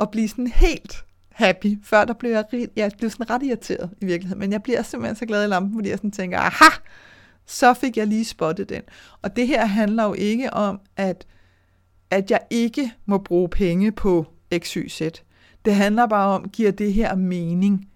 at 0.00 0.10
blive 0.10 0.28
sådan 0.28 0.46
helt 0.46 1.04
happy. 1.28 1.78
Før 1.84 2.04
der 2.04 2.14
blev 2.14 2.30
jeg, 2.30 2.44
jeg 2.76 2.92
blev 2.98 3.10
sådan 3.10 3.30
ret 3.30 3.42
irriteret 3.42 3.90
i 4.00 4.04
virkeligheden, 4.04 4.40
men 4.40 4.52
jeg 4.52 4.62
bliver 4.62 4.82
simpelthen 4.82 5.16
så 5.16 5.26
glad 5.26 5.44
i 5.44 5.48
lampen, 5.48 5.74
fordi 5.74 5.88
jeg 5.88 5.98
sådan 5.98 6.10
tænker, 6.10 6.38
aha, 6.38 6.70
så 7.46 7.74
fik 7.74 7.96
jeg 7.96 8.06
lige 8.06 8.24
spottet 8.24 8.68
den. 8.68 8.82
Og 9.22 9.36
det 9.36 9.46
her 9.46 9.66
handler 9.66 10.04
jo 10.04 10.14
ikke 10.14 10.52
om, 10.52 10.80
at, 10.96 11.26
at 12.10 12.30
jeg 12.30 12.40
ikke 12.50 12.92
må 13.06 13.18
bruge 13.18 13.48
penge 13.48 13.92
på 13.92 14.26
XYZ. 14.58 15.02
Det 15.64 15.74
handler 15.74 16.06
bare 16.06 16.34
om, 16.34 16.48
giver 16.48 16.70
det 16.70 16.92
her 16.94 17.14
mening? 17.14 17.88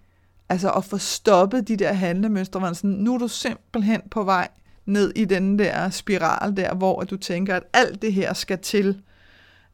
Altså 0.49 0.71
at 0.71 0.85
få 0.85 0.97
stoppet 0.97 1.67
de 1.67 1.75
der 1.75 1.93
handlemønstre, 1.93 2.59
hvor 2.59 2.73
sådan, 2.73 2.89
nu 2.89 3.13
er 3.13 3.17
du 3.17 3.27
simpelthen 3.27 4.01
på 4.11 4.23
vej 4.23 4.47
ned 4.85 5.11
i 5.15 5.25
den 5.25 5.59
der 5.59 5.89
spiral 5.89 6.57
der, 6.57 6.73
hvor 6.73 7.03
du 7.03 7.17
tænker, 7.17 7.55
at 7.55 7.63
alt 7.73 8.01
det 8.01 8.13
her 8.13 8.33
skal 8.33 8.59
til, 8.59 9.01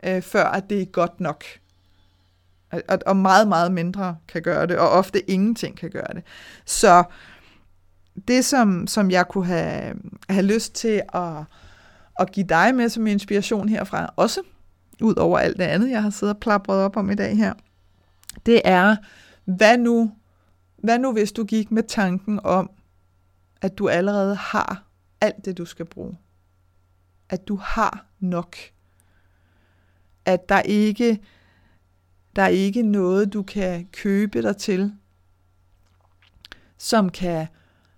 øh, 0.05 0.21
før 0.21 0.45
at 0.45 0.69
det 0.69 0.81
er 0.81 0.85
godt 0.85 1.19
nok. 1.19 1.43
Og, 2.89 2.99
og 3.05 3.17
meget, 3.17 3.47
meget 3.47 3.71
mindre 3.71 4.17
kan 4.27 4.41
gøre 4.41 4.67
det, 4.67 4.77
og 4.77 4.89
ofte 4.89 5.29
ingenting 5.29 5.77
kan 5.77 5.89
gøre 5.89 6.13
det. 6.13 6.23
Så 6.65 7.03
det, 8.27 8.45
som, 8.45 8.87
som 8.87 9.11
jeg 9.11 9.27
kunne 9.27 9.45
have, 9.45 9.95
have 10.29 10.45
lyst 10.45 10.75
til 10.75 11.01
at, 11.13 11.43
at 12.19 12.31
give 12.31 12.45
dig 12.49 12.75
med 12.75 12.89
som 12.89 13.07
inspiration 13.07 13.69
herfra, 13.69 14.13
også 14.15 14.41
ud 15.01 15.15
over 15.15 15.39
alt 15.39 15.57
det 15.57 15.63
andet, 15.63 15.89
jeg 15.89 16.03
har 16.03 16.09
siddet 16.09 16.35
og 16.35 16.39
plapret 16.39 16.79
op 16.79 16.97
om 16.97 17.09
i 17.09 17.15
dag 17.15 17.37
her, 17.37 17.53
det 18.45 18.61
er, 18.65 18.95
hvad 19.45 19.77
nu, 19.77 20.11
hvad 20.77 20.99
nu 20.99 21.11
hvis 21.11 21.31
du 21.31 21.43
gik 21.43 21.71
med 21.71 21.83
tanken 21.83 22.39
om, 22.43 22.69
at 23.61 23.77
du 23.77 23.89
allerede 23.89 24.35
har 24.35 24.83
alt 25.21 25.45
det, 25.45 25.57
du 25.57 25.65
skal 25.65 25.85
bruge. 25.85 26.17
At 27.29 27.47
du 27.47 27.55
har 27.55 28.05
nok. 28.19 28.55
At 30.25 30.49
der 30.49 30.61
ikke 30.61 31.19
der 32.35 32.41
er 32.41 32.47
ikke 32.47 32.81
noget, 32.81 33.33
du 33.33 33.43
kan 33.43 33.87
købe 33.91 34.41
dig 34.41 34.57
til, 34.57 34.93
som 36.77 37.09
kan, 37.09 37.47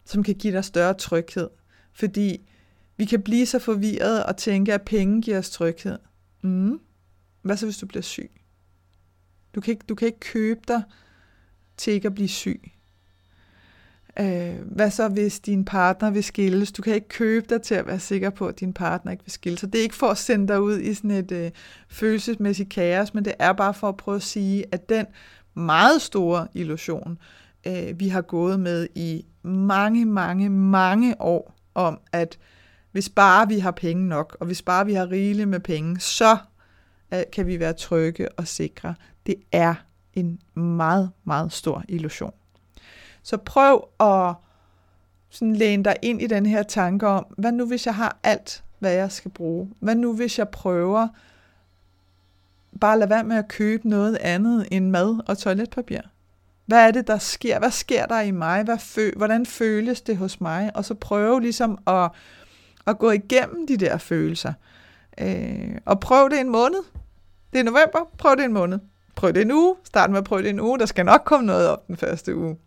som 0.06 0.24
kan 0.24 0.36
give 0.36 0.54
dig 0.54 0.66
større 0.66 0.94
tryghed. 0.94 1.50
Fordi 1.94 2.50
vi 2.98 3.06
kan 3.06 3.22
blive 3.22 3.46
så 3.46 3.60
forvirret 3.60 4.24
og 4.24 4.38
tænke, 4.38 4.74
at 4.74 4.82
penge 4.82 5.22
giver 5.22 5.38
os 5.38 5.50
tryghed. 5.50 6.00
Mm. 6.42 6.80
Hvad 7.42 7.58
så, 7.58 7.66
hvis 7.66 7.78
du 7.78 7.86
bliver 7.86 8.02
syg? 8.02 8.32
Du 9.56 9.62
kan, 9.62 9.72
ikke, 9.72 9.86
du 9.90 9.96
kan 9.96 10.06
ikke 10.06 10.20
købe 10.20 10.60
dig 10.68 10.84
til 11.78 11.94
ikke 11.94 12.06
at 12.06 12.16
blive 12.16 12.28
syg. 12.28 12.72
Øh, 14.20 14.56
hvad 14.66 14.92
så, 14.92 15.08
hvis 15.08 15.40
din 15.40 15.66
partner 15.66 16.12
vil 16.12 16.24
skilles? 16.24 16.72
Du 16.72 16.82
kan 16.82 16.96
ikke 16.96 17.08
købe 17.08 17.46
dig 17.50 17.62
til 17.62 17.76
at 17.76 17.88
være 17.88 18.00
sikker 18.00 18.30
på, 18.30 18.48
at 18.48 18.60
din 18.60 18.74
partner 18.74 19.12
ikke 19.12 19.24
vil 19.24 19.32
skilles. 19.32 19.60
Så 19.60 19.68
det 19.68 19.80
er 19.80 19.84
ikke 19.84 19.96
for 19.96 20.08
at 20.08 20.18
sende 20.18 20.48
dig 20.48 20.62
ud 20.62 20.80
i 20.80 20.94
sådan 20.94 21.12
et 21.12 21.32
øh, 21.32 21.52
følelsesmæssigt 21.90 22.70
kaos, 22.70 23.14
men 23.14 23.26
det 23.26 23.34
er 23.40 23.54
bare 23.54 23.74
for 23.74 23.90
at 23.90 23.98
prøve 23.98 24.16
at 24.16 24.24
sige, 24.24 24.66
at 24.72 24.90
den 24.90 25.06
meget 25.54 26.02
store 26.02 26.48
illusion, 26.54 27.18
øh, 27.68 28.00
vi 28.00 28.08
har 28.08 28.22
gået 28.22 28.60
med 28.60 28.88
i 28.96 29.26
mange, 29.44 30.06
mange, 30.06 30.50
mange 30.50 31.22
år, 31.22 31.54
om 31.76 32.00
at 32.12 32.38
hvis 32.92 33.10
bare 33.10 33.48
vi 33.48 33.60
har 33.60 33.72
penge 33.72 34.08
nok, 34.08 34.38
og 34.40 34.46
hvis 34.46 34.62
bare 34.62 34.86
vi 34.86 34.94
har 34.94 35.12
rigeligt 35.12 35.50
med 35.50 35.60
penge, 35.60 36.00
så 36.00 36.38
øh, 37.14 37.20
kan 37.34 37.48
vi 37.48 37.60
være 37.60 37.74
trygge 37.74 38.32
og 38.32 38.48
sikre. 38.48 38.96
Det 39.26 39.36
er 39.52 39.76
en 40.14 40.40
meget, 40.56 41.10
meget 41.24 41.54
stor 41.54 41.84
illusion. 41.90 42.34
Så 43.28 43.38
prøv 43.38 43.88
at 44.00 44.34
sådan 45.30 45.56
læne 45.56 45.84
dig 45.84 45.96
ind 46.02 46.22
i 46.22 46.28
den 46.28 46.46
her 46.46 46.64
tanke 46.64 47.08
om, 47.08 47.26
hvad 47.38 47.52
nu 47.52 47.66
hvis 47.66 47.86
jeg 47.86 47.96
har 47.96 48.18
alt, 48.24 48.64
hvad 48.80 48.92
jeg 48.92 49.12
skal 49.12 49.32
bruge? 49.32 49.70
Hvad 49.80 49.96
nu 49.96 50.16
hvis 50.16 50.40
jeg 50.40 50.50
prøver 50.50 51.08
bare 52.82 52.94
at 52.94 53.00
lade 53.00 53.10
være 53.10 53.24
med 53.24 53.36
at 53.38 53.48
købe 53.48 53.90
noget 53.90 54.18
andet 54.22 54.68
end 54.72 54.90
mad 54.90 55.20
og 55.28 55.38
toiletpapir? 55.38 56.00
Hvad 56.66 56.88
er 56.88 56.92
det, 56.92 57.08
der 57.08 57.18
sker? 57.18 57.60
Hvad 57.60 57.72
sker 57.72 58.06
der 58.06 58.22
i 58.22 58.32
mig? 58.32 58.64
Hvad 58.64 58.78
fø- 58.78 59.18
hvordan 59.18 59.46
føles 59.46 60.02
det 60.02 60.18
hos 60.18 60.42
mig? 60.42 60.72
Og 60.76 60.86
så 60.86 60.94
prøve 60.94 61.42
ligesom 61.42 61.78
at, 61.88 62.12
at 62.88 63.00
gå 63.00 63.12
igennem 63.12 63.68
de 63.68 63.78
der 63.78 63.98
følelser. 63.98 64.54
Øh, 65.18 65.78
og 65.86 66.00
prøv 66.00 66.30
det 66.30 66.40
en 66.40 66.50
måned. 66.50 66.84
Det 67.54 67.60
er 67.60 67.64
november. 67.64 68.10
Prøv 68.18 68.36
det 68.36 68.46
en 68.46 68.54
måned. 68.54 68.80
Prøv 69.16 69.34
det 69.34 69.42
en 69.42 69.52
uge. 69.52 69.76
Start 69.84 70.10
med 70.10 70.18
at 70.18 70.24
prøve 70.24 70.42
det 70.42 70.50
en 70.50 70.60
uge. 70.60 70.80
Der 70.80 70.86
skal 70.86 71.06
nok 71.06 71.22
komme 71.26 71.46
noget 71.46 71.70
op 71.70 71.88
den 71.88 71.98
første 71.98 72.36
uge 72.36 72.58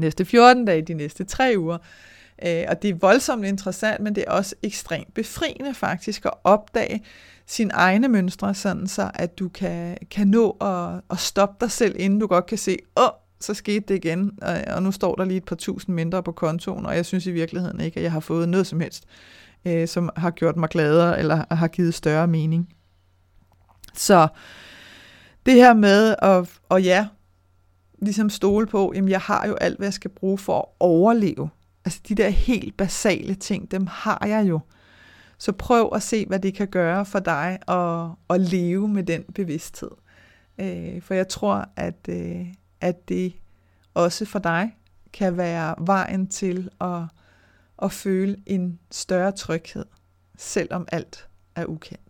næste 0.00 0.24
14 0.24 0.64
dage, 0.64 0.82
de 0.82 0.94
næste 0.94 1.24
3 1.24 1.54
uger. 1.58 1.78
Øh, 2.46 2.64
og 2.68 2.82
det 2.82 2.90
er 2.90 2.94
voldsomt 2.94 3.44
interessant, 3.44 4.00
men 4.00 4.14
det 4.14 4.24
er 4.26 4.32
også 4.32 4.54
ekstremt 4.62 5.14
befriende 5.14 5.74
faktisk 5.74 6.24
at 6.24 6.32
opdage 6.44 7.04
sine 7.46 7.70
egne 7.72 8.08
mønstre, 8.08 8.54
sådan 8.54 8.86
så 8.86 9.10
at 9.14 9.38
du 9.38 9.48
kan, 9.48 9.96
kan 10.10 10.28
nå 10.28 10.50
at, 10.50 11.00
at 11.10 11.18
stoppe 11.18 11.56
dig 11.60 11.70
selv, 11.70 11.94
inden 11.98 12.18
du 12.18 12.26
godt 12.26 12.46
kan 12.46 12.58
se, 12.58 12.76
åh, 12.96 13.04
oh, 13.04 13.10
så 13.40 13.54
skete 13.54 13.80
det 13.88 13.94
igen, 13.94 14.38
og 14.66 14.82
nu 14.82 14.92
står 14.92 15.14
der 15.14 15.24
lige 15.24 15.36
et 15.36 15.44
par 15.44 15.56
tusind 15.56 15.94
mindre 15.94 16.22
på 16.22 16.32
kontoen, 16.32 16.86
og 16.86 16.96
jeg 16.96 17.06
synes 17.06 17.26
i 17.26 17.30
virkeligheden 17.30 17.80
ikke, 17.80 17.96
at 17.96 18.02
jeg 18.02 18.12
har 18.12 18.20
fået 18.20 18.48
noget 18.48 18.66
som 18.66 18.80
helst, 18.80 19.04
øh, 19.64 19.88
som 19.88 20.10
har 20.16 20.30
gjort 20.30 20.56
mig 20.56 20.68
gladere, 20.68 21.18
eller 21.18 21.54
har 21.54 21.68
givet 21.68 21.94
større 21.94 22.26
mening. 22.26 22.68
Så 23.94 24.28
det 25.46 25.54
her 25.54 25.74
med 25.74 26.14
at, 26.22 26.50
og 26.68 26.82
ja, 26.82 27.06
ligesom 28.00 28.30
stole 28.30 28.66
på, 28.66 28.92
jamen 28.94 29.10
jeg 29.10 29.20
har 29.20 29.46
jo 29.48 29.54
alt, 29.54 29.76
hvad 29.76 29.86
jeg 29.86 29.92
skal 29.94 30.10
bruge 30.10 30.38
for 30.38 30.58
at 30.58 30.66
overleve. 30.80 31.50
Altså 31.84 32.00
de 32.08 32.14
der 32.14 32.28
helt 32.28 32.76
basale 32.76 33.34
ting, 33.34 33.70
dem 33.70 33.86
har 33.86 34.26
jeg 34.26 34.48
jo. 34.48 34.60
Så 35.38 35.52
prøv 35.52 35.90
at 35.94 36.02
se, 36.02 36.26
hvad 36.26 36.38
det 36.38 36.54
kan 36.54 36.68
gøre 36.68 37.06
for 37.06 37.18
dig 37.18 37.58
at, 37.68 38.10
at 38.30 38.40
leve 38.40 38.88
med 38.88 39.02
den 39.02 39.22
bevidsthed. 39.34 39.90
Øh, 40.58 41.02
for 41.02 41.14
jeg 41.14 41.28
tror, 41.28 41.68
at, 41.76 42.08
øh, 42.08 42.46
at 42.80 43.08
det 43.08 43.32
også 43.94 44.24
for 44.24 44.38
dig 44.38 44.76
kan 45.12 45.36
være 45.36 45.74
vejen 45.78 46.26
til 46.26 46.70
at, 46.80 47.02
at 47.82 47.92
føle 47.92 48.36
en 48.46 48.78
større 48.90 49.32
tryghed, 49.32 49.84
selvom 50.38 50.88
alt 50.92 51.28
er 51.54 51.66
ukendt. 51.66 52.09